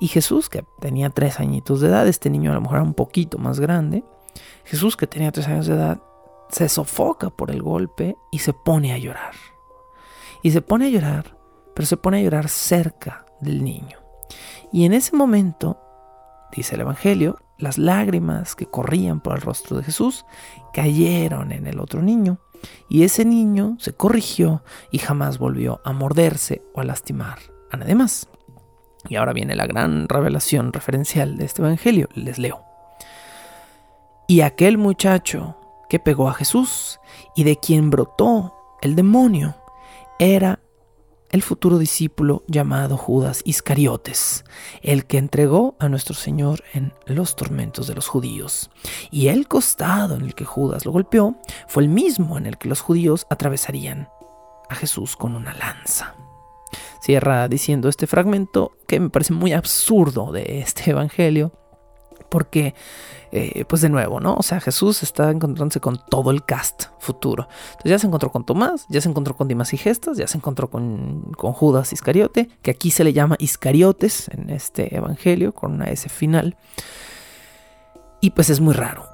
Y 0.00 0.08
Jesús, 0.08 0.48
que 0.48 0.64
tenía 0.80 1.10
tres 1.10 1.40
añitos 1.40 1.80
de 1.80 1.88
edad, 1.88 2.08
este 2.08 2.30
niño 2.30 2.50
a 2.50 2.54
lo 2.54 2.60
mejor 2.60 2.76
era 2.76 2.84
un 2.84 2.94
poquito 2.94 3.38
más 3.38 3.60
grande, 3.60 4.04
Jesús, 4.64 4.96
que 4.96 5.06
tenía 5.06 5.32
tres 5.32 5.48
años 5.48 5.66
de 5.66 5.74
edad, 5.74 6.00
se 6.48 6.68
sofoca 6.68 7.30
por 7.30 7.50
el 7.50 7.62
golpe 7.62 8.16
y 8.30 8.38
se 8.38 8.52
pone 8.52 8.92
a 8.92 8.98
llorar. 8.98 9.34
Y 10.42 10.50
se 10.50 10.62
pone 10.62 10.86
a 10.86 10.90
llorar, 10.90 11.36
pero 11.74 11.86
se 11.86 11.96
pone 11.96 12.18
a 12.18 12.22
llorar 12.22 12.48
cerca 12.48 13.26
del 13.40 13.62
niño. 13.62 13.98
Y 14.72 14.84
en 14.84 14.92
ese 14.92 15.16
momento, 15.16 15.78
dice 16.54 16.74
el 16.74 16.82
Evangelio, 16.82 17.38
las 17.58 17.78
lágrimas 17.78 18.54
que 18.54 18.66
corrían 18.66 19.20
por 19.20 19.36
el 19.36 19.42
rostro 19.42 19.76
de 19.76 19.84
Jesús 19.84 20.24
cayeron 20.72 21.52
en 21.52 21.66
el 21.66 21.80
otro 21.80 22.02
niño, 22.02 22.38
y 22.88 23.02
ese 23.04 23.24
niño 23.24 23.76
se 23.78 23.92
corrigió 23.92 24.62
y 24.90 24.98
jamás 24.98 25.38
volvió 25.38 25.80
a 25.84 25.92
morderse 25.92 26.62
o 26.74 26.80
a 26.80 26.84
lastimar 26.84 27.38
a 27.70 27.76
nadie 27.76 27.94
más. 27.94 28.28
Y 29.08 29.16
ahora 29.16 29.32
viene 29.32 29.56
la 29.56 29.66
gran 29.66 30.08
revelación 30.08 30.72
referencial 30.72 31.36
de 31.36 31.44
este 31.44 31.62
Evangelio, 31.62 32.08
les 32.14 32.38
leo. 32.38 32.62
Y 34.28 34.42
aquel 34.42 34.78
muchacho 34.78 35.56
que 35.88 35.98
pegó 35.98 36.28
a 36.28 36.34
Jesús 36.34 37.00
y 37.34 37.44
de 37.44 37.56
quien 37.58 37.90
brotó 37.90 38.54
el 38.80 38.94
demonio 38.96 39.56
era 40.18 40.60
el 41.32 41.42
futuro 41.42 41.78
discípulo 41.78 42.44
llamado 42.46 42.98
Judas 42.98 43.40
Iscariotes, 43.44 44.44
el 44.82 45.06
que 45.06 45.16
entregó 45.16 45.74
a 45.78 45.88
nuestro 45.88 46.14
Señor 46.14 46.62
en 46.74 46.92
los 47.06 47.36
tormentos 47.36 47.86
de 47.86 47.94
los 47.94 48.06
judíos. 48.06 48.70
Y 49.10 49.28
el 49.28 49.48
costado 49.48 50.14
en 50.14 50.22
el 50.22 50.34
que 50.34 50.44
Judas 50.44 50.84
lo 50.84 50.92
golpeó 50.92 51.36
fue 51.66 51.82
el 51.82 51.88
mismo 51.88 52.36
en 52.36 52.46
el 52.46 52.58
que 52.58 52.68
los 52.68 52.82
judíos 52.82 53.26
atravesarían 53.30 54.08
a 54.68 54.74
Jesús 54.74 55.16
con 55.16 55.34
una 55.34 55.54
lanza. 55.54 56.14
Cierra 57.00 57.48
diciendo 57.48 57.88
este 57.88 58.06
fragmento 58.06 58.72
que 58.86 59.00
me 59.00 59.10
parece 59.10 59.32
muy 59.32 59.52
absurdo 59.52 60.32
de 60.32 60.60
este 60.60 60.90
Evangelio, 60.90 61.52
porque 62.32 62.74
eh, 63.30 63.66
pues 63.68 63.82
de 63.82 63.90
nuevo, 63.90 64.20
¿no? 64.20 64.34
O 64.34 64.42
sea, 64.42 64.58
Jesús 64.58 65.02
está 65.02 65.30
encontrándose 65.30 65.80
con 65.80 66.00
todo 66.08 66.30
el 66.30 66.44
cast 66.44 66.84
futuro. 66.98 67.46
Entonces 67.72 67.90
ya 67.90 67.98
se 67.98 68.06
encontró 68.06 68.32
con 68.32 68.46
Tomás, 68.46 68.86
ya 68.88 69.02
se 69.02 69.10
encontró 69.10 69.36
con 69.36 69.48
Dimas 69.48 69.74
y 69.74 69.76
Gestas, 69.76 70.16
ya 70.16 70.26
se 70.26 70.38
encontró 70.38 70.70
con, 70.70 71.32
con 71.36 71.52
Judas 71.52 71.92
Iscariote, 71.92 72.48
que 72.62 72.70
aquí 72.70 72.90
se 72.90 73.04
le 73.04 73.12
llama 73.12 73.36
Iscariotes 73.38 74.30
en 74.30 74.48
este 74.48 74.96
evangelio, 74.96 75.52
con 75.52 75.72
una 75.72 75.84
S 75.90 76.08
final. 76.08 76.56
Y 78.22 78.30
pues 78.30 78.48
es 78.48 78.60
muy 78.60 78.72
raro 78.72 79.11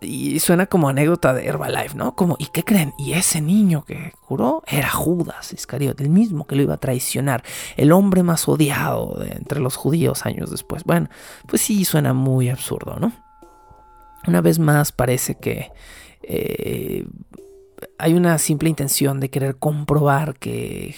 y 0.00 0.38
suena 0.40 0.66
como 0.66 0.88
anécdota 0.88 1.32
de 1.32 1.46
Herbalife, 1.46 1.96
¿no? 1.96 2.14
Como, 2.14 2.36
¿y 2.38 2.46
qué 2.46 2.64
creen? 2.64 2.92
Y 2.98 3.12
ese 3.12 3.40
niño 3.40 3.84
que 3.84 4.12
curó 4.26 4.62
era 4.66 4.90
Judas 4.90 5.52
Iscariote, 5.52 6.04
el 6.04 6.10
mismo 6.10 6.46
que 6.46 6.56
lo 6.56 6.62
iba 6.62 6.74
a 6.74 6.78
traicionar, 6.78 7.42
el 7.76 7.92
hombre 7.92 8.22
más 8.22 8.46
odiado 8.48 9.22
entre 9.22 9.60
los 9.60 9.76
judíos 9.76 10.26
años 10.26 10.50
después. 10.50 10.84
Bueno, 10.84 11.08
pues 11.46 11.62
sí, 11.62 11.84
suena 11.84 12.12
muy 12.12 12.50
absurdo, 12.50 12.96
¿no? 13.00 13.12
Una 14.26 14.40
vez 14.40 14.58
más 14.58 14.92
parece 14.92 15.36
que 15.36 15.72
eh, 16.22 17.06
hay 17.98 18.14
una 18.14 18.38
simple 18.38 18.68
intención 18.68 19.20
de 19.20 19.30
querer 19.30 19.56
comprobar 19.56 20.34
que 20.38 20.94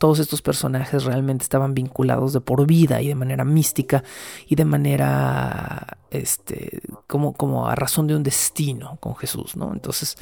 todos 0.00 0.18
estos 0.18 0.40
personajes 0.40 1.04
realmente 1.04 1.42
estaban 1.42 1.74
vinculados 1.74 2.32
de 2.32 2.40
por 2.40 2.66
vida 2.66 3.02
y 3.02 3.08
de 3.08 3.14
manera 3.14 3.44
mística 3.44 4.02
y 4.48 4.54
de 4.54 4.64
manera 4.64 5.98
este 6.10 6.80
como, 7.06 7.34
como 7.34 7.68
a 7.68 7.74
razón 7.74 8.06
de 8.06 8.16
un 8.16 8.22
destino 8.22 8.96
con 8.98 9.14
Jesús, 9.14 9.56
¿no? 9.56 9.74
Entonces 9.74 10.16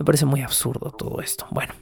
me 0.00 0.04
parece 0.04 0.26
muy 0.26 0.42
absurdo 0.42 0.90
todo 0.90 1.20
esto. 1.22 1.46
Bueno. 1.52 1.72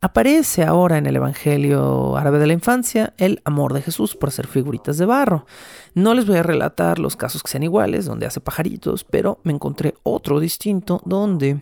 Aparece 0.00 0.64
ahora 0.64 0.96
en 0.96 1.06
el 1.06 1.16
Evangelio 1.16 2.16
árabe 2.16 2.38
de 2.38 2.46
la 2.46 2.52
infancia 2.54 3.12
el 3.18 3.42
amor 3.44 3.74
de 3.74 3.82
Jesús 3.82 4.16
por 4.16 4.30
hacer 4.30 4.46
figuritas 4.46 4.96
de 4.96 5.04
barro. 5.04 5.44
No 5.92 6.14
les 6.14 6.26
voy 6.26 6.38
a 6.38 6.42
relatar 6.42 6.98
los 6.98 7.16
casos 7.16 7.42
que 7.42 7.50
sean 7.50 7.64
iguales, 7.64 8.06
donde 8.06 8.24
hace 8.24 8.40
pajaritos, 8.40 9.04
pero 9.04 9.40
me 9.42 9.52
encontré 9.52 9.94
otro 10.04 10.40
distinto 10.40 11.02
donde, 11.04 11.60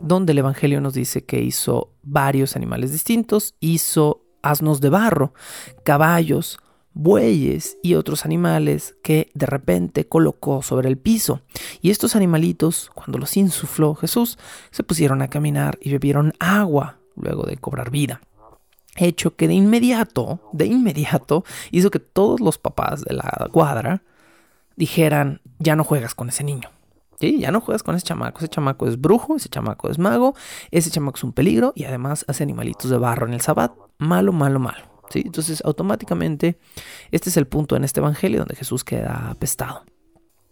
donde 0.00 0.32
el 0.32 0.38
Evangelio 0.38 0.80
nos 0.80 0.94
dice 0.94 1.24
que 1.24 1.40
hizo 1.40 1.92
varios 2.02 2.56
animales 2.56 2.92
distintos, 2.92 3.54
hizo 3.60 4.22
asnos 4.42 4.80
de 4.80 4.90
barro, 4.90 5.34
caballos, 5.84 6.58
bueyes 6.92 7.76
y 7.82 7.94
otros 7.94 8.24
animales 8.24 8.96
que 9.02 9.30
de 9.34 9.46
repente 9.46 10.08
colocó 10.08 10.62
sobre 10.62 10.88
el 10.88 10.96
piso. 10.96 11.42
Y 11.82 11.90
estos 11.90 12.16
animalitos, 12.16 12.90
cuando 12.94 13.18
los 13.18 13.36
insufló 13.36 13.94
Jesús, 13.94 14.38
se 14.70 14.82
pusieron 14.82 15.20
a 15.20 15.28
caminar 15.28 15.78
y 15.80 15.90
bebieron 15.90 16.32
agua 16.38 16.98
luego 17.14 17.44
de 17.44 17.58
cobrar 17.58 17.90
vida. 17.90 18.22
Hecho 18.96 19.36
que 19.36 19.46
de 19.46 19.54
inmediato, 19.54 20.40
de 20.52 20.66
inmediato, 20.66 21.44
hizo 21.70 21.90
que 21.90 21.98
todos 21.98 22.40
los 22.40 22.56
papás 22.56 23.02
de 23.02 23.14
la 23.14 23.48
cuadra 23.52 24.02
dijeran, 24.74 25.42
ya 25.58 25.76
no 25.76 25.84
juegas 25.84 26.14
con 26.14 26.30
ese 26.30 26.44
niño. 26.44 26.70
¿Sí? 27.20 27.38
Ya 27.38 27.50
no 27.50 27.60
juegas 27.60 27.82
con 27.82 27.94
ese 27.94 28.06
chamaco. 28.06 28.38
Ese 28.38 28.48
chamaco 28.48 28.86
es 28.86 29.00
brujo, 29.00 29.36
ese 29.36 29.48
chamaco 29.48 29.90
es 29.90 29.98
mago, 29.98 30.34
ese 30.70 30.90
chamaco 30.90 31.16
es 31.16 31.24
un 31.24 31.32
peligro 31.32 31.72
y 31.74 31.84
además 31.84 32.24
hace 32.28 32.42
animalitos 32.42 32.90
de 32.90 32.98
barro 32.98 33.26
en 33.26 33.34
el 33.34 33.40
sabbat. 33.40 33.72
Malo, 33.98 34.32
malo, 34.32 34.58
malo. 34.58 34.84
¿Sí? 35.08 35.22
Entonces, 35.24 35.62
automáticamente, 35.64 36.58
este 37.12 37.30
es 37.30 37.36
el 37.36 37.46
punto 37.46 37.76
en 37.76 37.84
este 37.84 38.00
evangelio 38.00 38.40
donde 38.40 38.56
Jesús 38.56 38.84
queda 38.84 39.30
apestado. 39.30 39.84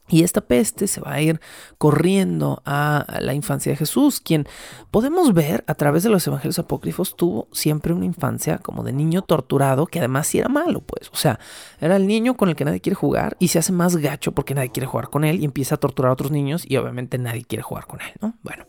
Y 0.09 0.23
esta 0.23 0.43
peste 0.43 0.87
se 0.87 1.01
va 1.01 1.15
a 1.15 1.23
ir 1.23 1.41
corriendo 1.79 2.63
a 2.67 3.07
la 3.21 3.33
infancia 3.33 3.73
de 3.73 3.77
Jesús, 3.77 4.21
quien 4.21 4.47
podemos 4.91 5.33
ver 5.33 5.65
a 5.67 5.75
través 5.75 6.03
de 6.03 6.11
los 6.11 6.27
evangelios 6.27 6.59
apócrifos 6.59 7.17
tuvo 7.17 7.49
siempre 7.53 7.95
una 7.95 8.05
infancia 8.05 8.59
como 8.59 8.83
de 8.83 8.93
niño 8.93 9.23
torturado, 9.23 9.87
que 9.87 10.01
además 10.01 10.27
sí 10.27 10.39
era 10.39 10.51
malo, 10.51 10.83
pues. 10.83 11.09
O 11.11 11.17
sea, 11.17 11.41
era 11.81 11.97
el 11.97 12.07
niño 12.07 12.37
con 12.37 12.51
el 12.51 12.55
que 12.55 12.67
nadie 12.67 12.81
quiere 12.81 12.97
jugar 12.97 13.37
y 13.39 13.49
se 13.49 13.59
hace 13.59 13.73
más 13.73 13.97
gacho 13.97 14.33
porque 14.33 14.55
nadie 14.55 14.71
quiere 14.71 14.87
jugar 14.87 15.09
con 15.09 15.25
él 15.25 15.41
y 15.41 15.47
empieza 15.47 15.77
a 15.77 15.79
torturar 15.79 16.11
a 16.11 16.13
otros 16.13 16.31
niños 16.31 16.65
y 16.69 16.77
obviamente 16.77 17.17
nadie 17.17 17.45
quiere 17.45 17.63
jugar 17.63 17.87
con 17.87 18.01
él, 18.03 18.13
¿no? 18.21 18.35
Bueno. 18.43 18.67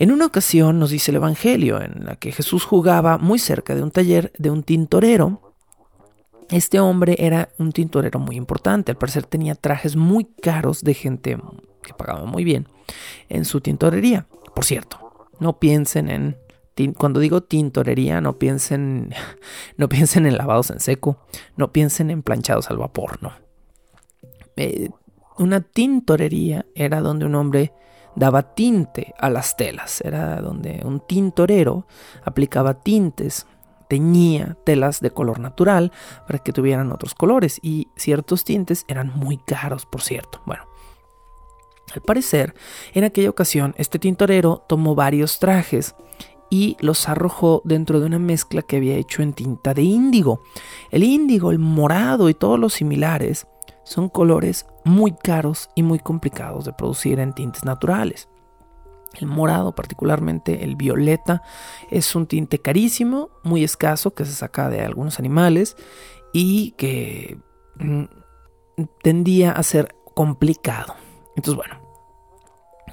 En 0.00 0.12
una 0.12 0.26
ocasión 0.26 0.78
nos 0.78 0.90
dice 0.90 1.10
el 1.10 1.16
Evangelio 1.16 1.82
en 1.82 2.04
la 2.04 2.14
que 2.14 2.30
Jesús 2.30 2.64
jugaba 2.64 3.18
muy 3.18 3.40
cerca 3.40 3.74
de 3.74 3.82
un 3.82 3.90
taller 3.90 4.32
de 4.38 4.50
un 4.50 4.62
tintorero 4.62 5.47
este 6.50 6.80
hombre 6.80 7.16
era 7.18 7.50
un 7.58 7.72
tintorero 7.72 8.18
muy 8.18 8.36
importante, 8.36 8.92
al 8.92 8.98
parecer 8.98 9.26
tenía 9.26 9.54
trajes 9.54 9.96
muy 9.96 10.24
caros 10.24 10.82
de 10.82 10.94
gente 10.94 11.38
que 11.82 11.94
pagaba 11.94 12.24
muy 12.24 12.44
bien 12.44 12.66
en 13.28 13.44
su 13.44 13.60
tintorería. 13.60 14.26
Por 14.54 14.64
cierto, 14.64 15.28
no 15.40 15.58
piensen 15.58 16.08
en 16.08 16.36
cuando 16.96 17.20
digo 17.20 17.42
tintorería, 17.42 18.20
no 18.20 18.38
piensen, 18.38 19.12
no 19.76 19.88
piensen 19.88 20.26
en 20.26 20.36
lavados 20.36 20.70
en 20.70 20.80
seco, 20.80 21.18
no 21.56 21.72
piensen 21.72 22.10
en 22.10 22.22
planchados 22.22 22.70
al 22.70 22.78
vapor, 22.78 23.22
no. 23.22 23.32
Eh, 24.56 24.90
una 25.38 25.60
tintorería 25.60 26.66
era 26.74 27.00
donde 27.00 27.26
un 27.26 27.34
hombre 27.34 27.72
daba 28.16 28.54
tinte 28.54 29.14
a 29.18 29.30
las 29.30 29.56
telas, 29.56 30.00
era 30.00 30.40
donde 30.40 30.82
un 30.84 31.00
tintorero 31.00 31.86
aplicaba 32.24 32.74
tintes 32.74 33.46
teñía 33.88 34.56
telas 34.64 35.00
de 35.00 35.10
color 35.10 35.40
natural 35.40 35.92
para 36.26 36.38
que 36.38 36.52
tuvieran 36.52 36.92
otros 36.92 37.14
colores 37.14 37.58
y 37.62 37.88
ciertos 37.96 38.44
tintes 38.44 38.84
eran 38.88 39.12
muy 39.14 39.38
caros, 39.38 39.86
por 39.86 40.02
cierto. 40.02 40.40
Bueno, 40.46 40.64
al 41.94 42.02
parecer, 42.02 42.54
en 42.92 43.04
aquella 43.04 43.30
ocasión, 43.30 43.74
este 43.78 43.98
tintorero 43.98 44.64
tomó 44.68 44.94
varios 44.94 45.38
trajes 45.38 45.94
y 46.50 46.76
los 46.80 47.08
arrojó 47.08 47.62
dentro 47.64 48.00
de 48.00 48.06
una 48.06 48.18
mezcla 48.18 48.62
que 48.62 48.76
había 48.76 48.96
hecho 48.96 49.22
en 49.22 49.32
tinta 49.32 49.74
de 49.74 49.82
índigo. 49.82 50.42
El 50.90 51.04
índigo, 51.04 51.50
el 51.50 51.58
morado 51.58 52.28
y 52.28 52.34
todos 52.34 52.58
los 52.58 52.74
similares 52.74 53.46
son 53.84 54.08
colores 54.08 54.66
muy 54.84 55.12
caros 55.12 55.70
y 55.74 55.82
muy 55.82 55.98
complicados 55.98 56.64
de 56.64 56.72
producir 56.72 57.20
en 57.20 57.34
tintes 57.34 57.64
naturales. 57.64 58.28
El 59.18 59.26
morado, 59.26 59.74
particularmente 59.74 60.64
el 60.64 60.76
violeta, 60.76 61.42
es 61.90 62.14
un 62.14 62.26
tinte 62.26 62.60
carísimo, 62.60 63.30
muy 63.42 63.64
escaso, 63.64 64.14
que 64.14 64.24
se 64.24 64.32
saca 64.32 64.68
de 64.68 64.82
algunos 64.82 65.18
animales 65.18 65.76
y 66.32 66.72
que 66.72 67.38
mm, 67.76 68.04
tendía 69.02 69.52
a 69.52 69.62
ser 69.62 69.94
complicado. 70.14 70.94
Entonces, 71.36 71.56
bueno, 71.56 71.80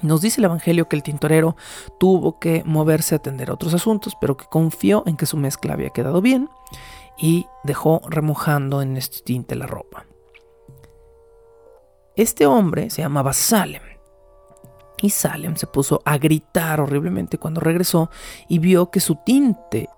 nos 0.02 0.20
dice 0.20 0.40
el 0.40 0.46
Evangelio 0.46 0.88
que 0.88 0.96
el 0.96 1.02
tintorero 1.02 1.56
tuvo 1.98 2.38
que 2.38 2.62
moverse 2.64 3.14
a 3.14 3.18
atender 3.18 3.50
otros 3.50 3.74
asuntos, 3.74 4.16
pero 4.20 4.36
que 4.36 4.46
confió 4.46 5.02
en 5.06 5.16
que 5.16 5.26
su 5.26 5.36
mezcla 5.36 5.74
había 5.74 5.90
quedado 5.90 6.20
bien 6.20 6.48
y 7.18 7.46
dejó 7.64 8.00
remojando 8.08 8.82
en 8.82 8.96
este 8.96 9.20
tinte 9.20 9.54
la 9.54 9.66
ropa. 9.66 10.06
Este 12.14 12.46
hombre 12.46 12.90
se 12.90 13.02
llamaba 13.02 13.32
Salem 13.32 13.95
y 15.02 15.10
Salem 15.10 15.56
se 15.56 15.66
puso 15.66 16.02
a 16.04 16.18
gritar 16.18 16.80
horriblemente 16.80 17.38
cuando 17.38 17.60
regresó 17.60 18.10
y 18.48 18.58
vio 18.58 18.90
que 18.90 19.00
su 19.00 19.16
tinte 19.16 19.88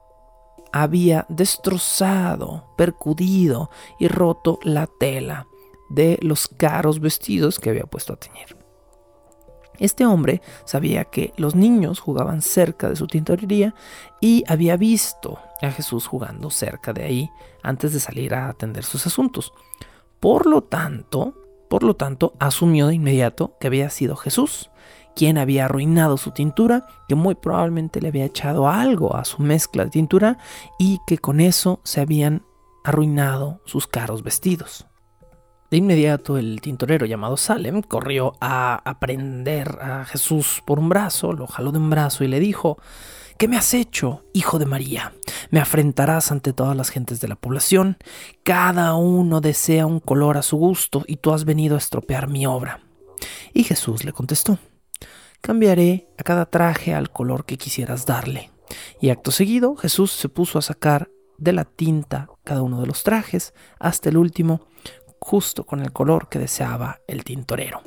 había 0.72 1.24
destrozado, 1.28 2.74
percudido 2.76 3.70
y 3.99 4.09
roto 4.09 4.59
la 4.62 4.86
tela 4.86 5.46
de 5.88 6.18
los 6.20 6.49
caros 6.49 7.01
vestidos 7.01 7.59
que 7.59 7.70
había 7.70 7.84
puesto 7.84 8.12
a 8.12 8.16
teñir. 8.16 8.57
Este 9.78 10.05
hombre 10.05 10.42
sabía 10.64 11.05
que 11.05 11.32
los 11.36 11.55
niños 11.55 12.01
jugaban 12.01 12.42
cerca 12.42 12.88
de 12.88 12.96
su 12.96 13.07
tintorería 13.07 13.74
y 14.20 14.42
había 14.49 14.76
visto 14.76 15.38
a 15.62 15.70
Jesús 15.70 16.07
jugando 16.07 16.51
cerca 16.51 16.92
de 16.92 17.05
ahí 17.05 17.30
antes 17.62 17.92
de 17.92 18.01
salir 18.01 18.34
a 18.34 18.49
atender 18.49 18.84
sus 18.84 19.07
asuntos. 19.07 19.53
Por 20.18 20.46
lo 20.46 20.62
tanto, 20.62 21.34
por 21.68 21.82
lo 21.82 21.94
tanto, 21.94 22.34
asumió 22.38 22.86
de 22.86 22.94
inmediato 22.94 23.56
que 23.60 23.66
había 23.66 23.90
sido 23.90 24.16
Jesús 24.16 24.70
quien 25.18 25.36
había 25.36 25.64
arruinado 25.64 26.16
su 26.16 26.30
tintura, 26.30 26.86
que 27.08 27.16
muy 27.16 27.34
probablemente 27.34 28.00
le 28.00 28.06
había 28.06 28.24
echado 28.24 28.68
algo 28.68 29.16
a 29.16 29.24
su 29.24 29.42
mezcla 29.42 29.82
de 29.82 29.90
tintura 29.90 30.38
y 30.78 31.00
que 31.08 31.18
con 31.18 31.40
eso 31.40 31.80
se 31.82 32.00
habían 32.00 32.44
arruinado 32.84 33.60
sus 33.64 33.88
caros 33.88 34.22
vestidos. 34.22 34.86
De 35.72 35.76
inmediato 35.76 36.38
el 36.38 36.60
tintorero 36.60 37.04
llamado 37.04 37.36
Salem 37.36 37.82
corrió 37.82 38.34
a 38.40 38.80
aprender 38.88 39.80
a 39.82 40.04
Jesús 40.04 40.62
por 40.64 40.78
un 40.78 40.88
brazo, 40.88 41.32
lo 41.32 41.48
jaló 41.48 41.72
de 41.72 41.78
un 41.78 41.90
brazo 41.90 42.22
y 42.22 42.28
le 42.28 42.38
dijo, 42.38 42.78
¿Qué 43.39 43.47
me 43.47 43.57
has 43.57 43.72
hecho, 43.72 44.24
hijo 44.32 44.59
de 44.59 44.66
María? 44.66 45.14
Me 45.51 45.61
afrentarás 45.61 46.32
ante 46.32 46.53
todas 46.53 46.76
las 46.76 46.91
gentes 46.91 47.20
de 47.20 47.28
la 47.28 47.36
población. 47.36 47.97
Cada 48.43 48.97
uno 48.97 49.41
desea 49.41 49.86
un 49.86 50.01
color 50.01 50.36
a 50.36 50.43
su 50.43 50.57
gusto 50.57 51.05
y 51.07 51.18
tú 51.18 51.32
has 51.32 51.45
venido 51.45 51.76
a 51.76 51.78
estropear 51.78 52.26
mi 52.26 52.47
obra. 52.47 52.80
Y 53.55 53.62
Jesús 53.62 54.05
le 54.05 54.12
contestó, 54.12 54.59
cambiaré 55.41 56.09
a 56.18 56.24
cada 56.24 56.47
traje 56.47 56.95
al 56.95 57.12
color 57.12 57.45
que 57.45 57.59
quisieras 57.59 58.07
darle. 58.07 58.51
Y 59.01 59.11
acto 59.11 59.30
seguido 59.30 59.76
Jesús 59.76 60.11
se 60.11 60.28
puso 60.28 60.59
a 60.59 60.62
sacar 60.62 61.09
de 61.36 61.53
la 61.53 61.64
tinta 61.64 62.28
cada 62.43 62.62
uno 62.62 62.80
de 62.80 62.89
los 62.89 63.05
trajes 63.05 63.55
hasta 63.78 64.09
el 64.09 64.16
último, 64.16 64.66
justo 65.20 65.64
con 65.64 65.78
el 65.78 65.93
color 65.93 66.28
que 66.28 66.41
deseaba 66.41 66.99
el 67.07 67.22
tintorero. 67.22 67.82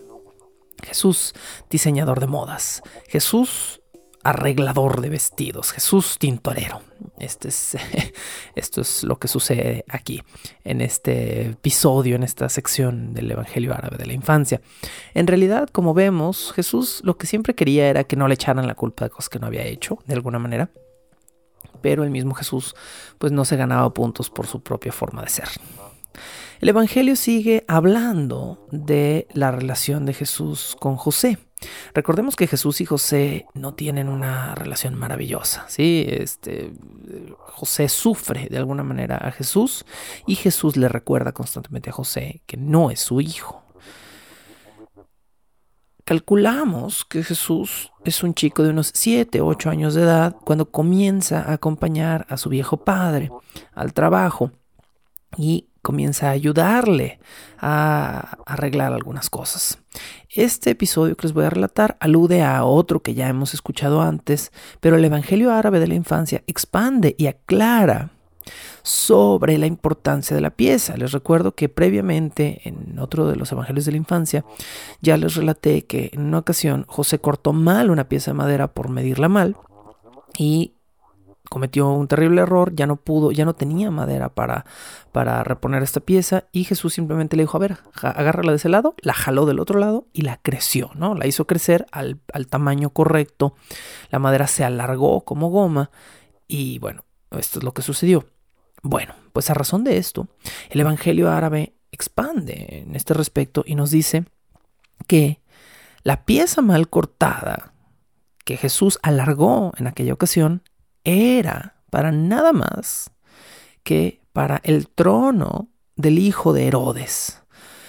Jesús, 0.81 1.35
diseñador 1.69 2.21
de 2.21 2.27
modas. 2.27 2.83
Jesús, 3.09 3.80
arreglador 4.23 5.01
de 5.01 5.09
vestidos, 5.09 5.71
Jesús 5.71 6.17
tintorero. 6.19 6.81
Este 7.19 7.49
es, 7.49 7.77
esto 8.55 8.81
es 8.81 9.03
lo 9.03 9.19
que 9.19 9.27
sucede 9.27 9.85
aquí, 9.89 10.21
en 10.63 10.81
este 10.81 11.47
episodio, 11.47 12.15
en 12.15 12.23
esta 12.23 12.49
sección 12.49 13.13
del 13.13 13.31
Evangelio 13.31 13.73
árabe 13.73 13.97
de 13.97 14.05
la 14.05 14.13
infancia. 14.13 14.61
En 15.13 15.27
realidad, 15.27 15.69
como 15.69 15.93
vemos, 15.93 16.53
Jesús 16.53 17.01
lo 17.03 17.17
que 17.17 17.27
siempre 17.27 17.55
quería 17.55 17.87
era 17.87 18.03
que 18.03 18.15
no 18.15 18.27
le 18.27 18.35
echaran 18.35 18.67
la 18.67 18.75
culpa 18.75 19.05
de 19.05 19.11
cosas 19.11 19.29
que 19.29 19.39
no 19.39 19.47
había 19.47 19.63
hecho, 19.63 19.99
de 20.05 20.13
alguna 20.13 20.39
manera. 20.39 20.69
Pero 21.81 22.03
el 22.03 22.11
mismo 22.11 22.35
Jesús 22.35 22.75
pues 23.17 23.31
no 23.31 23.45
se 23.45 23.55
ganaba 23.55 23.91
puntos 23.93 24.29
por 24.29 24.45
su 24.45 24.61
propia 24.61 24.91
forma 24.91 25.23
de 25.23 25.29
ser. 25.29 25.49
El 26.59 26.69
Evangelio 26.69 27.15
sigue 27.15 27.65
hablando 27.67 28.67
de 28.71 29.27
la 29.33 29.51
relación 29.51 30.05
de 30.05 30.13
Jesús 30.13 30.77
con 30.79 30.95
José. 30.95 31.39
Recordemos 31.93 32.35
que 32.35 32.47
Jesús 32.47 32.81
y 32.81 32.85
José 32.85 33.45
no 33.53 33.73
tienen 33.73 34.09
una 34.09 34.55
relación 34.55 34.95
maravillosa, 34.95 35.65
¿sí? 35.67 36.05
Este, 36.07 36.73
José 37.37 37.89
sufre 37.89 38.47
de 38.49 38.57
alguna 38.57 38.83
manera 38.83 39.17
a 39.17 39.31
Jesús 39.31 39.85
y 40.25 40.35
Jesús 40.35 40.77
le 40.77 40.87
recuerda 40.87 41.31
constantemente 41.31 41.89
a 41.89 41.93
José 41.93 42.41
que 42.45 42.57
no 42.57 42.91
es 42.91 42.99
su 42.99 43.21
hijo. 43.21 43.63
Calculamos 46.03 47.05
que 47.05 47.23
Jesús 47.23 47.91
es 48.03 48.23
un 48.23 48.33
chico 48.33 48.63
de 48.63 48.71
unos 48.71 48.91
7, 48.93 49.39
8 49.39 49.69
años 49.69 49.93
de 49.93 50.01
edad 50.01 50.35
cuando 50.43 50.69
comienza 50.69 51.41
a 51.41 51.53
acompañar 51.53 52.25
a 52.27 52.37
su 52.37 52.49
viejo 52.49 52.77
padre 52.83 53.29
al 53.73 53.93
trabajo 53.93 54.51
y 55.37 55.67
comienza 55.81 56.27
a 56.27 56.31
ayudarle 56.31 57.19
a 57.59 58.37
arreglar 58.45 58.93
algunas 58.93 59.29
cosas. 59.29 59.79
Este 60.29 60.71
episodio 60.71 61.15
que 61.15 61.27
les 61.27 61.33
voy 61.33 61.45
a 61.45 61.49
relatar 61.49 61.97
alude 61.99 62.43
a 62.43 62.63
otro 62.63 63.01
que 63.01 63.13
ya 63.13 63.27
hemos 63.27 63.53
escuchado 63.53 64.01
antes, 64.01 64.51
pero 64.79 64.95
el 64.95 65.05
Evangelio 65.05 65.51
árabe 65.51 65.79
de 65.79 65.87
la 65.87 65.95
infancia 65.95 66.43
expande 66.47 67.15
y 67.17 67.27
aclara 67.27 68.11
sobre 68.83 69.57
la 69.57 69.67
importancia 69.67 70.35
de 70.35 70.41
la 70.41 70.51
pieza. 70.51 70.97
Les 70.97 71.11
recuerdo 71.11 71.53
que 71.53 71.69
previamente 71.69 72.61
en 72.67 72.97
otro 72.99 73.27
de 73.27 73.35
los 73.35 73.51
evangelios 73.51 73.85
de 73.85 73.91
la 73.91 73.97
infancia 73.97 74.45
ya 75.01 75.17
les 75.17 75.35
relaté 75.35 75.85
que 75.85 76.09
en 76.13 76.21
una 76.21 76.39
ocasión 76.39 76.85
José 76.87 77.19
cortó 77.19 77.53
mal 77.53 77.91
una 77.91 78.09
pieza 78.09 78.31
de 78.31 78.35
madera 78.35 78.73
por 78.73 78.89
medirla 78.89 79.29
mal 79.29 79.55
y 80.37 80.73
cometió 81.49 81.89
un 81.89 82.07
terrible 82.07 82.41
error, 82.41 82.73
ya 82.75 82.87
no 82.87 82.95
pudo, 82.95 83.31
ya 83.31 83.45
no 83.45 83.53
tenía 83.53 83.91
madera 83.91 84.29
para, 84.29 84.65
para 85.11 85.43
reponer 85.43 85.83
esta 85.83 85.99
pieza 85.99 86.45
y 86.51 86.63
Jesús 86.63 86.93
simplemente 86.93 87.35
le 87.35 87.43
dijo, 87.43 87.57
a 87.57 87.59
ver, 87.59 87.77
agárrala 88.01 88.51
de 88.51 88.57
ese 88.57 88.69
lado, 88.69 88.95
la 89.01 89.13
jaló 89.13 89.45
del 89.45 89.59
otro 89.59 89.79
lado 89.79 90.07
y 90.13 90.21
la 90.21 90.37
creció, 90.37 90.91
¿no? 90.95 91.15
La 91.15 91.27
hizo 91.27 91.47
crecer 91.47 91.85
al, 91.91 92.21
al 92.33 92.47
tamaño 92.47 92.91
correcto, 92.91 93.55
la 94.09 94.19
madera 94.19 94.47
se 94.47 94.63
alargó 94.63 95.21
como 95.21 95.49
goma 95.49 95.91
y 96.47 96.79
bueno, 96.79 97.05
esto 97.31 97.59
es 97.59 97.63
lo 97.63 97.73
que 97.73 97.81
sucedió. 97.81 98.25
Bueno, 98.83 99.13
pues 99.33 99.49
a 99.49 99.53
razón 99.53 99.83
de 99.83 99.97
esto, 99.97 100.27
el 100.69 100.79
Evangelio 100.79 101.29
árabe 101.29 101.73
expande 101.91 102.83
en 102.87 102.95
este 102.95 103.13
respecto 103.13 103.63
y 103.65 103.75
nos 103.75 103.91
dice 103.91 104.25
que 105.07 105.41
la 106.03 106.25
pieza 106.25 106.61
mal 106.61 106.89
cortada 106.89 107.73
que 108.43 108.57
Jesús 108.57 108.99
alargó 109.03 109.71
en 109.77 109.87
aquella 109.87 110.13
ocasión 110.13 110.63
era 111.03 111.83
para 111.89 112.11
nada 112.11 112.53
más 112.53 113.11
que 113.83 114.21
para 114.33 114.61
el 114.63 114.87
trono 114.87 115.69
del 115.95 116.19
hijo 116.19 116.53
de 116.53 116.67
Herodes. 116.67 117.41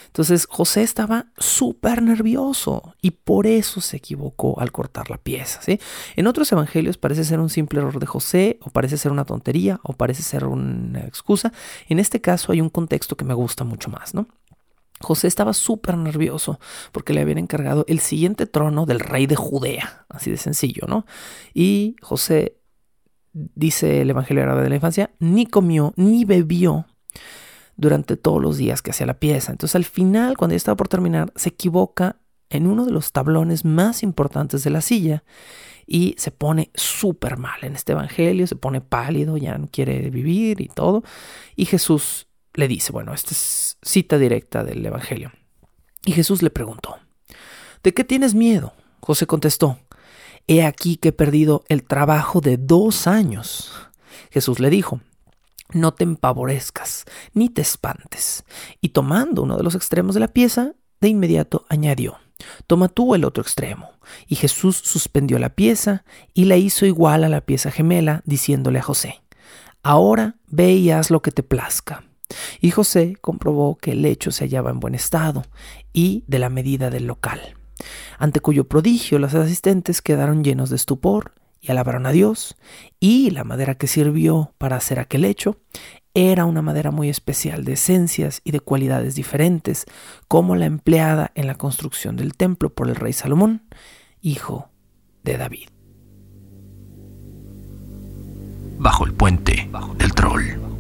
Entonces 0.07 0.47
José 0.47 0.83
estaba 0.83 1.33
súper 1.39 2.03
nervioso 2.03 2.95
y 3.01 3.13
por 3.13 3.47
eso 3.47 3.81
se 3.81 3.97
equivocó 3.97 4.61
al 4.61 4.71
cortar 4.71 5.09
la 5.09 5.17
pieza. 5.17 5.63
¿sí? 5.63 5.81
En 6.17 6.27
otros 6.27 6.53
evangelios 6.53 6.99
parece 6.99 7.25
ser 7.25 7.41
un 7.41 7.49
simple 7.49 7.81
error 7.81 7.99
de 7.99 8.05
José 8.05 8.59
o 8.61 8.69
parece 8.69 8.99
ser 8.99 9.11
una 9.11 9.25
tontería 9.25 9.81
o 9.83 9.95
parece 9.95 10.23
ser 10.23 10.45
una 10.45 11.01
excusa. 11.01 11.51
En 11.89 11.99
este 11.99 12.21
caso 12.21 12.53
hay 12.53 12.61
un 12.61 12.69
contexto 12.69 13.17
que 13.17 13.25
me 13.25 13.33
gusta 13.33 13.65
mucho 13.65 13.89
más, 13.89 14.13
¿no? 14.13 14.29
José 15.01 15.29
estaba 15.29 15.55
súper 15.55 15.97
nervioso 15.97 16.61
porque 16.93 17.15
le 17.15 17.23
habían 17.23 17.39
encargado 17.39 17.87
el 17.89 17.99
siguiente 17.99 18.47
trono 18.47 18.85
del 18.85 19.01
rey 19.01 19.27
de 19.27 19.37
Judea, 19.37 20.05
así 20.11 20.31
de 20.31 20.37
sencillo, 20.37 20.87
¿no? 20.87 21.07
Y 21.55 21.97
José 22.03 22.59
dice 23.33 24.01
el 24.03 24.11
Evangelio 24.11 24.55
de 24.57 24.69
la 24.69 24.75
Infancia, 24.75 25.11
ni 25.19 25.47
comió 25.47 25.93
ni 25.97 26.25
bebió 26.25 26.87
durante 27.77 28.17
todos 28.17 28.41
los 28.41 28.57
días 28.57 28.83
que 28.83 28.91
hacía 28.91 29.07
la 29.07 29.19
pieza. 29.19 29.53
Entonces 29.53 29.77
al 29.77 29.85
final, 29.85 30.37
cuando 30.37 30.53
ya 30.53 30.59
estaba 30.59 30.77
por 30.77 30.89
terminar, 30.89 31.33
se 31.37 31.51
equivoca 31.51 32.17
en 32.51 32.67
uno 32.67 32.85
de 32.85 32.93
los 32.93 33.13
tablones 33.13 33.65
más 33.65 34.03
importantes 34.03 34.63
de 34.63 34.71
la 34.71 34.83
silla 34.83 35.25
y 35.87 36.15
se 36.19 36.31
pone 36.31 36.71
súper 36.75 37.39
mal 37.39 37.59
en 37.63 37.75
este 37.75 37.93
Evangelio, 37.93 38.47
se 38.47 38.57
pone 38.57 38.81
pálido, 38.81 39.37
ya 39.37 39.57
no 39.59 39.69
quiere 39.71 40.11
vivir 40.11 40.61
y 40.61 40.69
todo. 40.69 41.03
Y 41.57 41.65
Jesús 41.65 42.29
le 42.55 42.69
dice, 42.69 42.93
bueno, 42.93 43.15
esta 43.15 43.31
es 43.31 43.79
cita 43.83 44.19
directa 44.19 44.65
del 44.65 44.85
Evangelio. 44.85 45.33
Y 46.05 46.13
Jesús 46.13 46.43
le 46.43 46.51
preguntó, 46.51 46.97
¿de 47.83 47.95
qué 47.95 48.05
tienes 48.05 48.35
miedo? 48.35 48.75
José 49.01 49.27
contestó, 49.27 49.79
He 50.47 50.65
aquí 50.65 50.97
que 50.97 51.09
he 51.09 51.13
perdido 51.13 51.65
el 51.69 51.85
trabajo 51.85 52.41
de 52.41 52.57
dos 52.57 53.07
años. 53.07 53.73
Jesús 54.31 54.59
le 54.59 54.71
dijo, 54.71 55.01
no 55.73 55.95
te 55.95 56.05
empavorezcas, 56.05 57.05
ni 57.33 57.49
te 57.49 57.63
espantes. 57.63 58.45
Y 58.81 58.91
tomando 58.91 59.43
uno 59.43 59.57
de 59.57 59.63
los 59.63 59.75
extremos 59.75 60.15
de 60.15 60.21
la 60.21 60.29
pieza, 60.29 60.75
de 61.01 61.09
inmediato 61.09 61.65
añadió, 61.69 62.19
toma 62.67 62.89
tú 62.89 63.15
el 63.15 63.25
otro 63.25 63.43
extremo. 63.43 63.91
Y 64.27 64.35
Jesús 64.35 64.77
suspendió 64.77 65.39
la 65.39 65.55
pieza 65.55 66.05
y 66.35 66.47
la 66.47 66.57
hizo 66.57 66.87
igual 66.87 67.25
a 67.25 67.29
la 67.29 67.41
pieza 67.41 67.71
gemela, 67.71 68.23
diciéndole 68.25 68.81
a 68.81 68.83
José, 68.83 69.23
ahora 69.83 70.37
ve 70.49 70.73
y 70.73 70.91
haz 70.91 71.11
lo 71.11 71.23
que 71.23 71.31
te 71.31 71.43
plazca. 71.43 72.05
Y 72.61 72.71
José 72.71 73.17
comprobó 73.21 73.77
que 73.77 73.93
el 73.93 74.03
lecho 74.03 74.31
se 74.33 74.45
hallaba 74.45 74.71
en 74.71 74.81
buen 74.81 74.95
estado 74.95 75.45
y 75.93 76.25
de 76.27 76.39
la 76.39 76.49
medida 76.49 76.91
del 76.91 77.07
local 77.07 77.57
ante 78.19 78.41
cuyo 78.41 78.65
prodigio 78.65 79.19
los 79.19 79.35
asistentes 79.35 80.03
quedaron 80.03 80.45
llenos 80.45 80.71
de 80.71 80.77
estupor 80.77 81.33
y 81.61 81.71
alabaron 81.71 82.07
a 82.07 82.13
Dios, 82.13 82.57
y 82.99 83.31
la 83.31 83.45
madera 83.45 83.77
que 83.77 83.87
sirvió 83.87 84.53
para 84.59 84.77
hacer 84.77 84.99
aquel 84.99 85.25
hecho 85.25 85.59
era 86.15 86.45
una 86.45 86.61
madera 86.61 86.91
muy 86.91 87.09
especial 87.09 87.65
de 87.65 87.75
esencias 87.75 88.43
y 88.45 88.51
de 88.51 88.61
cualidades 88.61 89.15
diferentes, 89.15 89.87
como 90.29 90.57
la 90.57 90.67
empleada 90.67 91.31
en 91.35 91.47
la 91.47 91.55
construcción 91.55 92.17
del 92.17 92.35
templo 92.35 92.75
por 92.75 92.89
el 92.89 92.97
rey 92.97 93.13
Salomón, 93.13 93.63
hijo 94.21 94.69
de 95.23 95.39
David. 95.39 95.69
Bajo 98.79 99.07
el 99.07 99.15
puente 99.15 99.71
del 99.97 100.13
troll. 100.13 100.72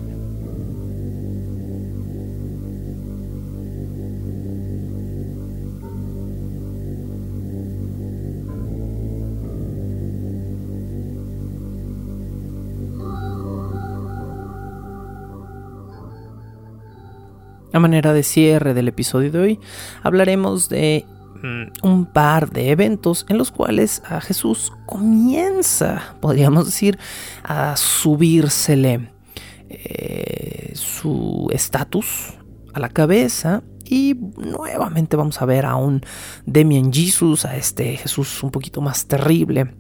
A 17.72 17.78
manera 17.78 18.12
de 18.12 18.22
cierre 18.22 18.74
del 18.74 18.88
episodio 18.88 19.32
de 19.32 19.38
hoy, 19.38 19.60
hablaremos 20.02 20.68
de 20.68 21.06
mm, 21.42 21.86
un 21.86 22.04
par 22.04 22.50
de 22.50 22.70
eventos 22.70 23.24
en 23.30 23.38
los 23.38 23.50
cuales 23.50 24.02
a 24.04 24.20
Jesús 24.20 24.72
comienza, 24.84 26.16
podríamos 26.20 26.66
decir, 26.66 26.98
a 27.42 27.74
subírsele 27.76 29.10
eh, 29.70 30.72
su 30.74 31.48
estatus 31.50 32.34
a 32.74 32.80
la 32.80 32.90
cabeza 32.90 33.62
y 33.86 34.16
nuevamente 34.36 35.16
vamos 35.16 35.40
a 35.40 35.46
ver 35.46 35.64
a 35.64 35.76
un 35.76 36.02
Demian 36.44 36.92
Jesus, 36.92 37.46
a 37.46 37.56
este 37.56 37.96
Jesús 37.96 38.42
un 38.42 38.50
poquito 38.50 38.82
más 38.82 39.06
terrible 39.06 39.74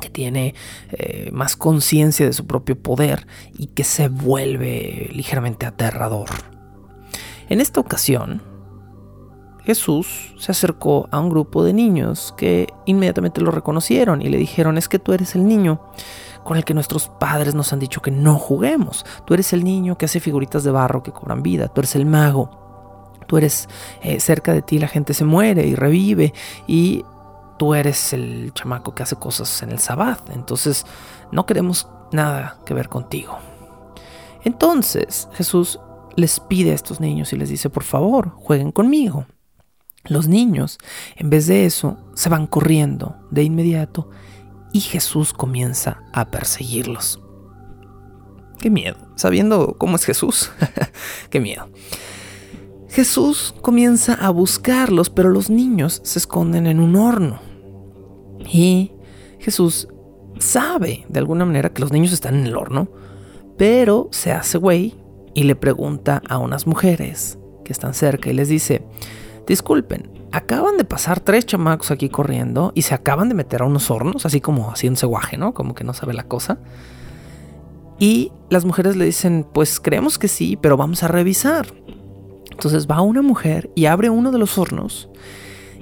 que 0.00 0.10
tiene 0.10 0.54
eh, 0.90 1.30
más 1.32 1.56
conciencia 1.56 2.26
de 2.26 2.34
su 2.34 2.46
propio 2.46 2.78
poder 2.78 3.26
y 3.56 3.68
que 3.68 3.84
se 3.84 4.08
vuelve 4.08 5.08
ligeramente 5.14 5.64
aterrador. 5.64 6.51
En 7.48 7.60
esta 7.60 7.80
ocasión, 7.80 8.42
Jesús 9.64 10.34
se 10.38 10.50
acercó 10.50 11.08
a 11.12 11.20
un 11.20 11.30
grupo 11.30 11.62
de 11.62 11.72
niños 11.72 12.34
que 12.36 12.72
inmediatamente 12.84 13.40
lo 13.40 13.50
reconocieron 13.50 14.20
y 14.20 14.28
le 14.28 14.38
dijeron, 14.38 14.76
es 14.76 14.88
que 14.88 14.98
tú 14.98 15.12
eres 15.12 15.34
el 15.34 15.46
niño 15.46 15.80
con 16.42 16.56
el 16.56 16.64
que 16.64 16.74
nuestros 16.74 17.08
padres 17.08 17.54
nos 17.54 17.72
han 17.72 17.78
dicho 17.78 18.02
que 18.02 18.10
no 18.10 18.36
juguemos. 18.36 19.06
Tú 19.24 19.34
eres 19.34 19.52
el 19.52 19.62
niño 19.62 19.96
que 19.96 20.06
hace 20.06 20.18
figuritas 20.18 20.64
de 20.64 20.72
barro 20.72 21.02
que 21.02 21.12
cobran 21.12 21.42
vida. 21.42 21.68
Tú 21.68 21.80
eres 21.80 21.94
el 21.94 22.06
mago. 22.06 22.50
Tú 23.28 23.38
eres 23.38 23.68
eh, 24.02 24.18
cerca 24.18 24.52
de 24.52 24.62
ti, 24.62 24.78
la 24.78 24.88
gente 24.88 25.14
se 25.14 25.24
muere 25.24 25.64
y 25.66 25.76
revive. 25.76 26.34
Y 26.66 27.04
tú 27.58 27.74
eres 27.74 28.12
el 28.12 28.52
chamaco 28.54 28.94
que 28.94 29.04
hace 29.04 29.16
cosas 29.16 29.62
en 29.62 29.70
el 29.70 29.78
sabbat. 29.78 30.30
Entonces 30.30 30.84
no 31.30 31.46
queremos 31.46 31.88
nada 32.10 32.58
que 32.66 32.74
ver 32.74 32.88
contigo. 32.88 33.38
Entonces 34.42 35.28
Jesús 35.34 35.78
les 36.16 36.40
pide 36.40 36.72
a 36.72 36.74
estos 36.74 37.00
niños 37.00 37.32
y 37.32 37.36
les 37.36 37.48
dice, 37.48 37.70
por 37.70 37.84
favor, 37.84 38.30
jueguen 38.36 38.72
conmigo. 38.72 39.26
Los 40.04 40.26
niños, 40.26 40.78
en 41.16 41.30
vez 41.30 41.46
de 41.46 41.64
eso, 41.64 41.98
se 42.14 42.28
van 42.28 42.46
corriendo 42.46 43.16
de 43.30 43.44
inmediato 43.44 44.10
y 44.72 44.80
Jesús 44.80 45.32
comienza 45.32 46.02
a 46.12 46.30
perseguirlos. 46.30 47.20
Qué 48.58 48.70
miedo, 48.70 48.96
sabiendo 49.16 49.76
cómo 49.78 49.96
es 49.96 50.04
Jesús, 50.04 50.50
qué 51.30 51.40
miedo. 51.40 51.68
Jesús 52.88 53.54
comienza 53.62 54.14
a 54.14 54.30
buscarlos, 54.30 55.08
pero 55.08 55.30
los 55.30 55.50
niños 55.50 56.00
se 56.04 56.18
esconden 56.18 56.66
en 56.66 56.78
un 56.78 56.96
horno. 56.96 57.40
Y 58.52 58.92
Jesús 59.38 59.88
sabe 60.38 61.06
de 61.08 61.18
alguna 61.18 61.44
manera 61.44 61.72
que 61.72 61.80
los 61.80 61.92
niños 61.92 62.12
están 62.12 62.34
en 62.34 62.46
el 62.46 62.56
horno, 62.56 62.88
pero 63.56 64.08
se 64.10 64.32
hace 64.32 64.58
güey 64.58 65.01
y 65.34 65.44
le 65.44 65.56
pregunta 65.56 66.22
a 66.28 66.38
unas 66.38 66.66
mujeres 66.66 67.38
que 67.64 67.72
están 67.72 67.94
cerca 67.94 68.30
y 68.30 68.34
les 68.34 68.48
dice, 68.48 68.82
disculpen, 69.46 70.10
acaban 70.32 70.76
de 70.76 70.84
pasar 70.84 71.20
tres 71.20 71.46
chamacos 71.46 71.90
aquí 71.90 72.08
corriendo 72.08 72.72
y 72.74 72.82
se 72.82 72.94
acaban 72.94 73.28
de 73.28 73.34
meter 73.34 73.62
a 73.62 73.66
unos 73.66 73.90
hornos, 73.90 74.26
así 74.26 74.40
como 74.40 74.70
así 74.70 74.88
un 74.88 74.96
ceguaje, 74.96 75.36
¿no? 75.36 75.54
Como 75.54 75.74
que 75.74 75.84
no 75.84 75.94
sabe 75.94 76.14
la 76.14 76.24
cosa. 76.24 76.58
Y 77.98 78.32
las 78.50 78.64
mujeres 78.64 78.96
le 78.96 79.04
dicen, 79.04 79.46
pues 79.52 79.78
creemos 79.78 80.18
que 80.18 80.28
sí, 80.28 80.58
pero 80.60 80.76
vamos 80.76 81.02
a 81.02 81.08
revisar. 81.08 81.66
Entonces 82.50 82.86
va 82.86 83.00
una 83.00 83.22
mujer 83.22 83.70
y 83.74 83.86
abre 83.86 84.10
uno 84.10 84.30
de 84.30 84.38
los 84.38 84.58
hornos 84.58 85.08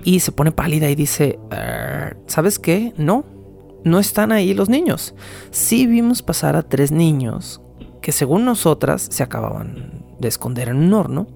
y 0.04 0.20
se 0.20 0.32
pone 0.32 0.52
pálida 0.52 0.88
y 0.90 0.94
dice, 0.94 1.38
er, 1.50 2.18
¿sabes 2.26 2.58
qué? 2.58 2.92
No, 2.96 3.24
no 3.84 3.98
están 3.98 4.32
ahí 4.32 4.54
los 4.54 4.68
niños. 4.68 5.14
Sí 5.50 5.86
vimos 5.86 6.22
pasar 6.22 6.56
a 6.56 6.62
tres 6.62 6.92
niños 6.92 7.60
que 8.00 8.12
según 8.12 8.44
nosotras 8.44 9.08
se 9.10 9.22
acababan 9.22 10.04
de 10.18 10.28
esconder 10.28 10.68
en 10.68 10.76
un 10.76 10.92
horno, 10.92 11.26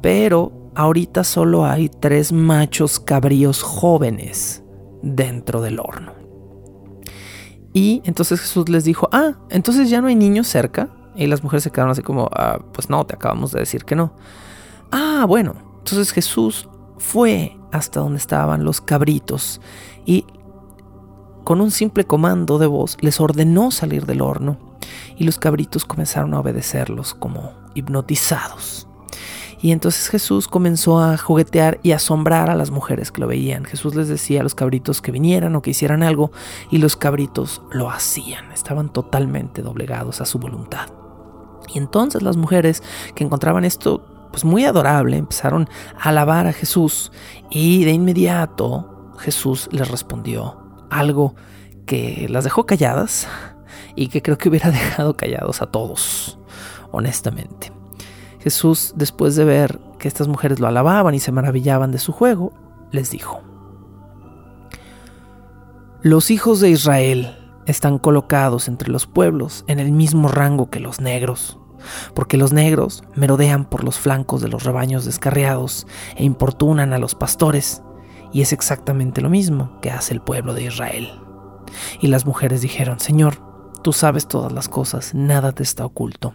pero 0.00 0.70
ahorita 0.74 1.24
solo 1.24 1.64
hay 1.64 1.88
tres 1.88 2.32
machos 2.32 3.00
cabríos 3.00 3.62
jóvenes 3.62 4.62
dentro 5.02 5.60
del 5.62 5.80
horno. 5.80 6.12
Y 7.72 8.02
entonces 8.04 8.40
Jesús 8.40 8.68
les 8.68 8.84
dijo, 8.84 9.08
ah, 9.12 9.32
entonces 9.48 9.88
ya 9.88 10.00
no 10.00 10.08
hay 10.08 10.14
niños 10.14 10.46
cerca. 10.46 10.90
Y 11.14 11.26
las 11.26 11.42
mujeres 11.42 11.62
se 11.64 11.70
quedaron 11.70 11.92
así 11.92 12.02
como, 12.02 12.28
ah, 12.32 12.58
pues 12.72 12.90
no, 12.90 13.04
te 13.06 13.14
acabamos 13.14 13.52
de 13.52 13.60
decir 13.60 13.84
que 13.84 13.96
no. 13.96 14.14
Ah, 14.90 15.24
bueno, 15.26 15.54
entonces 15.78 16.12
Jesús 16.12 16.68
fue 16.98 17.56
hasta 17.70 18.00
donde 18.00 18.18
estaban 18.18 18.64
los 18.64 18.80
cabritos 18.80 19.60
y 20.04 20.26
con 21.44 21.60
un 21.60 21.70
simple 21.70 22.04
comando 22.04 22.58
de 22.58 22.66
voz 22.66 22.96
les 23.00 23.20
ordenó 23.20 23.70
salir 23.70 24.06
del 24.06 24.20
horno 24.20 24.71
y 25.16 25.24
los 25.24 25.38
cabritos 25.38 25.84
comenzaron 25.84 26.34
a 26.34 26.40
obedecerlos 26.40 27.14
como 27.14 27.52
hipnotizados. 27.74 28.86
Y 29.62 29.70
entonces 29.70 30.08
Jesús 30.08 30.48
comenzó 30.48 31.00
a 31.00 31.16
juguetear 31.16 31.78
y 31.84 31.92
asombrar 31.92 32.50
a 32.50 32.56
las 32.56 32.72
mujeres 32.72 33.12
que 33.12 33.20
lo 33.20 33.28
veían. 33.28 33.64
Jesús 33.64 33.94
les 33.94 34.08
decía 34.08 34.40
a 34.40 34.42
los 34.42 34.56
cabritos 34.56 35.00
que 35.00 35.12
vinieran 35.12 35.54
o 35.54 35.62
que 35.62 35.70
hicieran 35.70 36.02
algo 36.02 36.32
y 36.70 36.78
los 36.78 36.96
cabritos 36.96 37.62
lo 37.70 37.88
hacían. 37.88 38.50
Estaban 38.50 38.92
totalmente 38.92 39.62
doblegados 39.62 40.20
a 40.20 40.26
su 40.26 40.40
voluntad. 40.40 40.88
Y 41.72 41.78
entonces 41.78 42.22
las 42.22 42.36
mujeres 42.36 42.82
que 43.14 43.22
encontraban 43.22 43.64
esto 43.64 44.04
pues 44.32 44.44
muy 44.44 44.64
adorable 44.64 45.16
empezaron 45.16 45.68
a 45.96 46.08
alabar 46.08 46.48
a 46.48 46.52
Jesús 46.52 47.12
y 47.50 47.84
de 47.84 47.92
inmediato 47.92 49.12
Jesús 49.18 49.68
les 49.70 49.88
respondió 49.88 50.56
algo 50.90 51.36
que 51.86 52.26
las 52.28 52.44
dejó 52.44 52.66
calladas 52.66 53.28
y 53.94 54.08
que 54.08 54.22
creo 54.22 54.38
que 54.38 54.48
hubiera 54.48 54.70
dejado 54.72 55.16
callados 55.16 55.62
a 55.62 55.66
todos, 55.66 56.38
honestamente. 56.90 57.72
Jesús, 58.40 58.92
después 58.96 59.36
de 59.36 59.44
ver 59.44 59.80
que 59.98 60.08
estas 60.08 60.26
mujeres 60.26 60.58
lo 60.58 60.66
alababan 60.66 61.14
y 61.14 61.20
se 61.20 61.30
maravillaban 61.30 61.92
de 61.92 61.98
su 61.98 62.12
juego, 62.12 62.52
les 62.90 63.10
dijo, 63.10 63.40
Los 66.02 66.30
hijos 66.30 66.60
de 66.60 66.70
Israel 66.70 67.36
están 67.66 67.98
colocados 67.98 68.66
entre 68.66 68.90
los 68.90 69.06
pueblos 69.06 69.64
en 69.68 69.78
el 69.78 69.92
mismo 69.92 70.26
rango 70.26 70.70
que 70.70 70.80
los 70.80 71.00
negros, 71.00 71.58
porque 72.14 72.36
los 72.36 72.52
negros 72.52 73.04
merodean 73.14 73.64
por 73.64 73.84
los 73.84 73.98
flancos 73.98 74.40
de 74.40 74.48
los 74.48 74.64
rebaños 74.64 75.04
descarriados 75.04 75.86
e 76.16 76.24
importunan 76.24 76.92
a 76.92 76.98
los 76.98 77.14
pastores, 77.14 77.82
y 78.32 78.42
es 78.42 78.52
exactamente 78.52 79.20
lo 79.20 79.30
mismo 79.30 79.78
que 79.80 79.90
hace 79.90 80.14
el 80.14 80.20
pueblo 80.20 80.54
de 80.54 80.64
Israel. 80.64 81.12
Y 82.00 82.08
las 82.08 82.26
mujeres 82.26 82.60
dijeron, 82.60 82.98
Señor, 82.98 83.51
tú 83.82 83.92
sabes 83.92 84.28
todas 84.28 84.52
las 84.52 84.68
cosas, 84.68 85.14
nada 85.14 85.52
te 85.52 85.62
está 85.62 85.84
oculto. 85.84 86.34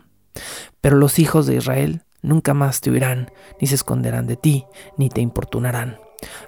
Pero 0.81 0.97
los 0.97 1.19
hijos 1.19 1.47
de 1.47 1.55
Israel 1.55 2.03
nunca 2.21 2.53
más 2.53 2.81
te 2.81 2.91
oirán, 2.91 3.31
ni 3.59 3.67
se 3.67 3.75
esconderán 3.75 4.27
de 4.27 4.37
ti, 4.37 4.65
ni 4.97 5.09
te 5.09 5.21
importunarán. 5.21 5.99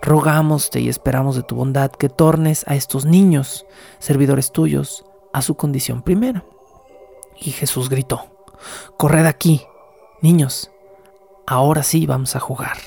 Rogámoste 0.01 0.79
y 0.79 0.89
esperamos 0.89 1.35
de 1.35 1.43
tu 1.43 1.55
bondad 1.55 1.91
que 1.91 2.09
tornes 2.09 2.65
a 2.67 2.75
estos 2.75 3.05
niños, 3.05 3.65
servidores 3.99 4.51
tuyos, 4.51 5.05
a 5.33 5.41
su 5.41 5.55
condición 5.55 6.01
primera. 6.01 6.43
Y 7.39 7.51
Jesús 7.51 7.89
gritó, 7.89 8.45
Corred 8.97 9.25
aquí, 9.25 9.61
niños, 10.21 10.71
ahora 11.47 11.83
sí 11.83 12.05
vamos 12.05 12.35
a 12.35 12.39
jugar. 12.39 12.77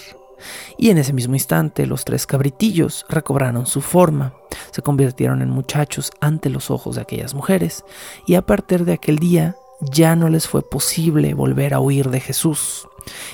Y 0.79 0.91
en 0.91 0.99
ese 0.99 1.13
mismo 1.13 1.35
instante 1.35 1.87
los 1.87 2.05
tres 2.05 2.27
cabritillos 2.27 3.05
recobraron 3.09 3.67
su 3.67 3.81
forma, 3.81 4.35
se 4.71 4.83
convirtieron 4.83 5.43
en 5.43 5.51
muchachos 5.51 6.11
ante 6.21 6.51
los 6.51 6.71
ojos 6.71 6.97
de 6.97 7.03
aquellas 7.03 7.35
mujeres, 7.35 7.85
y 8.27 8.35
a 8.35 8.43
partir 8.43 8.85
de 8.85 8.95
aquel 8.95 9.19
día 9.19 9.57
ya 9.81 10.15
no 10.17 10.29
les 10.29 10.47
fue 10.47 10.69
posible 10.69 11.35
volver 11.35 11.75
a 11.75 11.81
huir 11.81 12.11
de 12.11 12.21
Jesús. 12.21 12.89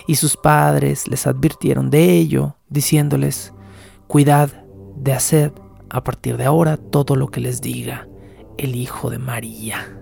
Y 0.07 0.17
sus 0.17 0.37
padres 0.37 1.09
les 1.09 1.27
advirtieron 1.27 1.91
de 1.91 2.13
ello, 2.13 2.57
diciéndoles, 2.69 3.53
cuidad 4.07 4.65
de 4.97 5.13
hacer 5.13 5.53
a 5.91 6.03
partir 6.03 6.37
de 6.37 6.45
ahora 6.45 6.77
todo 6.77 7.17
lo 7.17 7.29
que 7.29 7.41
les 7.41 7.61
diga 7.61 8.09
el 8.57 8.75
Hijo 8.75 9.11
de 9.11 9.19
María. 9.19 9.99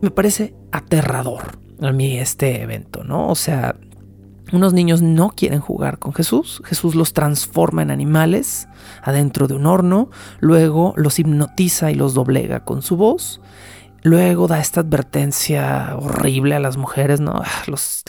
Me 0.00 0.10
parece 0.10 0.54
aterrador 0.70 1.58
a 1.80 1.92
mí 1.92 2.18
este 2.18 2.62
evento, 2.62 3.04
¿no? 3.04 3.28
O 3.28 3.34
sea, 3.34 3.76
unos 4.52 4.72
niños 4.72 5.02
no 5.02 5.30
quieren 5.30 5.60
jugar 5.60 5.98
con 5.98 6.12
Jesús. 6.12 6.62
Jesús 6.64 6.94
los 6.94 7.12
transforma 7.12 7.82
en 7.82 7.90
animales 7.90 8.68
adentro 9.02 9.48
de 9.48 9.54
un 9.54 9.66
horno, 9.66 10.10
luego 10.40 10.94
los 10.96 11.18
hipnotiza 11.18 11.90
y 11.90 11.94
los 11.94 12.14
doblega 12.14 12.60
con 12.60 12.82
su 12.82 12.96
voz 12.96 13.40
Luego 14.06 14.48
da 14.48 14.60
esta 14.60 14.80
advertencia 14.80 15.96
horrible 15.98 16.54
a 16.54 16.60
las 16.60 16.76
mujeres, 16.76 17.20
¿no? 17.20 17.40
Ah, 17.42 17.62
los, 17.66 18.04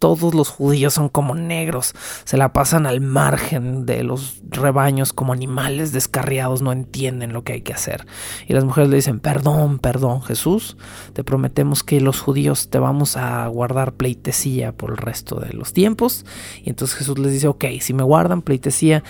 todos 0.00 0.34
los 0.34 0.48
judíos 0.48 0.94
son 0.94 1.08
como 1.08 1.36
negros, 1.36 1.94
se 2.24 2.36
la 2.36 2.52
pasan 2.52 2.86
al 2.86 3.00
margen 3.00 3.86
de 3.86 4.02
los 4.02 4.42
rebaños 4.50 5.12
como 5.12 5.32
animales 5.32 5.92
descarriados, 5.92 6.60
no 6.60 6.72
entienden 6.72 7.32
lo 7.32 7.44
que 7.44 7.52
hay 7.52 7.60
que 7.60 7.72
hacer. 7.72 8.04
Y 8.48 8.52
las 8.52 8.64
mujeres 8.64 8.90
le 8.90 8.96
dicen, 8.96 9.20
perdón, 9.20 9.78
perdón 9.78 10.22
Jesús, 10.22 10.76
te 11.12 11.22
prometemos 11.22 11.84
que 11.84 12.00
los 12.00 12.18
judíos 12.18 12.68
te 12.68 12.80
vamos 12.80 13.16
a 13.16 13.46
guardar 13.46 13.92
pleitesía 13.92 14.72
por 14.72 14.90
el 14.90 14.96
resto 14.96 15.38
de 15.38 15.52
los 15.52 15.72
tiempos. 15.72 16.26
Y 16.64 16.70
entonces 16.70 16.96
Jesús 16.96 17.20
les 17.20 17.30
dice, 17.30 17.46
ok, 17.46 17.66
si 17.80 17.94
me 17.94 18.02
guardan 18.02 18.42
pleitesía, 18.42 19.04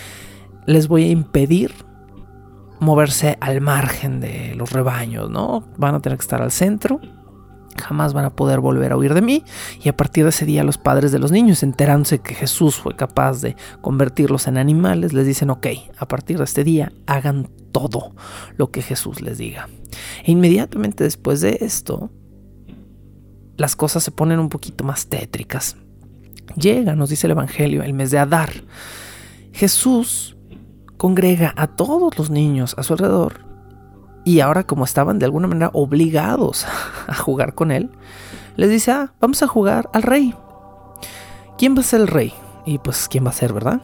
les 0.67 0.89
voy 0.89 1.05
a 1.05 1.09
impedir 1.11 1.73
moverse 2.83 3.39
al 3.41 3.61
margen 3.61 4.21
de 4.21 4.55
los 4.57 4.73
rebaños, 4.73 5.31
¿no? 5.31 5.65
Van 5.79 5.95
a 5.95 6.01
tener 6.01 6.19
que 6.19 6.23
estar 6.23 6.43
al 6.43 6.51
centro, 6.51 7.01
jamás 7.81 8.13
van 8.13 8.25
a 8.25 8.31
poder 8.31 8.59
volver 8.59 8.91
a 8.91 8.97
huir 8.97 9.15
de 9.15 9.23
mí. 9.23 9.45
Y 9.83 9.89
a 9.89 9.97
partir 9.97 10.25
de 10.25 10.31
ese 10.31 10.45
día 10.45 10.65
los 10.65 10.79
padres 10.79 11.13
de 11.13 11.21
los 11.21 11.31
niños, 11.31 11.63
enterándose 11.63 12.19
que 12.19 12.35
Jesús 12.35 12.75
fue 12.75 12.97
capaz 12.97 13.41
de 13.41 13.57
convertirlos 13.81 14.49
en 14.49 14.59
animales, 14.59 15.13
les 15.13 15.27
dicen, 15.27 15.51
ok, 15.51 15.69
a 15.97 16.09
partir 16.09 16.39
de 16.39 16.45
este 16.45 16.65
día 16.65 16.93
hagan 17.07 17.49
todo 17.71 18.15
lo 18.57 18.73
que 18.73 18.83
Jesús 18.83 19.21
les 19.23 19.39
diga. 19.39 19.69
E 20.25 20.33
inmediatamente 20.33 21.05
después 21.05 21.41
de 21.41 21.59
esto, 21.61 22.11
las 23.57 23.77
cosas 23.77 24.03
se 24.03 24.11
ponen 24.11 24.41
un 24.41 24.49
poquito 24.49 24.83
más 24.83 25.07
tétricas. 25.07 25.77
Llega, 26.57 26.97
nos 26.97 27.11
dice 27.11 27.29
el 27.29 27.31
Evangelio, 27.31 27.85
el 27.85 27.95
mes 27.95 28.11
de 28.11 28.19
Adar. 28.19 28.51
Jesús 29.53 30.37
congrega 31.03 31.53
a 31.57 31.67
todos 31.67 32.17
los 32.17 32.31
niños 32.31 32.77
a 32.79 32.85
su 32.85 32.93
alrededor 32.93 33.45
y 34.23 34.39
ahora 34.39 34.63
como 34.63 34.85
estaban 34.85 35.19
de 35.19 35.25
alguna 35.25 35.49
manera 35.49 35.69
obligados 35.73 36.65
a 37.09 37.15
jugar 37.17 37.57
con 37.57 37.73
él, 37.73 37.91
les 38.55 38.71
dice, 38.71 38.93
ah, 38.93 39.13
vamos 39.21 39.43
a 39.43 39.49
jugar 39.49 39.91
al 39.95 40.05
rey. 40.05 40.33
¿Quién 41.59 41.75
va 41.77 41.81
a 41.81 41.83
ser 41.83 42.03
el 42.03 42.07
rey? 42.07 42.33
Y 42.67 42.79
pues, 42.79 43.09
¿quién 43.09 43.27
va 43.27 43.31
a 43.31 43.33
ser, 43.33 43.53
verdad? 43.53 43.81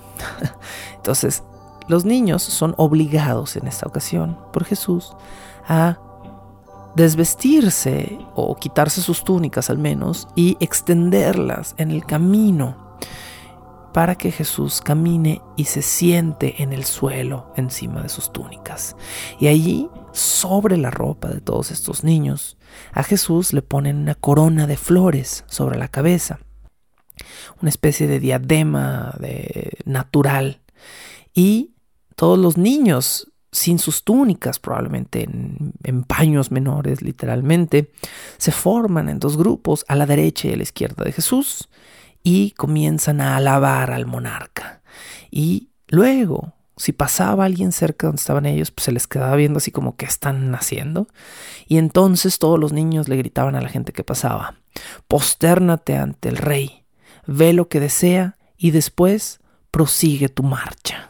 Entonces, 0.94 1.42
los 1.88 2.04
niños 2.04 2.44
son 2.44 2.72
obligados 2.76 3.56
en 3.56 3.66
esta 3.66 3.88
ocasión 3.88 4.38
por 4.52 4.64
Jesús 4.64 5.16
a 5.66 5.98
desvestirse 6.94 8.16
o 8.36 8.54
quitarse 8.54 9.00
sus 9.00 9.24
túnicas 9.24 9.70
al 9.70 9.78
menos 9.78 10.28
y 10.36 10.56
extenderlas 10.60 11.74
en 11.78 11.90
el 11.90 12.06
camino 12.06 12.87
para 13.92 14.16
que 14.16 14.30
Jesús 14.30 14.80
camine 14.80 15.40
y 15.56 15.64
se 15.64 15.82
siente 15.82 16.62
en 16.62 16.72
el 16.72 16.84
suelo 16.84 17.52
encima 17.56 18.02
de 18.02 18.08
sus 18.08 18.32
túnicas. 18.32 18.96
Y 19.40 19.48
allí, 19.48 19.88
sobre 20.12 20.76
la 20.76 20.90
ropa 20.90 21.28
de 21.28 21.40
todos 21.40 21.70
estos 21.70 22.04
niños, 22.04 22.56
a 22.92 23.02
Jesús 23.02 23.52
le 23.52 23.62
ponen 23.62 23.96
una 23.96 24.14
corona 24.14 24.66
de 24.66 24.76
flores 24.76 25.44
sobre 25.48 25.78
la 25.78 25.88
cabeza, 25.88 26.38
una 27.60 27.70
especie 27.70 28.06
de 28.06 28.20
diadema 28.20 29.14
de 29.18 29.78
natural. 29.84 30.60
Y 31.34 31.74
todos 32.14 32.38
los 32.38 32.56
niños 32.56 33.32
sin 33.50 33.78
sus 33.78 34.04
túnicas, 34.04 34.58
probablemente 34.58 35.22
en, 35.22 35.72
en, 35.82 36.04
paños 36.04 36.50
menores, 36.50 37.00
literalmente, 37.00 37.90
se 38.36 38.52
forman 38.52 39.08
en 39.08 39.18
dos 39.18 39.38
grupos, 39.38 39.86
a 39.88 39.94
la 39.94 40.04
derecha 40.04 40.48
y 40.48 40.52
a 40.52 40.56
la 40.56 40.62
izquierda 40.62 41.02
de 41.02 41.12
Jesús, 41.12 41.68
y 42.28 42.50
comienzan 42.50 43.22
a 43.22 43.36
alabar 43.36 43.90
al 43.90 44.04
monarca. 44.04 44.82
Y 45.30 45.70
luego, 45.86 46.52
si 46.76 46.92
pasaba 46.92 47.46
alguien 47.46 47.72
cerca 47.72 48.06
donde 48.06 48.20
estaban 48.20 48.44
ellos, 48.44 48.70
pues 48.70 48.84
se 48.84 48.92
les 48.92 49.06
quedaba 49.06 49.34
viendo 49.34 49.56
así 49.56 49.70
como 49.70 49.96
que 49.96 50.04
están 50.04 50.54
haciendo. 50.54 51.08
Y 51.66 51.78
entonces 51.78 52.38
todos 52.38 52.60
los 52.60 52.74
niños 52.74 53.08
le 53.08 53.16
gritaban 53.16 53.56
a 53.56 53.62
la 53.62 53.70
gente 53.70 53.94
que 53.94 54.04
pasaba, 54.04 54.56
postérnate 55.08 55.96
ante 55.96 56.28
el 56.28 56.36
rey, 56.36 56.84
ve 57.26 57.54
lo 57.54 57.70
que 57.70 57.80
desea 57.80 58.36
y 58.58 58.72
después 58.72 59.40
prosigue 59.70 60.28
tu 60.28 60.42
marcha. 60.42 61.08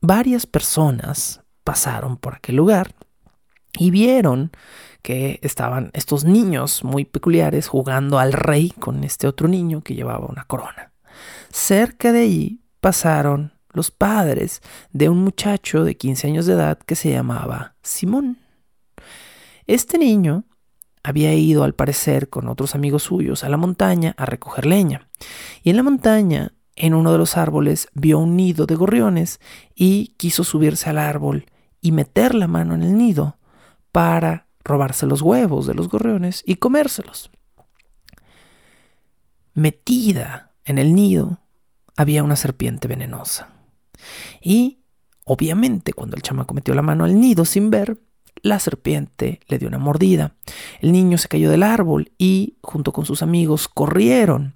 Varias 0.00 0.46
personas 0.46 1.42
pasaron 1.62 2.16
por 2.16 2.34
aquel 2.34 2.56
lugar 2.56 2.92
y 3.78 3.92
vieron 3.92 4.50
que 5.08 5.40
estaban 5.40 5.90
estos 5.94 6.26
niños 6.26 6.84
muy 6.84 7.06
peculiares 7.06 7.66
jugando 7.66 8.18
al 8.18 8.34
rey 8.34 8.74
con 8.78 9.04
este 9.04 9.26
otro 9.26 9.48
niño 9.48 9.80
que 9.80 9.94
llevaba 9.94 10.26
una 10.26 10.44
corona. 10.44 10.92
Cerca 11.50 12.12
de 12.12 12.24
allí 12.24 12.60
pasaron 12.82 13.54
los 13.72 13.90
padres 13.90 14.60
de 14.92 15.08
un 15.08 15.24
muchacho 15.24 15.82
de 15.84 15.96
15 15.96 16.26
años 16.26 16.44
de 16.44 16.52
edad 16.52 16.78
que 16.78 16.94
se 16.94 17.10
llamaba 17.10 17.74
Simón. 17.82 18.36
Este 19.66 19.96
niño 19.96 20.44
había 21.02 21.32
ido 21.32 21.64
al 21.64 21.74
parecer 21.74 22.28
con 22.28 22.46
otros 22.46 22.74
amigos 22.74 23.04
suyos 23.04 23.44
a 23.44 23.48
la 23.48 23.56
montaña 23.56 24.14
a 24.18 24.26
recoger 24.26 24.66
leña. 24.66 25.08
Y 25.62 25.70
en 25.70 25.76
la 25.76 25.84
montaña, 25.84 26.52
en 26.76 26.92
uno 26.92 27.12
de 27.12 27.18
los 27.18 27.38
árboles, 27.38 27.88
vio 27.94 28.18
un 28.18 28.36
nido 28.36 28.66
de 28.66 28.74
gorriones 28.74 29.40
y 29.74 30.08
quiso 30.18 30.44
subirse 30.44 30.90
al 30.90 30.98
árbol 30.98 31.46
y 31.80 31.92
meter 31.92 32.34
la 32.34 32.46
mano 32.46 32.74
en 32.74 32.82
el 32.82 32.98
nido 32.98 33.38
para 33.90 34.47
robarse 34.68 35.06
los 35.06 35.22
huevos 35.22 35.66
de 35.66 35.74
los 35.74 35.88
gorriones 35.88 36.42
y 36.46 36.56
comérselos. 36.56 37.30
Metida 39.54 40.52
en 40.64 40.78
el 40.78 40.94
nido 40.94 41.40
había 41.96 42.22
una 42.22 42.36
serpiente 42.36 42.86
venenosa. 42.86 43.48
Y, 44.40 44.84
obviamente, 45.24 45.92
cuando 45.92 46.14
el 46.14 46.22
chamaco 46.22 46.54
metió 46.54 46.74
la 46.74 46.82
mano 46.82 47.04
al 47.04 47.18
nido 47.18 47.44
sin 47.44 47.70
ver, 47.70 47.98
la 48.42 48.60
serpiente 48.60 49.40
le 49.48 49.58
dio 49.58 49.66
una 49.66 49.78
mordida. 49.78 50.36
El 50.80 50.92
niño 50.92 51.18
se 51.18 51.26
cayó 51.26 51.50
del 51.50 51.64
árbol 51.64 52.12
y, 52.18 52.58
junto 52.62 52.92
con 52.92 53.04
sus 53.04 53.22
amigos, 53.22 53.66
corrieron, 53.66 54.54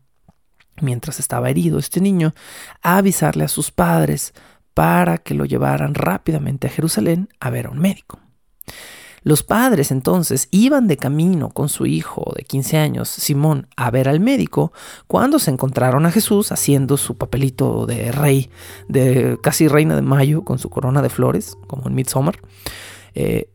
mientras 0.80 1.18
estaba 1.18 1.50
herido 1.50 1.80
este 1.80 2.00
niño, 2.00 2.34
a 2.80 2.98
avisarle 2.98 3.44
a 3.44 3.48
sus 3.48 3.72
padres 3.72 4.34
para 4.74 5.18
que 5.18 5.34
lo 5.34 5.44
llevaran 5.44 5.94
rápidamente 5.94 6.68
a 6.68 6.70
Jerusalén 6.70 7.28
a 7.40 7.50
ver 7.50 7.66
a 7.66 7.70
un 7.70 7.80
médico. 7.80 8.20
Los 9.22 9.42
padres 9.42 9.90
entonces 9.90 10.48
iban 10.50 10.88
de 10.88 10.96
camino 10.96 11.50
con 11.50 11.68
su 11.68 11.86
hijo 11.86 12.32
de 12.36 12.44
15 12.44 12.78
años, 12.78 13.08
Simón, 13.08 13.68
a 13.76 13.90
ver 13.90 14.08
al 14.08 14.20
médico, 14.20 14.72
cuando 15.06 15.38
se 15.38 15.50
encontraron 15.50 16.06
a 16.06 16.10
Jesús 16.10 16.50
haciendo 16.50 16.96
su 16.96 17.16
papelito 17.16 17.86
de 17.86 18.10
rey, 18.10 18.50
de 18.88 19.38
casi 19.42 19.68
reina 19.68 19.94
de 19.94 20.02
mayo, 20.02 20.42
con 20.42 20.58
su 20.58 20.70
corona 20.70 21.02
de 21.02 21.08
flores, 21.08 21.56
como 21.68 21.86
en 21.86 21.94
Midsommar. 21.94 22.40
Eh, 23.14 23.48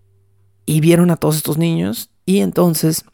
y 0.66 0.82
vieron 0.82 1.12
a 1.12 1.18
todos 1.18 1.38
estos 1.38 1.58
niños 1.58 2.12
y 2.26 2.40
entonces 2.40 3.06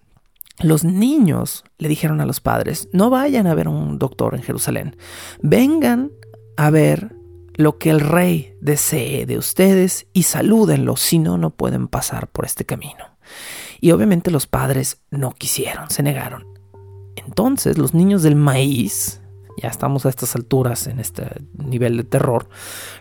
los 0.60 0.84
niños 0.84 1.64
le 1.78 1.88
dijeron 1.88 2.22
a 2.22 2.26
los 2.26 2.40
padres, 2.40 2.90
no 2.94 3.10
vayan 3.10 3.48
a 3.48 3.56
ver 3.56 3.68
a 3.68 3.72
un 3.72 4.00
doctor 4.00 4.36
en 4.36 4.42
Jerusalén, 4.42 4.96
vengan 5.42 6.12
a 6.58 6.70
ver 6.70 7.16
lo 7.56 7.78
que 7.78 7.90
el 7.90 8.00
rey 8.00 8.56
desee 8.62 9.26
de 9.26 9.38
ustedes 9.38 10.08
y 10.14 10.24
salúdenlo, 10.24 10.96
si 10.96 11.20
no, 11.20 11.38
no 11.38 11.52
pueden 11.52 11.88
pasar 11.88 12.28
por 12.28 12.46
este 12.46 12.66
camino. 12.66 13.18
Y 13.80 13.92
obviamente 13.92 14.32
los 14.32 14.48
padres 14.48 15.02
no 15.12 15.32
quisieron, 15.32 15.90
se 15.90 16.04
negaron. 16.04 16.48
Entonces 17.16 17.78
los 17.78 17.94
niños 17.94 18.24
del 18.24 18.36
maíz, 18.36 19.22
ya 19.62 19.70
estamos 19.70 20.06
a 20.06 20.10
estas 20.10 20.36
alturas 20.36 20.88
en 20.88 21.00
este 21.00 21.28
nivel 21.54 21.98
de 21.98 22.04
terror, 22.04 22.50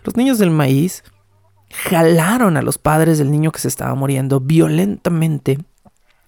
los 0.04 0.16
niños 0.16 0.38
del 0.38 0.50
maíz 0.50 1.04
jalaron 1.70 2.56
a 2.56 2.62
los 2.62 2.76
padres 2.76 3.18
del 3.18 3.30
niño 3.30 3.50
que 3.52 3.60
se 3.60 3.68
estaba 3.68 3.94
muriendo 3.94 4.40
violentamente 4.40 5.58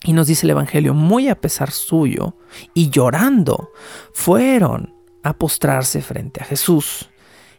y 0.05 0.13
nos 0.13 0.27
dice 0.27 0.47
el 0.47 0.51
Evangelio, 0.51 0.93
muy 0.93 1.29
a 1.29 1.41
pesar 1.41 1.71
suyo, 1.71 2.37
y 2.75 2.91
llorando, 2.91 3.73
fueron 4.13 4.95
a 5.23 5.33
postrarse 5.33 6.03
frente 6.03 6.43
a 6.43 6.45
Jesús 6.45 7.11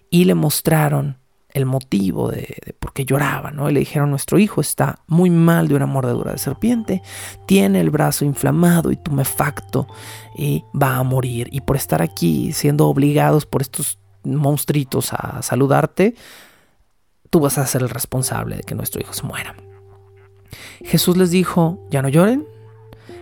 y 0.10 0.26
le 0.26 0.36
mostraron 0.36 1.18
el 1.56 1.66
motivo 1.66 2.30
de, 2.30 2.76
por 2.80 2.92
qué 2.92 3.06
lloraba, 3.06 3.52
¿no? 3.52 3.70
Y 3.70 3.74
le 3.74 3.80
dijeron, 3.80 4.10
nuestro 4.10 4.38
hijo 4.38 4.60
está 4.60 5.00
muy 5.08 5.30
mal 5.30 5.70
de 5.70 5.76
una 5.76 5.86
mordedura 5.86 6.34
de 6.34 6.38
serpiente, 6.38 7.02
tiene 7.46 7.80
el 7.80 7.92
brazo 7.92 8.26
inflamado 8.26 8.92
y 8.92 8.98
tumefacto 8.98 9.88
y 10.38 10.66
va 10.80 10.98
a 10.98 11.04
morir. 11.04 11.48
Y 11.52 11.62
por 11.62 11.78
estar 11.78 12.02
aquí 12.02 12.52
siendo 12.52 12.88
obligados 12.88 13.46
por 13.46 13.62
estos 13.62 14.00
monstruitos 14.26 15.14
a 15.14 15.42
saludarte, 15.44 16.16
tú 17.30 17.40
vas 17.40 17.58
a 17.58 17.66
ser 17.66 17.84
el 17.84 17.90
responsable 17.90 18.58
de 18.58 18.64
que 18.64 18.76
nuestro 18.76 19.00
hijo 19.02 19.14
se 19.14 19.24
muera. 19.24 19.56
Jesús 20.84 21.16
les 21.16 21.32
dijo, 21.32 21.80
ya 21.90 22.02
no 22.02 22.10
lloren. 22.10 22.46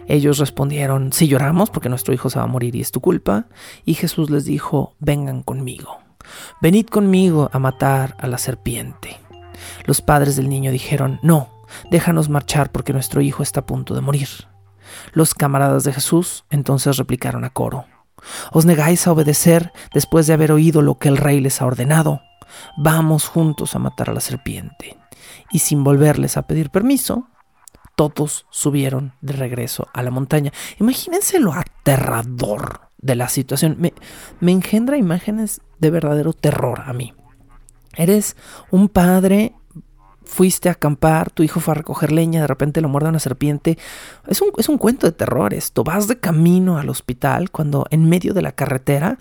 Ellos 0.08 0.40
respondieron, 0.40 1.14
sí 1.14 1.28
lloramos 1.28 1.70
porque 1.70 1.88
nuestro 1.88 2.16
hijo 2.16 2.32
se 2.32 2.40
va 2.40 2.46
a 2.46 2.48
morir 2.48 2.76
y 2.76 2.82
es 2.82 2.92
tu 2.92 3.00
culpa. 3.00 3.46
Y 3.86 3.94
Jesús 3.94 4.32
les 4.32 4.46
dijo, 4.46 4.96
vengan 5.00 5.44
conmigo. 5.44 6.00
Venid 6.62 6.88
conmigo 6.88 7.50
a 7.54 7.60
matar 7.60 8.16
a 8.20 8.28
la 8.28 8.38
serpiente. 8.38 9.20
Los 9.86 10.02
padres 10.02 10.36
del 10.36 10.50
niño 10.50 10.72
dijeron, 10.72 11.20
No, 11.24 11.50
déjanos 11.92 12.30
marchar 12.30 12.72
porque 12.72 12.94
nuestro 12.94 13.22
hijo 13.22 13.44
está 13.44 13.62
a 13.62 13.66
punto 13.66 13.96
de 13.96 14.02
morir. 14.02 14.30
Los 15.14 15.34
camaradas 15.34 15.84
de 15.84 15.94
Jesús 15.94 16.46
entonces 16.50 16.98
replicaron 16.98 17.44
a 17.44 17.50
coro, 17.50 17.86
¿Os 18.52 18.66
negáis 18.66 19.06
a 19.06 19.12
obedecer 19.12 19.74
después 19.94 20.28
de 20.28 20.34
haber 20.34 20.52
oído 20.52 20.82
lo 20.82 20.98
que 20.98 21.10
el 21.10 21.18
rey 21.18 21.42
les 21.42 21.62
ha 21.62 21.66
ordenado? 21.66 22.22
Vamos 22.78 23.28
juntos 23.28 23.76
a 23.76 23.80
matar 23.80 24.10
a 24.10 24.14
la 24.14 24.22
serpiente. 24.22 24.98
Y 25.52 25.60
sin 25.60 25.84
volverles 25.84 26.38
a 26.38 26.44
pedir 26.44 26.70
permiso, 26.70 27.28
todos 27.96 28.46
subieron 28.50 29.14
de 29.22 29.34
regreso 29.34 29.88
a 29.94 30.04
la 30.04 30.12
montaña. 30.12 30.52
Imagínense 30.80 31.40
lo 31.40 31.54
aterrador 31.54 32.93
de 33.04 33.16
la 33.16 33.30
situación. 33.30 33.76
Me, 33.80 33.93
me 34.39 34.51
engendra 34.51 34.97
imágenes 34.97 35.62
de 35.80 35.91
verdadero 35.91 36.34
terror 36.34 36.82
a 36.86 36.93
mí. 36.93 37.14
Eres 37.95 38.36
un 38.72 38.89
padre 38.89 39.54
fuiste 40.26 40.70
a 40.70 40.72
acampar, 40.72 41.30
tu 41.30 41.43
hijo 41.43 41.60
fue 41.60 41.74
a 41.74 41.76
recoger 41.76 42.12
leña, 42.12 42.41
de 42.41 42.47
repente 42.47 42.82
lo 42.82 42.89
muerde 42.89 43.10
una 43.10 43.20
serpiente. 43.20 43.78
Es 44.28 44.41
un, 44.41 44.49
es 44.58 44.70
un, 44.70 44.78
cuento 44.78 45.06
de 45.06 45.12
terror 45.12 45.54
esto. 45.54 45.84
Vas 45.84 46.08
de 46.08 46.20
camino 46.20 46.80
al 46.80 46.89
hospital 46.89 47.51
cuando 47.51 47.86
en 47.91 48.10
medio 48.10 48.34
de 48.34 48.41
la 48.41 48.54
carretera 48.54 49.20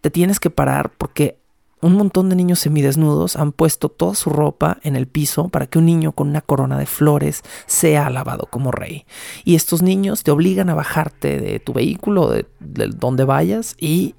te 0.00 0.10
tienes 0.10 0.40
que 0.40 0.50
parar 0.50 0.90
porque 0.96 1.38
un 1.82 1.94
montón 1.94 2.30
de 2.30 2.36
niños 2.36 2.60
semidesnudos 2.60 3.36
han 3.36 3.52
puesto 3.52 3.88
toda 3.90 4.14
su 4.14 4.30
ropa 4.30 4.78
en 4.82 4.96
el 4.96 5.06
piso 5.06 5.48
para 5.48 5.66
que 5.66 5.78
un 5.78 5.86
niño 5.86 6.12
con 6.12 6.28
una 6.28 6.40
corona 6.40 6.78
de 6.78 6.86
flores 6.86 7.42
sea 7.66 8.06
alabado 8.06 8.46
como 8.50 8.72
rey. 8.72 9.04
Y 9.44 9.56
estos 9.56 9.82
niños 9.82 10.22
te 10.22 10.30
obligan 10.30 10.70
a 10.70 10.74
bajarte 10.74 11.38
de 11.38 11.60
tu 11.60 11.74
vehículo, 11.74 12.30
de, 12.30 12.46
donde 12.60 13.24
vayas, 13.24 13.76
y 13.78 14.14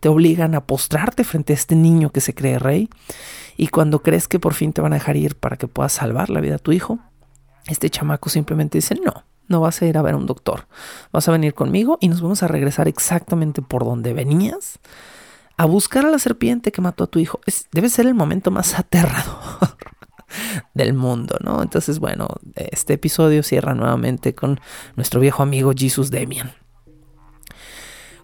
te 0.00 0.08
obligan 0.08 0.54
a 0.54 0.64
postrarte 0.66 1.24
frente 1.24 1.52
a 1.52 1.56
este 1.56 1.74
niño 1.76 2.10
que 2.10 2.20
se 2.20 2.34
cree 2.34 2.58
rey. 2.58 2.90
Y 3.56 3.68
cuando 3.68 4.02
crees 4.02 4.28
que 4.28 4.38
por 4.38 4.54
fin 4.54 4.72
te 4.72 4.82
van 4.82 4.92
a 4.92 4.96
dejar 4.96 5.16
ir 5.16 5.34
para 5.34 5.56
que 5.56 5.66
puedas 5.66 5.92
salvar 5.92 6.30
la 6.30 6.40
vida 6.40 6.56
a 6.56 6.58
tu 6.58 6.72
hijo, 6.72 6.98
este 7.66 7.90
chamaco 7.90 8.28
simplemente 8.28 8.78
dice, 8.78 8.94
no, 8.94 9.24
no 9.48 9.60
vas 9.60 9.80
a 9.80 9.86
ir 9.86 9.96
a 9.96 10.02
ver 10.02 10.14
a 10.14 10.18
un 10.18 10.26
doctor, 10.26 10.68
vas 11.10 11.26
a 11.28 11.32
venir 11.32 11.54
conmigo 11.54 11.98
y 12.00 12.08
nos 12.08 12.20
vamos 12.20 12.42
a 12.42 12.48
regresar 12.48 12.86
exactamente 12.86 13.62
por 13.62 13.84
donde 13.84 14.12
venías 14.12 14.78
a 15.58 15.66
buscar 15.66 16.06
a 16.06 16.10
la 16.10 16.20
serpiente 16.20 16.72
que 16.72 16.80
mató 16.80 17.04
a 17.04 17.06
tu 17.08 17.18
hijo. 17.18 17.40
Es, 17.44 17.68
debe 17.72 17.90
ser 17.90 18.06
el 18.06 18.14
momento 18.14 18.50
más 18.50 18.78
aterrador 18.78 19.76
del 20.74 20.94
mundo, 20.94 21.36
¿no? 21.44 21.62
Entonces, 21.62 21.98
bueno, 21.98 22.28
este 22.54 22.94
episodio 22.94 23.42
cierra 23.42 23.74
nuevamente 23.74 24.34
con 24.34 24.60
nuestro 24.94 25.20
viejo 25.20 25.42
amigo 25.42 25.72
Jesus 25.76 26.10
Demian. 26.10 26.52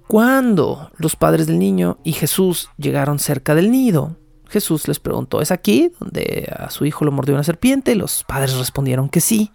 Cuando 0.07 0.93
los 0.97 1.17
padres 1.17 1.49
del 1.49 1.59
niño 1.59 1.99
y 2.05 2.13
Jesús 2.13 2.71
llegaron 2.77 3.19
cerca 3.19 3.57
del 3.57 3.73
nido, 3.73 4.17
Jesús 4.49 4.87
les 4.87 5.01
preguntó, 5.01 5.41
¿es 5.41 5.51
aquí 5.51 5.91
donde 5.99 6.49
a 6.57 6.71
su 6.71 6.85
hijo 6.85 7.05
lo 7.05 7.11
mordió 7.11 7.35
una 7.35 7.43
serpiente? 7.43 7.97
Los 7.97 8.23
padres 8.23 8.55
respondieron 8.55 9.09
que 9.09 9.21
sí. 9.21 9.51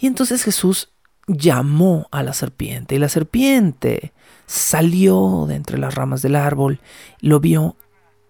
Y 0.00 0.08
entonces 0.08 0.42
Jesús 0.42 0.92
llamó 1.28 2.08
a 2.10 2.24
la 2.24 2.32
serpiente 2.32 2.96
y 2.96 2.98
la 2.98 3.08
serpiente 3.08 4.12
salió 4.52 5.46
de 5.48 5.54
entre 5.54 5.78
las 5.78 5.94
ramas 5.94 6.20
del 6.20 6.36
árbol, 6.36 6.80
lo 7.20 7.40
vio 7.40 7.76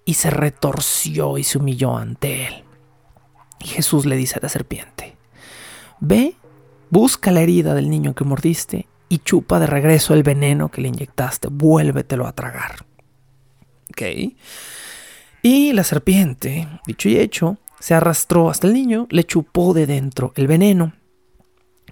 y 0.04 0.14
se 0.14 0.30
retorció 0.30 1.36
y 1.36 1.42
se 1.42 1.58
humilló 1.58 1.96
ante 1.96 2.46
él. 2.46 2.64
Y 3.58 3.66
Jesús 3.66 4.06
le 4.06 4.16
dice 4.16 4.36
a 4.38 4.42
la 4.42 4.48
serpiente, 4.48 5.16
ve, 5.98 6.36
busca 6.90 7.32
la 7.32 7.40
herida 7.40 7.74
del 7.74 7.90
niño 7.90 8.14
que 8.14 8.22
mordiste 8.22 8.86
y 9.08 9.18
chupa 9.18 9.58
de 9.58 9.66
regreso 9.66 10.14
el 10.14 10.22
veneno 10.22 10.70
que 10.70 10.80
le 10.80 10.88
inyectaste, 10.88 11.48
vuélvetelo 11.50 12.28
a 12.28 12.32
tragar. 12.32 12.86
¿Ok? 13.90 14.02
Y 15.42 15.72
la 15.72 15.82
serpiente, 15.82 16.68
dicho 16.86 17.08
y 17.08 17.18
hecho, 17.18 17.58
se 17.80 17.94
arrastró 17.94 18.48
hasta 18.48 18.68
el 18.68 18.74
niño, 18.74 19.08
le 19.10 19.24
chupó 19.24 19.74
de 19.74 19.86
dentro 19.86 20.32
el 20.36 20.46
veneno. 20.46 20.92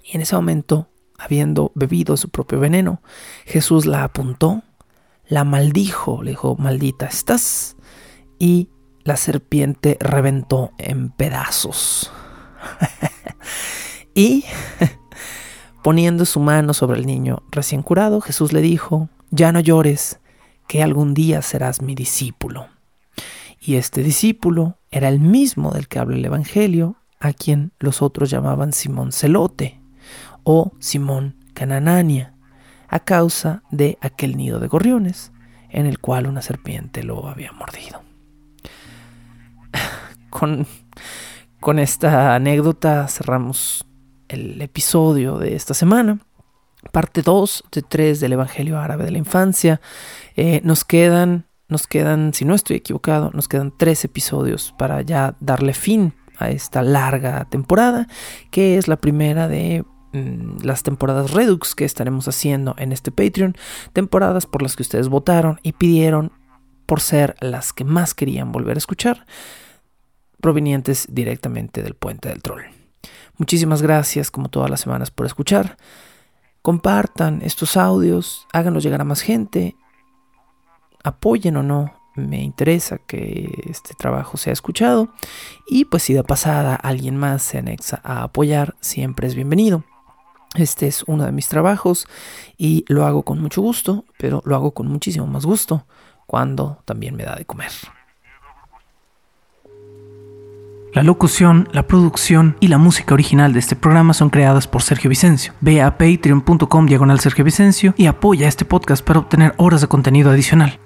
Y 0.03 0.15
en 0.15 0.21
ese 0.21 0.35
momento 0.35 0.87
habiendo 1.21 1.71
bebido 1.75 2.17
su 2.17 2.29
propio 2.29 2.59
veneno. 2.59 3.01
Jesús 3.45 3.85
la 3.85 4.03
apuntó, 4.03 4.63
la 5.27 5.43
maldijo, 5.43 6.23
le 6.23 6.31
dijo, 6.31 6.55
maldita 6.57 7.05
estás, 7.05 7.77
y 8.39 8.69
la 9.03 9.17
serpiente 9.17 9.97
reventó 9.99 10.71
en 10.77 11.09
pedazos. 11.09 12.11
y 14.15 14.45
poniendo 15.83 16.25
su 16.25 16.39
mano 16.39 16.73
sobre 16.73 16.99
el 16.99 17.05
niño 17.05 17.43
recién 17.51 17.83
curado, 17.83 18.19
Jesús 18.19 18.51
le 18.51 18.61
dijo, 18.61 19.09
ya 19.29 19.51
no 19.51 19.59
llores, 19.59 20.19
que 20.67 20.81
algún 20.81 21.13
día 21.13 21.41
serás 21.41 21.81
mi 21.81 21.95
discípulo. 21.95 22.67
Y 23.59 23.75
este 23.75 24.01
discípulo 24.01 24.79
era 24.89 25.07
el 25.07 25.19
mismo 25.19 25.71
del 25.71 25.87
que 25.87 25.99
habla 25.99 26.17
el 26.17 26.25
Evangelio, 26.25 26.95
a 27.19 27.33
quien 27.33 27.73
los 27.77 28.01
otros 28.01 28.31
llamaban 28.31 28.73
Simón 28.73 29.11
Celote 29.11 29.80
o 30.43 30.73
Simón 30.79 31.35
Cananania, 31.53 32.33
a 32.87 32.99
causa 32.99 33.63
de 33.71 33.97
aquel 34.01 34.37
nido 34.37 34.59
de 34.59 34.67
gorriones 34.67 35.31
en 35.69 35.85
el 35.85 35.99
cual 35.99 36.27
una 36.27 36.41
serpiente 36.41 37.03
lo 37.03 37.27
había 37.27 37.51
mordido. 37.51 38.01
Con, 40.29 40.65
con 41.59 41.77
esta 41.77 42.35
anécdota 42.35 43.07
cerramos 43.07 43.85
el 44.29 44.61
episodio 44.61 45.37
de 45.37 45.55
esta 45.55 45.73
semana. 45.73 46.19
parte 46.91 47.21
2 47.21 47.65
de 47.71 47.81
3 47.81 48.19
del 48.19 48.33
Evangelio 48.33 48.79
Árabe 48.79 49.05
de 49.05 49.11
la 49.11 49.17
Infancia. 49.17 49.81
Eh, 50.35 50.61
nos 50.63 50.83
quedan, 50.85 51.45
nos 51.67 51.85
quedan, 51.85 52.33
si 52.33 52.45
no 52.45 52.55
estoy 52.55 52.77
equivocado, 52.77 53.29
nos 53.33 53.47
quedan 53.47 53.73
tres 53.77 54.03
episodios 54.05 54.73
para 54.77 55.01
ya 55.01 55.35
darle 55.39 55.73
fin 55.73 56.13
a 56.37 56.49
esta 56.49 56.81
larga 56.81 57.45
temporada, 57.49 58.07
que 58.49 58.77
es 58.77 58.87
la 58.87 58.95
primera 58.95 59.47
de 59.47 59.85
las 60.13 60.83
temporadas 60.83 61.31
Redux 61.31 61.75
que 61.75 61.85
estaremos 61.85 62.27
haciendo 62.27 62.75
en 62.77 62.91
este 62.91 63.11
Patreon, 63.11 63.55
temporadas 63.93 64.45
por 64.45 64.61
las 64.61 64.75
que 64.75 64.83
ustedes 64.83 65.07
votaron 65.07 65.59
y 65.63 65.73
pidieron 65.73 66.31
por 66.85 66.99
ser 66.99 67.35
las 67.39 67.73
que 67.73 67.85
más 67.85 68.13
querían 68.13 68.51
volver 68.51 68.77
a 68.77 68.79
escuchar, 68.79 69.25
provenientes 70.41 71.07
directamente 71.09 71.83
del 71.83 71.95
puente 71.95 72.29
del 72.29 72.41
troll. 72.41 72.63
Muchísimas 73.37 73.81
gracias 73.81 74.29
como 74.29 74.49
todas 74.49 74.69
las 74.69 74.81
semanas 74.81 75.11
por 75.11 75.25
escuchar. 75.25 75.77
Compartan 76.61 77.41
estos 77.43 77.77
audios, 77.77 78.47
háganlos 78.53 78.83
llegar 78.83 79.01
a 79.01 79.05
más 79.05 79.21
gente, 79.21 79.75
apoyen 81.03 81.57
o 81.57 81.63
no, 81.63 81.93
me 82.15 82.43
interesa 82.43 82.97
que 82.97 83.49
este 83.69 83.93
trabajo 83.95 84.37
sea 84.37 84.53
escuchado 84.53 85.13
y 85.67 85.85
pues 85.85 86.03
si 86.03 86.13
de 86.13 86.23
pasada 86.23 86.75
alguien 86.75 87.15
más 87.15 87.41
se 87.41 87.59
anexa 87.59 88.01
a 88.03 88.23
apoyar, 88.23 88.75
siempre 88.81 89.27
es 89.27 89.35
bienvenido. 89.35 89.83
Este 90.55 90.87
es 90.87 91.03
uno 91.07 91.25
de 91.25 91.31
mis 91.31 91.47
trabajos 91.47 92.07
y 92.57 92.83
lo 92.87 93.05
hago 93.05 93.23
con 93.23 93.39
mucho 93.39 93.61
gusto, 93.61 94.05
pero 94.17 94.41
lo 94.45 94.55
hago 94.55 94.71
con 94.71 94.87
muchísimo 94.87 95.27
más 95.27 95.45
gusto 95.45 95.85
cuando 96.27 96.79
también 96.85 97.15
me 97.15 97.23
da 97.23 97.35
de 97.35 97.45
comer. 97.45 97.71
La 100.93 101.03
locución, 101.03 101.69
la 101.71 101.87
producción 101.87 102.57
y 102.59 102.67
la 102.67 102.77
música 102.77 103.13
original 103.13 103.53
de 103.53 103.59
este 103.59 103.77
programa 103.77 104.13
son 104.13 104.29
creadas 104.29 104.67
por 104.67 104.81
Sergio 104.81 105.09
Vicencio. 105.09 105.53
Ve 105.61 105.81
a 105.81 105.97
patreon.com 105.97 106.85
diagonal 106.85 107.21
Sergio 107.21 107.45
Vicencio 107.45 107.93
y 107.95 108.07
apoya 108.07 108.49
este 108.49 108.65
podcast 108.65 109.05
para 109.05 109.19
obtener 109.19 109.53
horas 109.55 109.79
de 109.79 109.87
contenido 109.87 110.31
adicional. 110.31 110.81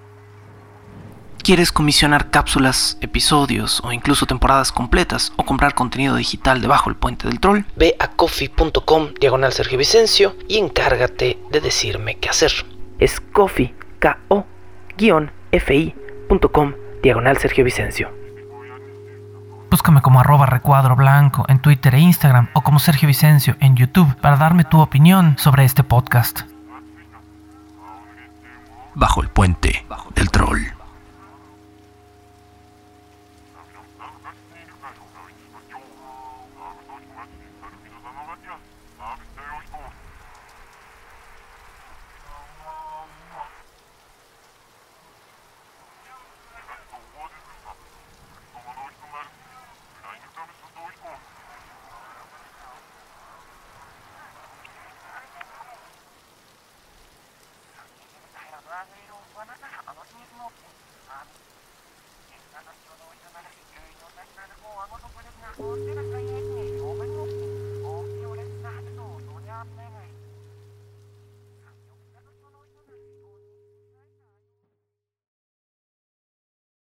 ¿Quieres 1.46 1.72
comisionar 1.72 2.32
cápsulas, 2.32 2.98
episodios 3.02 3.80
o 3.84 3.92
incluso 3.92 4.26
temporadas 4.26 4.72
completas 4.72 5.32
o 5.36 5.46
comprar 5.46 5.76
contenido 5.76 6.16
digital 6.16 6.60
debajo 6.60 6.90
del 6.90 6.98
puente 6.98 7.28
del 7.28 7.40
troll? 7.40 7.66
Ve 7.76 7.96
a 8.00 8.08
coffee.com 8.08 9.10
diagonal 9.22 9.54
Sergio 9.54 9.78
Vicencio 9.78 10.36
y 10.48 10.58
encárgate 10.58 11.38
de 11.52 11.62
decirme 11.62 12.16
qué 12.16 12.30
hacer. 12.30 12.52
Es 12.98 13.20
coffee, 13.20 13.76
k 14.00 14.18
o 14.30 14.44
fi.com 14.98 16.74
diagonal 17.04 17.38
Sergio 17.38 17.64
Vicencio. 17.64 18.10
Búscame 19.70 20.02
como 20.02 20.22
arroba 20.22 20.48
recuadro 20.48 20.96
blanco 20.96 21.46
en 21.48 21.60
Twitter 21.60 21.94
e 21.94 22.00
Instagram 22.00 22.50
o 22.54 22.62
como 22.62 22.80
Sergio 22.80 23.06
Vicencio 23.06 23.56
en 23.60 23.76
YouTube 23.76 24.16
para 24.16 24.38
darme 24.38 24.64
tu 24.64 24.82
opinión 24.82 25.38
sobre 25.38 25.64
este 25.64 25.84
podcast. 25.84 26.42
Bajo 28.96 29.22
el 29.22 29.30
puente 29.30 29.86
del 30.16 30.32
troll. 30.32 30.75